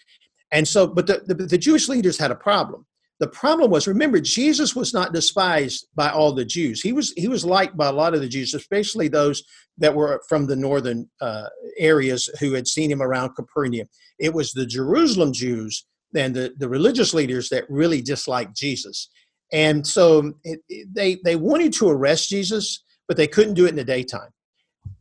And 0.51 0.67
so, 0.67 0.87
but 0.87 1.05
the, 1.05 1.21
the, 1.25 1.45
the, 1.45 1.57
Jewish 1.57 1.87
leaders 1.87 2.17
had 2.17 2.31
a 2.31 2.35
problem. 2.35 2.85
The 3.19 3.27
problem 3.27 3.69
was, 3.69 3.87
remember, 3.87 4.21
Jesus 4.21 4.75
was 4.75 4.93
not 4.93 5.13
despised 5.13 5.87
by 5.93 6.09
all 6.09 6.31
the 6.31 6.45
Jews. 6.45 6.81
He 6.81 6.93
was 6.93 7.13
he 7.17 7.27
was 7.27 7.43
liked 7.43 7.75
by 7.75 7.87
a 7.87 7.93
lot 7.93 8.13
of 8.13 8.21
the 8.21 8.29
Jews, 8.29 8.53
especially 8.53 9.09
those 9.09 9.43
that 9.77 9.93
were 9.93 10.21
from 10.29 10.47
the 10.47 10.55
northern 10.55 11.09
uh, 11.19 11.47
areas 11.77 12.29
who 12.39 12.53
had 12.53 12.67
seen 12.67 12.89
him 12.89 13.01
around 13.01 13.35
Capernaum. 13.35 13.87
It 14.19 14.33
was 14.33 14.53
the 14.53 14.65
Jerusalem 14.65 15.33
Jews 15.33 15.85
and 16.15 16.33
the, 16.33 16.53
the 16.57 16.69
religious 16.69 17.13
leaders 17.13 17.49
that 17.49 17.69
really 17.69 18.01
disliked 18.01 18.55
Jesus. 18.55 19.09
And 19.51 19.85
so 19.85 20.33
it, 20.43 20.61
it, 20.69 20.87
they 20.93 21.17
they 21.25 21.35
wanted 21.35 21.73
to 21.73 21.89
arrest 21.89 22.29
Jesus, 22.29 22.83
but 23.07 23.17
they 23.17 23.27
couldn't 23.27 23.55
do 23.55 23.65
it 23.65 23.69
in 23.69 23.75
the 23.75 23.83
daytime. 23.83 24.29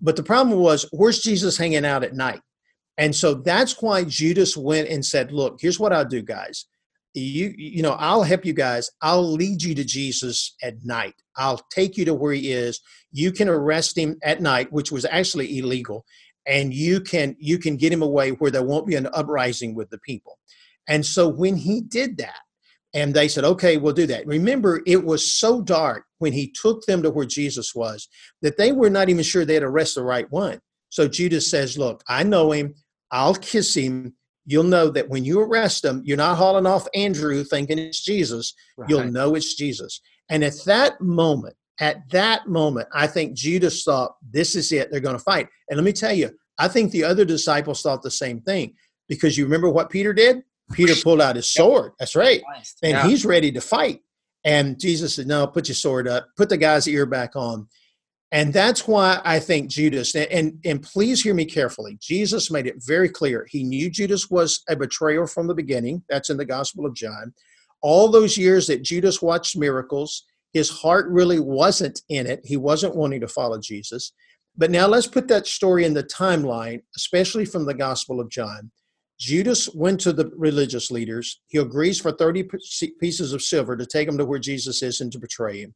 But 0.01 0.17
the 0.17 0.23
problem 0.23 0.59
was, 0.59 0.87
where's 0.91 1.21
Jesus 1.21 1.57
hanging 1.57 1.85
out 1.85 2.05
at 2.05 2.15
night? 2.15 2.41
And 2.97 3.15
so 3.15 3.35
that's 3.35 3.81
why 3.81 4.03
Judas 4.05 4.57
went 4.57 4.89
and 4.89 5.05
said, 5.05 5.31
Look, 5.31 5.59
here's 5.61 5.79
what 5.79 5.93
I'll 5.93 6.05
do, 6.05 6.21
guys. 6.21 6.67
You, 7.15 7.53
you 7.57 7.83
know, 7.83 7.97
I'll 7.99 8.23
help 8.23 8.45
you 8.45 8.53
guys. 8.53 8.91
I'll 9.03 9.33
lead 9.33 9.63
you 9.63 9.75
to 9.75 9.85
Jesus 9.85 10.55
at 10.63 10.85
night. 10.85 11.15
I'll 11.37 11.61
take 11.71 11.97
you 11.97 12.05
to 12.05 12.15
where 12.15 12.33
he 12.33 12.53
is. 12.53 12.81
You 13.11 13.33
can 13.33 13.49
arrest 13.49 13.97
him 13.97 14.19
at 14.23 14.41
night, 14.41 14.73
which 14.73 14.93
was 14.93 15.05
actually 15.05 15.59
illegal, 15.59 16.05
and 16.47 16.73
you 16.73 17.01
can 17.01 17.35
you 17.39 17.59
can 17.59 17.77
get 17.77 17.93
him 17.93 18.03
away 18.03 18.31
where 18.31 18.51
there 18.51 18.63
won't 18.63 18.87
be 18.87 18.95
an 18.95 19.09
uprising 19.13 19.75
with 19.75 19.91
the 19.91 19.99
people. 19.99 20.39
And 20.87 21.05
so 21.05 21.29
when 21.29 21.57
he 21.57 21.81
did 21.81 22.19
that, 22.19 22.41
and 22.95 23.13
they 23.13 23.29
said, 23.29 23.45
okay, 23.45 23.77
we'll 23.77 23.93
do 23.93 24.07
that. 24.07 24.27
Remember, 24.27 24.81
it 24.87 25.05
was 25.05 25.33
so 25.33 25.61
dark 25.61 26.05
when 26.19 26.33
he 26.33 26.51
took 26.51 26.85
them 26.87 27.03
to 27.03 27.11
where 27.11 27.27
Jesus 27.27 27.75
was 27.75 28.09
that 28.43 28.57
they 28.57 28.73
were 28.73 28.91
not 28.91 29.09
even 29.09 29.23
sure 29.23 29.45
they 29.45 29.55
had 29.55 29.63
arrested 29.63 30.01
the 30.01 30.05
right 30.05 30.31
one. 30.31 30.59
So 30.89 31.07
Judas 31.07 31.51
says, 31.51 31.77
look, 31.77 32.03
I 32.09 32.23
know 32.23 32.53
him. 32.53 32.75
I'll 33.11 33.35
kiss 33.35 33.75
him. 33.75 34.15
You'll 34.51 34.65
know 34.65 34.89
that 34.89 35.11
when 35.11 35.27
you 35.27 35.41
arrest 35.41 35.83
them, 35.83 36.01
you're 36.07 36.17
not 36.17 36.39
hauling 36.39 36.65
off 36.65 36.89
Andrew 36.95 37.45
thinking 37.45 37.79
it's 37.79 38.03
Jesus. 38.03 38.55
Right. 38.79 38.89
You'll 38.89 39.05
know 39.05 39.35
it's 39.35 39.55
Jesus. 39.55 40.01
And 40.31 40.43
at 40.43 40.55
that 40.65 40.99
moment, 41.03 41.55
at 41.81 42.09
that 42.13 42.49
moment, 42.49 42.89
I 42.95 43.09
think 43.09 43.35
Judas 43.35 43.85
thought, 43.85 44.17
this 44.23 44.57
is 44.57 44.73
it. 44.73 44.91
They're 44.91 45.01
going 45.01 45.19
to 45.19 45.23
fight. 45.23 45.49
And 45.69 45.77
let 45.77 45.85
me 45.85 45.93
tell 45.93 46.15
you, 46.15 46.31
I 46.59 46.67
think 46.67 46.93
the 46.93 47.05
other 47.05 47.27
disciples 47.27 47.83
thought 47.83 48.03
the 48.03 48.11
same 48.11 48.41
thing 48.41 48.73
because 49.07 49.37
you 49.37 49.45
remember 49.45 49.69
what 49.69 49.91
Peter 49.91 50.15
did? 50.15 50.43
Peter 50.73 50.95
pulled 51.05 51.21
out 51.21 51.37
his 51.37 51.51
sword. 51.51 51.93
That's 51.99 52.17
right. 52.17 52.43
And 52.83 52.93
yeah. 52.93 53.07
he's 53.07 53.27
ready 53.27 53.53
to 53.53 53.61
fight. 53.61 54.01
And 54.45 54.81
Jesus 54.81 55.17
said, 55.17 55.27
No, 55.27 55.47
put 55.47 55.69
your 55.69 55.75
sword 55.75 56.09
up, 56.09 56.29
put 56.39 56.49
the 56.49 56.57
guy's 56.57 56.89
ear 56.89 57.05
back 57.05 57.37
on. 57.37 57.69
And 58.31 58.53
that's 58.53 58.87
why 58.87 59.21
I 59.25 59.41
think 59.41 59.71
Judas, 59.71 60.15
and, 60.15 60.61
and 60.65 60.83
please 60.83 61.23
hear 61.23 61.33
me 61.33 61.47
carefully, 61.47 61.97
Jesus 62.01 62.51
made 62.51 62.67
it 62.67 62.85
very 62.87 63.09
clear. 63.09 63.47
He 63.49 63.65
knew 63.65 63.89
Judas 63.89 64.29
was 64.29 64.63
a 64.69 64.77
betrayer 64.77 65.27
from 65.27 65.47
the 65.47 65.55
beginning. 65.55 66.03
That's 66.11 66.29
in 66.29 66.37
the 66.37 66.45
Gospel 66.45 66.85
of 66.85 66.95
John. 66.95 67.33
All 67.81 68.09
those 68.09 68.37
years 68.37 68.67
that 68.67 68.83
Judas 68.83 69.23
watched 69.23 69.57
miracles, 69.57 70.25
his 70.53 70.69
heart 70.69 71.09
really 71.09 71.41
wasn't 71.41 72.03
in 72.11 72.27
it. 72.27 72.41
He 72.45 72.59
wasn't 72.59 72.97
wanting 72.97 73.21
to 73.21 73.29
follow 73.29 73.59
Jesus. 73.59 74.13
But 74.59 74.71
now 74.71 74.87
let's 74.89 75.07
put 75.07 75.29
that 75.29 75.47
story 75.47 75.85
in 75.85 75.95
the 75.95 76.05
timeline, 76.05 76.83
especially 76.97 77.47
from 77.47 77.65
the 77.65 77.75
Gospel 77.75 78.21
of 78.21 78.29
John. 78.29 78.71
Judas 79.19 79.69
went 79.75 80.01
to 80.01 80.13
the 80.13 80.31
religious 80.37 80.91
leaders. 80.91 81.41
He 81.49 81.59
agrees 81.59 82.01
for 82.01 82.13
30 82.13 82.49
pieces 83.01 83.33
of 83.33 83.43
silver 83.43 83.77
to 83.77 83.87
take 83.87 84.07
him 84.07 84.19
to 84.19 84.25
where 84.25 84.39
Jesus 84.39 84.83
is 84.83 85.01
and 85.01 85.11
to 85.13 85.19
betray 85.19 85.63
him. 85.63 85.75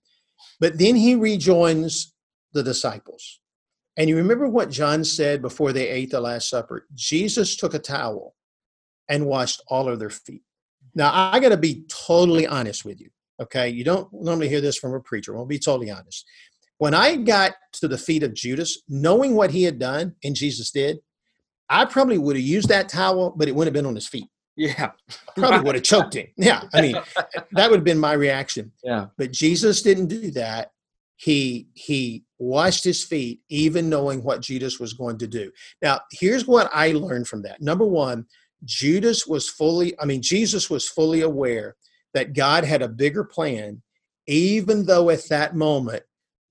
But 0.60 0.78
then 0.78 0.96
he 0.96 1.14
rejoins 1.14 2.11
the 2.52 2.62
disciples. 2.62 3.40
And 3.96 4.08
you 4.08 4.16
remember 4.16 4.48
what 4.48 4.70
John 4.70 5.04
said 5.04 5.42
before 5.42 5.72
they 5.72 5.88
ate 5.88 6.10
the 6.10 6.20
Last 6.20 6.48
Supper? 6.48 6.86
Jesus 6.94 7.56
took 7.56 7.74
a 7.74 7.78
towel 7.78 8.34
and 9.08 9.26
washed 9.26 9.62
all 9.68 9.88
of 9.88 9.98
their 9.98 10.10
feet. 10.10 10.42
Now, 10.94 11.10
I 11.12 11.40
got 11.40 11.50
to 11.50 11.56
be 11.56 11.84
totally 11.88 12.46
honest 12.46 12.84
with 12.84 13.00
you. 13.00 13.10
Okay. 13.40 13.68
You 13.68 13.84
don't 13.84 14.08
normally 14.12 14.48
hear 14.48 14.60
this 14.60 14.78
from 14.78 14.94
a 14.94 15.00
preacher. 15.00 15.36
I'll 15.36 15.46
be 15.46 15.58
totally 15.58 15.90
honest. 15.90 16.24
When 16.78 16.94
I 16.94 17.16
got 17.16 17.52
to 17.74 17.88
the 17.88 17.98
feet 17.98 18.22
of 18.22 18.34
Judas, 18.34 18.82
knowing 18.88 19.34
what 19.34 19.50
he 19.50 19.62
had 19.62 19.78
done 19.78 20.16
and 20.24 20.34
Jesus 20.34 20.70
did, 20.70 20.98
I 21.68 21.84
probably 21.84 22.18
would 22.18 22.36
have 22.36 22.44
used 22.44 22.68
that 22.68 22.88
towel, 22.88 23.32
but 23.36 23.48
it 23.48 23.54
wouldn't 23.54 23.74
have 23.74 23.80
been 23.82 23.88
on 23.88 23.94
his 23.94 24.08
feet. 24.08 24.28
Yeah. 24.56 24.90
probably 25.36 25.60
would 25.60 25.74
have 25.76 25.84
choked 25.84 26.14
him. 26.14 26.26
Yeah. 26.36 26.64
I 26.74 26.82
mean, 26.82 26.96
that 27.52 27.70
would 27.70 27.78
have 27.78 27.84
been 27.84 27.98
my 27.98 28.12
reaction. 28.12 28.72
Yeah. 28.82 29.06
But 29.16 29.32
Jesus 29.32 29.82
didn't 29.82 30.08
do 30.08 30.30
that. 30.32 30.72
He 31.16 31.68
he 31.74 32.24
washed 32.42 32.82
his 32.82 33.04
feet, 33.04 33.40
even 33.48 33.88
knowing 33.88 34.22
what 34.22 34.42
Judas 34.42 34.80
was 34.80 34.92
going 34.92 35.16
to 35.18 35.26
do. 35.26 35.50
Now, 35.80 36.00
here's 36.10 36.46
what 36.46 36.68
I 36.74 36.92
learned 36.92 37.28
from 37.28 37.42
that. 37.42 37.62
Number 37.62 37.86
one, 37.86 38.26
Judas 38.64 39.26
was 39.26 39.48
fully, 39.48 39.98
I 40.00 40.04
mean, 40.04 40.22
Jesus 40.22 40.68
was 40.68 40.88
fully 40.88 41.20
aware 41.20 41.76
that 42.14 42.34
God 42.34 42.64
had 42.64 42.82
a 42.82 42.88
bigger 42.88 43.24
plan, 43.24 43.80
even 44.26 44.86
though 44.86 45.10
at 45.10 45.28
that 45.28 45.54
moment 45.54 46.02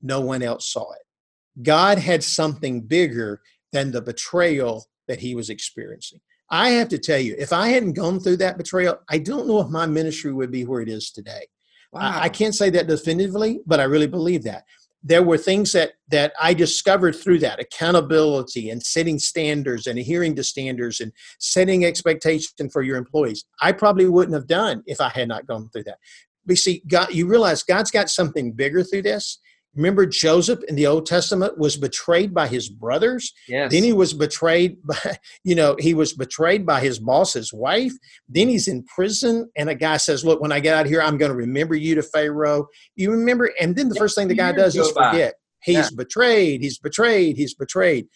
no 0.02 0.22
one 0.22 0.42
else 0.42 0.72
saw 0.72 0.92
it. 0.94 1.62
God 1.62 2.00
had 2.00 2.24
something 2.24 2.82
bigger 2.82 3.42
than 3.74 3.92
the 3.92 4.02
betrayal 4.02 4.86
that 5.08 5.20
he 5.20 5.36
was 5.36 5.50
experiencing. 5.50 6.22
I 6.50 6.70
have 6.72 6.90
to 6.90 6.98
tell 6.98 7.20
you, 7.20 7.36
if 7.38 7.54
I 7.54 7.68
hadn't 7.70 7.94
gone 7.94 8.20
through 8.20 8.38
that 8.38 8.58
betrayal, 8.58 9.00
I 9.10 9.18
don't 9.20 9.48
know 9.48 9.60
if 9.60 9.70
my 9.70 9.86
ministry 9.86 10.34
would 10.34 10.52
be 10.52 10.66
where 10.66 10.82
it 10.82 10.90
is 10.90 11.12
today. 11.12 11.48
Wow. 11.92 12.02
I, 12.02 12.24
I 12.24 12.30
can't 12.30 12.56
say 12.56 12.70
that 12.72 12.88
definitively, 12.88 13.60
but 13.66 13.80
I 13.80 13.84
really 13.84 14.08
believe 14.08 14.44
that 14.44 14.64
there 15.04 15.24
were 15.24 15.38
things 15.38 15.72
that 15.72 15.94
that 16.10 16.34
I 16.42 16.54
discovered 16.54 17.16
through 17.16 17.40
that 17.40 17.60
accountability 17.60 18.70
and 18.70 18.84
setting 18.84 19.18
standards 19.20 19.88
and 19.88 19.98
adhering 19.98 20.36
to 20.36 20.44
standards 20.44 21.00
and 21.00 21.12
setting 21.40 21.86
expectation 21.86 22.70
for 22.70 22.82
your 22.82 22.98
employees. 22.98 23.46
I 23.62 23.72
probably 23.72 24.08
wouldn't 24.08 24.36
have 24.36 24.48
done 24.48 24.84
if 24.86 25.02
I 25.02 25.10
had 25.10 25.28
not 25.28 25.48
gone 25.48 25.70
through 25.70 25.86
that. 25.86 25.98
But 26.46 26.58
see, 26.58 26.84
God, 26.88 27.14
you 27.14 27.28
realize 27.28 27.64
God's 27.64 27.92
got 27.92 28.10
something 28.10 28.52
bigger 28.52 28.84
through 28.84 29.04
this, 29.04 29.40
Remember, 29.76 30.06
Joseph 30.06 30.60
in 30.68 30.76
the 30.76 30.86
Old 30.86 31.06
Testament 31.06 31.58
was 31.58 31.78
betrayed 31.78 32.34
by 32.34 32.48
his 32.48 32.70
brothers. 32.70 33.34
Yes. 33.48 33.72
Then 33.72 33.84
he 33.84 33.94
was 33.94 34.14
betrayed 34.14 34.78
by, 34.84 35.18
you 35.44 35.56
know, 35.56 35.78
he 35.80 35.94
was 35.94 36.14
betrayed 36.14 36.66
by 36.66 36.82
his 36.82 37.00
boss's 37.00 37.54
wife. 37.54 37.94
Then 38.28 38.50
he's 38.50 38.68
in 38.68 38.84
prison, 38.84 39.50
and 39.56 39.70
a 39.70 39.76
guy 39.76 39.98
says, 39.98 40.26
"Look, 40.26 40.42
when 40.42 40.52
I 40.52 40.60
get 40.60 40.76
out 40.76 40.88
here, 40.88 41.02
I'm 41.02 41.18
going 41.18 41.32
to 41.32 41.38
remember 41.38 41.76
you 41.76 41.96
to 41.96 42.04
Pharaoh." 42.04 42.68
You 42.96 43.12
remember, 43.12 43.52
and 43.60 43.76
then 43.76 43.88
the 43.88 43.96
first 43.96 44.16
thing 44.16 44.28
the 44.28 44.36
guy 44.36 44.52
does 44.52 44.76
is 44.76 44.92
forget. 44.92 45.36
He's 45.64 45.76
yeah. 45.76 45.90
betrayed. 45.96 46.62
He's 46.62 46.80
betrayed. 46.80 47.38
He's 47.38 47.54
betrayed. 47.54 48.08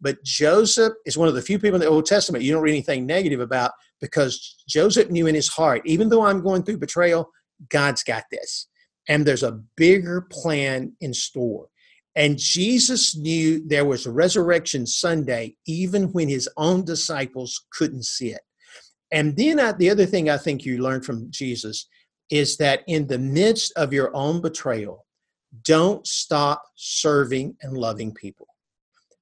But 0.00 0.22
Joseph 0.24 0.92
is 1.06 1.16
one 1.16 1.28
of 1.28 1.34
the 1.34 1.42
few 1.42 1.58
people 1.58 1.76
in 1.76 1.80
the 1.80 1.86
Old 1.86 2.06
Testament 2.06 2.44
you 2.44 2.52
don't 2.52 2.62
read 2.62 2.72
anything 2.72 3.06
negative 3.06 3.40
about 3.40 3.70
because 4.00 4.56
Joseph 4.68 5.10
knew 5.10 5.26
in 5.26 5.34
his 5.34 5.48
heart, 5.48 5.82
even 5.84 6.08
though 6.08 6.22
I'm 6.22 6.42
going 6.42 6.64
through 6.64 6.78
betrayal, 6.78 7.30
God's 7.70 8.02
got 8.02 8.24
this 8.30 8.68
and 9.08 9.26
there's 9.26 9.42
a 9.42 9.60
bigger 9.76 10.20
plan 10.30 10.92
in 11.00 11.12
store. 11.12 11.68
And 12.14 12.38
Jesus 12.38 13.16
knew 13.16 13.66
there 13.66 13.86
was 13.86 14.06
a 14.06 14.12
resurrection 14.12 14.86
Sunday, 14.86 15.56
even 15.66 16.12
when 16.12 16.28
his 16.28 16.48
own 16.56 16.84
disciples 16.84 17.64
couldn't 17.72 18.04
see 18.04 18.28
it. 18.28 18.42
And 19.10 19.36
then 19.36 19.60
I, 19.60 19.72
the 19.72 19.90
other 19.90 20.06
thing 20.06 20.30
I 20.30 20.38
think 20.38 20.64
you 20.64 20.78
learned 20.78 21.04
from 21.04 21.30
Jesus 21.30 21.88
is 22.30 22.56
that 22.58 22.82
in 22.86 23.06
the 23.06 23.18
midst 23.18 23.72
of 23.76 23.92
your 23.92 24.14
own 24.14 24.40
betrayal, 24.40 25.06
don't 25.64 26.06
stop 26.06 26.62
serving 26.76 27.56
and 27.60 27.76
loving 27.76 28.12
people. 28.12 28.48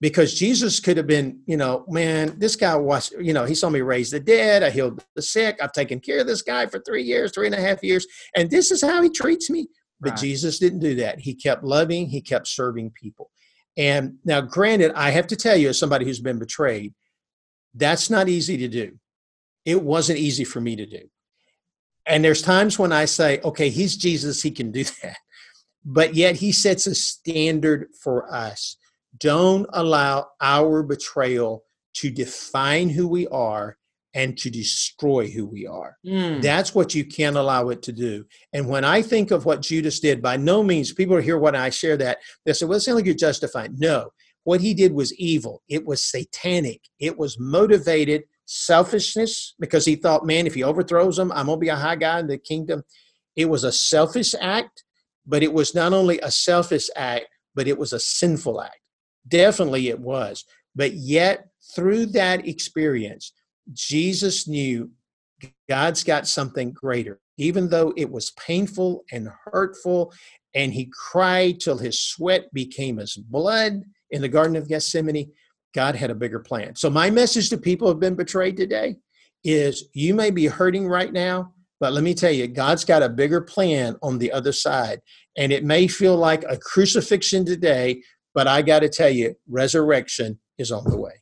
Because 0.01 0.35
Jesus 0.35 0.81
could 0.81 0.97
have 0.97 1.07
been, 1.07 1.41
you 1.47 1.59
know, 1.59 1.85
man, 1.89 2.39
this 2.39 2.57
guy 2.57 2.75
was, 2.75 3.13
you 3.21 3.35
know, 3.35 3.45
he 3.45 3.55
saw 3.55 3.69
me 3.69 3.83
raise 3.83 4.11
the 4.11 4.21
dead. 4.21 4.63
I 4.63 4.71
healed 4.71 5.05
the 5.15 5.21
sick. 5.21 5.59
I've 5.61 5.73
taken 5.73 6.01
care 6.01 6.21
of 6.21 6.27
this 6.27 6.41
guy 6.41 6.67
for 6.67 6.81
three 6.81 7.03
years, 7.03 7.33
three 7.33 7.47
and 7.47 7.55
a 7.55 7.61
half 7.61 7.83
years. 7.83 8.07
And 8.35 8.51
this 8.51 8.71
is 8.71 8.81
how 8.81 9.03
he 9.03 9.11
treats 9.11 9.51
me. 9.51 9.69
But 10.01 10.13
right. 10.13 10.19
Jesus 10.19 10.59
didn't 10.59 10.79
do 10.79 10.95
that. 10.97 11.21
He 11.21 11.35
kept 11.35 11.63
loving, 11.63 12.07
he 12.07 12.23
kept 12.23 12.49
serving 12.49 12.93
people. 12.93 13.31
And 13.77 14.17
now, 14.25 14.41
granted, 14.41 14.93
I 14.95 15.11
have 15.11 15.27
to 15.29 15.37
tell 15.37 15.57
you, 15.57 15.69
as 15.69 15.79
somebody 15.79 16.05
who's 16.05 16.21
been 16.21 16.39
betrayed, 16.39 16.95
that's 17.75 18.11
not 18.11 18.29
easy 18.29 18.57
to 18.59 18.69
do. 18.69 18.99
It 19.65 19.83
wasn't 19.83 20.19
easy 20.19 20.45
for 20.45 20.61
me 20.61 20.77
to 20.77 20.87
do. 20.87 21.09
And 22.07 22.25
there's 22.25 22.43
times 22.43 22.79
when 22.79 22.93
I 22.93 23.05
say, 23.05 23.41
okay, 23.45 23.69
he's 23.69 23.97
Jesus, 23.97 24.43
he 24.43 24.51
can 24.51 24.73
do 24.73 24.85
that. 25.03 25.19
But 25.85 26.15
yet 26.15 26.37
he 26.37 26.53
sets 26.53 26.87
a 26.87 26.95
standard 26.95 27.89
for 28.03 28.33
us. 28.33 28.77
Don't 29.21 29.68
allow 29.73 30.29
our 30.41 30.83
betrayal 30.83 31.64
to 31.95 32.11
define 32.11 32.89
who 32.89 33.07
we 33.09 33.27
are 33.29 33.77
and 34.14 34.37
to 34.39 34.51
destroy 34.51 35.29
who 35.29 35.47
we 35.47 35.66
are. 35.66 35.97
Mm. 36.05 36.43
That's 36.43 36.75
what 36.75 36.95
you 36.95 37.05
can't 37.05 37.37
allow 37.37 37.68
it 37.68 37.83
to 37.83 37.93
do. 37.93 38.25
And 38.53 38.68
when 38.68 38.85
I 38.85 39.03
think 39.03 39.31
of 39.31 39.45
what 39.45 39.62
Judas 39.62 40.01
did, 40.01 40.21
by 40.21 40.37
no 40.37 40.62
means, 40.62 40.93
people 40.93 41.14
are 41.14 41.21
hear 41.21 41.39
when 41.39 41.55
I 41.55 41.71
share 41.71 41.97
that, 41.99 42.18
they 42.45 42.53
say, 42.53 42.66
well, 42.66 42.79
it 42.79 42.81
sounds 42.81 42.97
like 42.97 43.05
you're 43.05 43.14
justifying. 43.14 43.75
No, 43.79 44.11
what 44.45 44.61
he 44.61 44.75
did 44.75 44.93
was 44.93 45.14
evil. 45.14 45.62
It 45.68 45.87
was 45.87 46.03
satanic. 46.05 46.81
It 46.99 47.16
was 47.18 47.39
motivated 47.39 48.25
selfishness 48.47 49.55
because 49.61 49.85
he 49.85 49.95
thought, 49.95 50.27
man, 50.27 50.47
if 50.47 50.55
he 50.55 50.64
overthrows 50.64 51.16
them, 51.16 51.31
I'm 51.33 51.47
going 51.47 51.59
to 51.59 51.61
be 51.61 51.68
a 51.68 51.77
high 51.77 51.97
guy 51.97 52.18
in 52.18 52.27
the 52.27 52.39
kingdom. 52.39 52.83
It 53.37 53.49
was 53.49 53.62
a 53.62 53.71
selfish 53.71 54.35
act, 54.41 54.83
but 55.25 55.43
it 55.45 55.53
was 55.53 55.75
not 55.75 55.93
only 55.93 56.18
a 56.21 56.33
selfish 56.33 56.89
act, 56.97 57.27
but 57.55 57.68
it 57.68 57.79
was 57.79 57.93
a 57.93 58.01
sinful 58.01 58.61
act. 58.61 58.77
Definitely 59.29 59.89
it 59.89 60.01
was. 60.01 60.45
But 60.75 60.95
yet, 60.95 61.49
through 61.75 62.07
that 62.07 62.47
experience, 62.47 63.33
Jesus 63.73 64.49
knew 64.49 64.91
God's 65.68 66.05
got 66.05 66.27
something 66.27 66.73
greater, 66.73 67.21
even 67.39 67.68
though 67.68 67.93
it 67.97 68.11
was 68.11 68.33
painful 68.33 69.05
and 69.12 69.29
hurtful, 69.45 70.12
and 70.55 70.73
he 70.73 70.91
cried 70.93 71.61
till 71.61 71.79
his 71.79 72.03
sweat 72.03 72.53
became 72.53 72.99
as 72.99 73.14
blood 73.14 73.83
in 74.11 74.23
the 74.23 74.29
Garden 74.29 74.57
of 74.57 74.68
Gethsemane. 74.68 75.31
God 75.75 75.95
had 75.95 76.11
a 76.11 76.14
bigger 76.16 76.41
plan. 76.41 76.75
So, 76.75 76.91
my 76.91 77.11
message 77.11 77.49
to 77.51 77.59
people 77.59 77.87
who 77.87 77.93
have 77.93 78.01
been 78.01 78.16
betrayed 78.16 78.57
today 78.57 78.97
is 79.45 79.89
you 79.93 80.14
may 80.14 80.31
be 80.31 80.47
hurting 80.47 80.89
right 80.89 81.12
now, 81.12 81.55
but 81.79 81.93
let 81.93 82.05
me 82.05 82.14
tell 82.14 82.33
you, 82.33 82.47
God's 82.47 82.85
got 82.85 83.03
a 83.03 83.09
bigger 83.09 83.41
plan 83.41 83.97
on 84.03 84.18
the 84.18 84.33
other 84.33 84.53
side. 84.53 85.01
And 85.37 85.53
it 85.53 85.64
may 85.64 85.87
feel 85.87 86.16
like 86.16 86.45
a 86.49 86.59
crucifixion 86.59 87.45
today, 87.47 88.03
but 88.35 88.47
I 88.47 88.62
got 88.62 88.81
to 88.81 88.89
tell 88.89 89.11
you, 89.11 89.37
resurrection 89.49 90.39
is 90.59 90.72
on 90.72 90.85
the 90.85 90.97
way. 90.97 91.12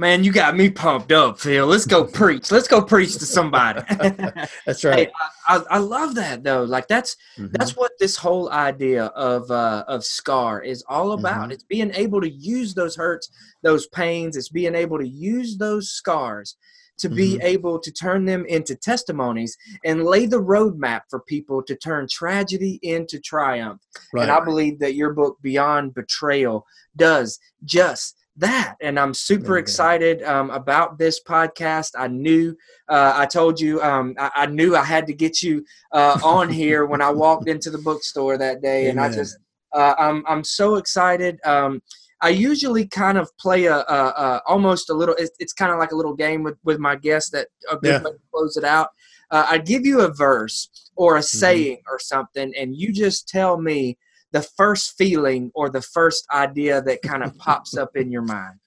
Man, 0.00 0.22
you 0.22 0.30
got 0.30 0.56
me 0.56 0.70
pumped 0.70 1.10
up, 1.10 1.40
Phil. 1.40 1.66
Let's 1.66 1.84
go 1.84 2.04
preach. 2.20 2.52
Let's 2.52 2.68
go 2.68 2.80
preach 2.80 3.14
to 3.14 3.26
somebody. 3.26 3.82
that's 4.64 4.84
right. 4.84 5.08
Hey, 5.08 5.12
I, 5.48 5.62
I, 5.70 5.78
love 5.78 6.14
that 6.14 6.44
though. 6.44 6.62
Like 6.62 6.86
that's 6.86 7.16
mm-hmm. 7.36 7.48
that's 7.50 7.76
what 7.76 7.90
this 7.98 8.16
whole 8.16 8.48
idea 8.50 9.06
of 9.06 9.50
uh, 9.50 9.84
of 9.88 10.04
scar 10.04 10.62
is 10.62 10.84
all 10.88 11.12
about. 11.12 11.42
Mm-hmm. 11.42 11.50
It's 11.50 11.64
being 11.64 11.90
able 11.94 12.20
to 12.20 12.30
use 12.30 12.74
those 12.74 12.94
hurts, 12.94 13.28
those 13.64 13.88
pains. 13.88 14.36
It's 14.36 14.50
being 14.50 14.76
able 14.76 14.98
to 14.98 15.08
use 15.08 15.58
those 15.58 15.90
scars 15.90 16.56
to 16.98 17.08
be 17.08 17.34
mm-hmm. 17.34 17.46
able 17.46 17.78
to 17.78 17.92
turn 17.92 18.24
them 18.24 18.44
into 18.46 18.74
testimonies 18.74 19.56
and 19.84 20.04
lay 20.04 20.26
the 20.26 20.40
roadmap 20.40 21.02
for 21.08 21.20
people 21.20 21.62
to 21.62 21.76
turn 21.76 22.06
tragedy 22.10 22.78
into 22.82 23.18
triumph. 23.20 23.80
Right. 24.12 24.22
And 24.22 24.30
I 24.30 24.44
believe 24.44 24.78
that 24.80 24.94
your 24.94 25.12
book, 25.12 25.38
Beyond 25.42 25.94
Betrayal, 25.94 26.66
does 26.96 27.38
just 27.64 28.16
that 28.38 28.76
and 28.80 28.98
i'm 29.00 29.12
super 29.12 29.58
excited 29.58 30.22
um, 30.22 30.50
about 30.50 30.96
this 30.96 31.20
podcast 31.22 31.90
i 31.98 32.06
knew 32.06 32.56
uh, 32.88 33.12
i 33.16 33.26
told 33.26 33.60
you 33.60 33.82
um, 33.82 34.14
I, 34.18 34.30
I, 34.34 34.46
knew 34.46 34.76
i 34.76 34.84
had 34.84 35.06
to 35.08 35.12
get 35.12 35.42
you 35.42 35.64
uh, 35.92 36.18
on 36.22 36.48
here 36.48 36.86
when 36.86 37.02
i 37.02 37.10
walked 37.10 37.48
into 37.54 37.70
the 37.70 37.78
bookstore 37.78 38.38
that 38.38 38.62
day 38.62 38.88
and 38.88 39.00
i 39.00 39.12
just 39.12 39.36
uh, 39.74 39.94
I'm, 39.98 40.24
I'm 40.26 40.44
so 40.44 40.76
excited 40.76 41.38
um, 41.44 41.82
i 42.20 42.28
usually 42.28 42.86
kind 42.86 43.18
of 43.18 43.30
play 43.38 43.66
a, 43.66 43.76
a, 43.76 43.82
a 43.82 44.42
almost 44.46 44.90
a 44.90 44.94
little 44.94 45.14
it's, 45.18 45.32
it's 45.38 45.52
kind 45.52 45.72
of 45.72 45.78
like 45.78 45.92
a 45.92 45.96
little 45.96 46.14
game 46.14 46.42
with, 46.42 46.56
with 46.64 46.78
my 46.78 46.96
guests 46.96 47.30
that 47.30 47.48
a 47.70 47.76
good 47.76 47.88
yeah. 47.88 48.02
way 48.02 48.12
to 48.12 48.18
close 48.32 48.56
it 48.56 48.64
out 48.64 48.90
uh, 49.30 49.46
i 49.48 49.58
give 49.58 49.84
you 49.86 50.00
a 50.00 50.12
verse 50.12 50.68
or 50.96 51.16
a 51.16 51.20
mm-hmm. 51.20 51.38
saying 51.38 51.78
or 51.88 51.98
something 51.98 52.52
and 52.56 52.76
you 52.76 52.92
just 52.92 53.28
tell 53.28 53.60
me 53.60 53.96
the 54.32 54.42
first 54.42 54.96
feeling 54.96 55.50
or 55.54 55.70
the 55.70 55.82
first 55.82 56.26
idea 56.32 56.82
that 56.82 57.02
kind 57.02 57.22
of 57.22 57.36
pops 57.38 57.76
up 57.76 57.96
in 57.96 58.10
your 58.10 58.22
mind. 58.22 58.58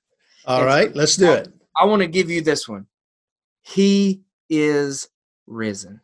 All 0.46 0.66
right, 0.66 0.92
so 0.92 0.98
let's 0.98 1.16
do 1.16 1.32
I, 1.32 1.36
it. 1.36 1.50
I 1.76 1.86
want 1.86 2.02
to 2.02 2.08
give 2.08 2.30
you 2.30 2.42
this 2.42 2.68
one. 2.68 2.88
He 3.62 4.22
is 4.50 5.08
risen. 5.46 6.02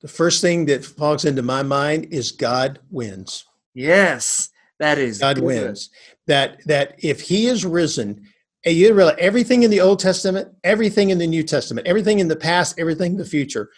The 0.00 0.08
first 0.08 0.40
thing 0.40 0.66
that 0.66 0.84
falls 0.84 1.24
into 1.24 1.42
my 1.42 1.62
mind 1.62 2.06
is 2.10 2.32
God 2.32 2.78
wins. 2.90 3.44
Yes, 3.74 4.50
that 4.78 4.98
is 4.98 5.18
God 5.18 5.36
good. 5.36 5.44
wins. 5.44 5.90
That 6.26 6.64
that 6.66 6.96
if 6.98 7.20
He 7.20 7.46
is 7.46 7.64
risen, 7.64 8.26
and 8.64 8.76
you 8.76 8.92
realize 8.94 9.16
everything 9.18 9.62
in 9.62 9.70
the 9.70 9.80
Old 9.80 10.00
Testament, 10.00 10.48
everything 10.64 11.10
in 11.10 11.18
the 11.18 11.26
New 11.26 11.42
Testament, 11.42 11.86
everything 11.86 12.18
in 12.18 12.28
the 12.28 12.36
past, 12.36 12.78
everything 12.78 13.12
in 13.12 13.18
the 13.18 13.24
future, 13.24 13.70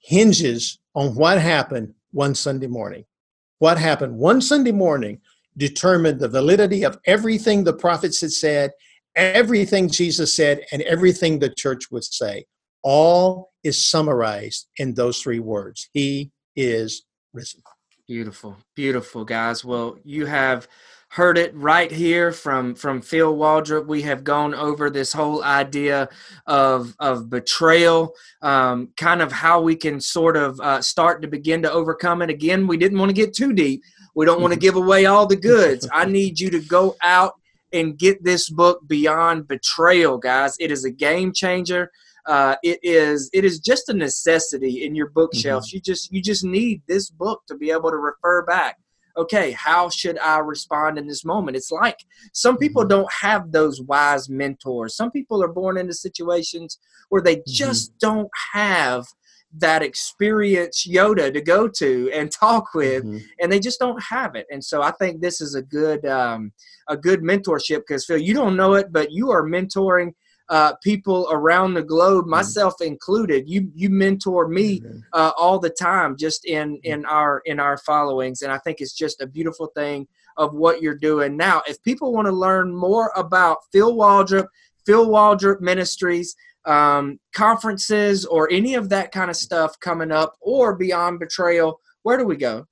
hinges 0.00 0.78
on 0.94 1.14
what 1.14 1.40
happened 1.40 1.94
one 2.12 2.34
Sunday 2.34 2.66
morning 2.66 3.04
what 3.58 3.78
happened 3.78 4.16
one 4.16 4.40
Sunday 4.40 4.72
morning 4.72 5.20
determined 5.56 6.20
the 6.20 6.28
validity 6.28 6.84
of 6.84 6.98
everything 7.06 7.64
the 7.64 7.72
prophets 7.72 8.20
had 8.20 8.32
said, 8.32 8.70
everything 9.16 9.88
Jesus 9.88 10.34
said, 10.34 10.64
and 10.70 10.82
everything 10.82 11.38
the 11.38 11.50
church 11.50 11.90
would 11.90 12.04
say. 12.04 12.46
All 12.82 13.50
is 13.64 13.84
summarized 13.84 14.68
in 14.76 14.94
those 14.94 15.20
three 15.20 15.40
words 15.40 15.88
He 15.92 16.30
is 16.54 17.04
risen. 17.32 17.62
Beautiful, 18.08 18.56
beautiful, 18.74 19.22
guys. 19.26 19.62
Well, 19.62 19.98
you 20.02 20.24
have 20.24 20.66
heard 21.10 21.36
it 21.36 21.54
right 21.54 21.92
here 21.92 22.32
from 22.32 22.74
from 22.74 23.02
Phil 23.02 23.36
Waldrep. 23.36 23.84
We 23.86 24.00
have 24.00 24.24
gone 24.24 24.54
over 24.54 24.88
this 24.88 25.12
whole 25.12 25.44
idea 25.44 26.08
of 26.46 26.96
of 27.00 27.28
betrayal, 27.28 28.14
um, 28.40 28.88
kind 28.96 29.20
of 29.20 29.30
how 29.30 29.60
we 29.60 29.76
can 29.76 30.00
sort 30.00 30.38
of 30.38 30.58
uh, 30.58 30.80
start 30.80 31.20
to 31.20 31.28
begin 31.28 31.60
to 31.64 31.70
overcome 31.70 32.22
it. 32.22 32.30
Again, 32.30 32.66
we 32.66 32.78
didn't 32.78 32.98
want 32.98 33.10
to 33.10 33.14
get 33.14 33.34
too 33.34 33.52
deep. 33.52 33.82
We 34.14 34.24
don't 34.24 34.40
want 34.40 34.54
to 34.54 34.60
give 34.66 34.76
away 34.76 35.04
all 35.04 35.26
the 35.26 35.36
goods. 35.36 35.86
I 35.92 36.04
need 36.06 36.40
you 36.40 36.48
to 36.48 36.60
go 36.60 36.96
out 37.02 37.34
and 37.74 37.98
get 37.98 38.24
this 38.24 38.48
book 38.48 38.80
beyond 38.88 39.48
betrayal, 39.48 40.16
guys. 40.16 40.56
It 40.58 40.72
is 40.72 40.82
a 40.82 40.90
game 40.90 41.34
changer. 41.34 41.90
Uh, 42.28 42.54
it 42.62 42.78
is 42.82 43.28
it 43.32 43.44
is 43.44 43.58
just 43.58 43.88
a 43.88 43.94
necessity 43.94 44.84
in 44.84 44.94
your 44.94 45.08
bookshelf. 45.10 45.64
Mm-hmm. 45.64 45.76
You 45.76 45.80
just 45.80 46.12
you 46.12 46.22
just 46.22 46.44
need 46.44 46.82
this 46.86 47.10
book 47.10 47.42
to 47.48 47.56
be 47.56 47.70
able 47.70 47.90
to 47.90 47.96
refer 47.96 48.44
back. 48.44 48.76
Okay, 49.16 49.50
how 49.50 49.88
should 49.88 50.16
I 50.20 50.38
respond 50.38 50.96
in 50.98 51.08
this 51.08 51.24
moment? 51.24 51.56
It's 51.56 51.72
like 51.72 51.98
some 52.32 52.56
people 52.56 52.84
Mhm. 52.84 52.88
don't 52.90 53.12
have 53.22 53.50
those 53.50 53.80
wise 53.82 54.28
mentors. 54.28 54.94
Some 54.94 55.10
people 55.10 55.42
are 55.42 55.48
born 55.60 55.76
into 55.76 55.92
situations 55.94 56.78
where 57.08 57.22
they 57.22 57.36
Mm-hmm. 57.36 57.52
just 57.64 57.98
don't 57.98 58.30
have 58.52 59.06
that 59.58 59.82
experience 59.82 60.86
Yoda 60.86 61.32
to 61.32 61.40
go 61.40 61.66
to 61.68 62.10
and 62.12 62.30
talk 62.44 62.74
with 62.74 63.02
Mhm. 63.04 63.22
and 63.40 63.50
they 63.50 63.58
just 63.58 63.80
don't 63.80 64.00
have 64.02 64.34
it. 64.36 64.46
And 64.52 64.62
so 64.62 64.82
I 64.82 64.92
think 64.92 65.20
this 65.20 65.40
is 65.40 65.54
a 65.54 65.62
good 65.62 66.04
um, 66.06 66.52
a 66.88 66.96
good 66.96 67.22
mentorship 67.22 67.78
because 67.78 68.04
Phil, 68.04 68.18
you 68.18 68.34
don't 68.34 68.56
know 68.56 68.74
it, 68.74 68.92
but 68.92 69.10
you 69.10 69.30
are 69.30 69.42
mentoring 69.42 70.12
uh, 70.50 70.72
people 70.82 71.28
around 71.30 71.74
the 71.74 71.82
globe, 71.82 72.24
Mm-hmm. 72.24 72.30
myself 72.30 72.74
included. 72.80 73.48
You 73.48 73.70
you 73.74 73.90
mentor 73.90 74.48
me 74.48 74.80
Mhm. 74.80 75.02
uh, 75.12 75.32
all 75.36 75.58
the 75.58 75.70
time, 75.70 76.16
just 76.16 76.44
in 76.44 76.76
Mm-hmm. 76.76 76.92
in 76.92 77.04
our 77.06 77.42
in 77.44 77.60
our 77.60 77.76
followings, 77.78 78.42
and 78.42 78.52
I 78.52 78.58
think 78.58 78.80
it's 78.80 78.92
just 78.94 79.20
a 79.20 79.26
beautiful 79.26 79.66
thing 79.74 80.06
of 80.36 80.54
what 80.54 80.80
you're 80.82 80.94
doing 80.94 81.36
now. 81.36 81.62
If 81.66 81.82
people 81.82 82.12
want 82.12 82.26
to 82.26 82.32
learn 82.32 82.74
more 82.74 83.10
about 83.16 83.58
Phil 83.72 83.94
Waldrep, 83.94 84.46
Phil 84.86 85.06
Waldrep 85.08 85.60
Ministries. 85.60 86.34
Um, 86.64 87.18
conferences 87.34 88.26
or 88.26 88.48
any 88.52 88.74
of 88.74 88.88
that 88.90 89.10
kind 89.12 89.30
of 89.30 89.36
stuff 89.36 89.78
coming 89.80 90.10
up 90.12 90.34
or 90.40 90.74
beyond 90.76 91.18
betrayal 91.18 91.80
where 92.02 92.18
do 92.18 92.24
we 92.24 92.36
go 92.36 92.66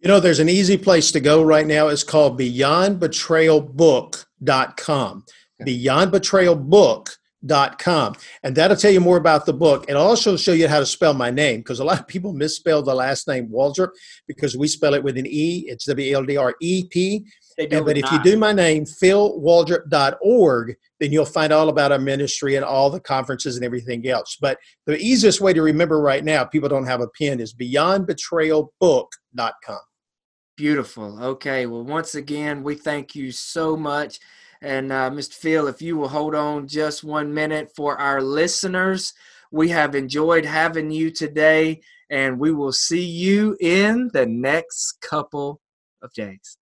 You 0.00 0.08
know, 0.08 0.18
there's 0.18 0.40
an 0.40 0.48
easy 0.48 0.76
place 0.76 1.12
to 1.12 1.20
go 1.20 1.44
right 1.44 1.66
now. 1.66 1.86
It's 1.88 2.02
called 2.02 2.36
beyondbetrayalbook.com. 2.40 5.24
Beyondbetrayalbook.com. 5.62 8.16
And 8.42 8.56
that'll 8.56 8.76
tell 8.76 8.90
you 8.90 9.00
more 9.00 9.16
about 9.16 9.46
the 9.46 9.52
book 9.52 9.86
and 9.88 9.96
also 9.96 10.36
show 10.36 10.52
you 10.52 10.66
how 10.68 10.80
to 10.80 10.86
spell 10.86 11.14
my 11.14 11.30
name 11.30 11.60
because 11.60 11.78
a 11.80 11.84
lot 11.84 12.00
of 12.00 12.06
people 12.06 12.32
misspell 12.32 12.82
the 12.82 12.94
last 12.94 13.28
name 13.28 13.48
Waldrep 13.48 13.90
because 14.26 14.56
we 14.56 14.68
spell 14.68 14.94
it 14.94 15.02
with 15.02 15.18
an 15.18 15.26
E. 15.26 15.64
It's 15.68 15.84
W 15.86 16.16
L 16.16 16.24
D 16.24 16.36
R 16.36 16.54
E 16.60 16.84
P. 16.88 17.26
Yeah, 17.58 17.80
but 17.80 17.98
if 17.98 18.10
you 18.12 18.22
do 18.22 18.36
my 18.36 18.52
name, 18.52 18.84
philwaldrep.org, 18.84 20.76
then 21.00 21.10
you'll 21.10 21.24
find 21.24 21.52
all 21.52 21.68
about 21.68 21.90
our 21.90 21.98
ministry 21.98 22.54
and 22.54 22.64
all 22.64 22.88
the 22.88 23.00
conferences 23.00 23.56
and 23.56 23.64
everything 23.64 24.06
else. 24.06 24.38
But 24.40 24.58
the 24.86 24.96
easiest 24.96 25.40
way 25.40 25.52
to 25.52 25.62
remember 25.62 26.00
right 26.00 26.24
now, 26.24 26.44
people 26.44 26.68
don't 26.68 26.86
have 26.86 27.00
a 27.00 27.08
pen, 27.08 27.40
is 27.40 27.52
beyondbetrayalbook.com. 27.54 29.80
Beautiful. 30.56 31.20
Okay. 31.22 31.66
Well, 31.66 31.84
once 31.84 32.14
again, 32.14 32.62
we 32.62 32.76
thank 32.76 33.16
you 33.16 33.32
so 33.32 33.76
much. 33.76 34.20
And 34.60 34.92
uh, 34.92 35.10
Mr. 35.10 35.34
Phil, 35.34 35.68
if 35.68 35.80
you 35.80 35.96
will 35.96 36.08
hold 36.08 36.34
on 36.34 36.66
just 36.66 37.04
one 37.04 37.32
minute 37.32 37.70
for 37.76 37.96
our 37.98 38.20
listeners, 38.20 39.14
we 39.50 39.68
have 39.68 39.94
enjoyed 39.94 40.44
having 40.44 40.90
you 40.90 41.10
today, 41.10 41.80
and 42.10 42.38
we 42.38 42.52
will 42.52 42.72
see 42.72 43.04
you 43.04 43.56
in 43.60 44.10
the 44.12 44.26
next 44.26 45.00
couple 45.00 45.60
of 46.02 46.12
days. 46.12 46.58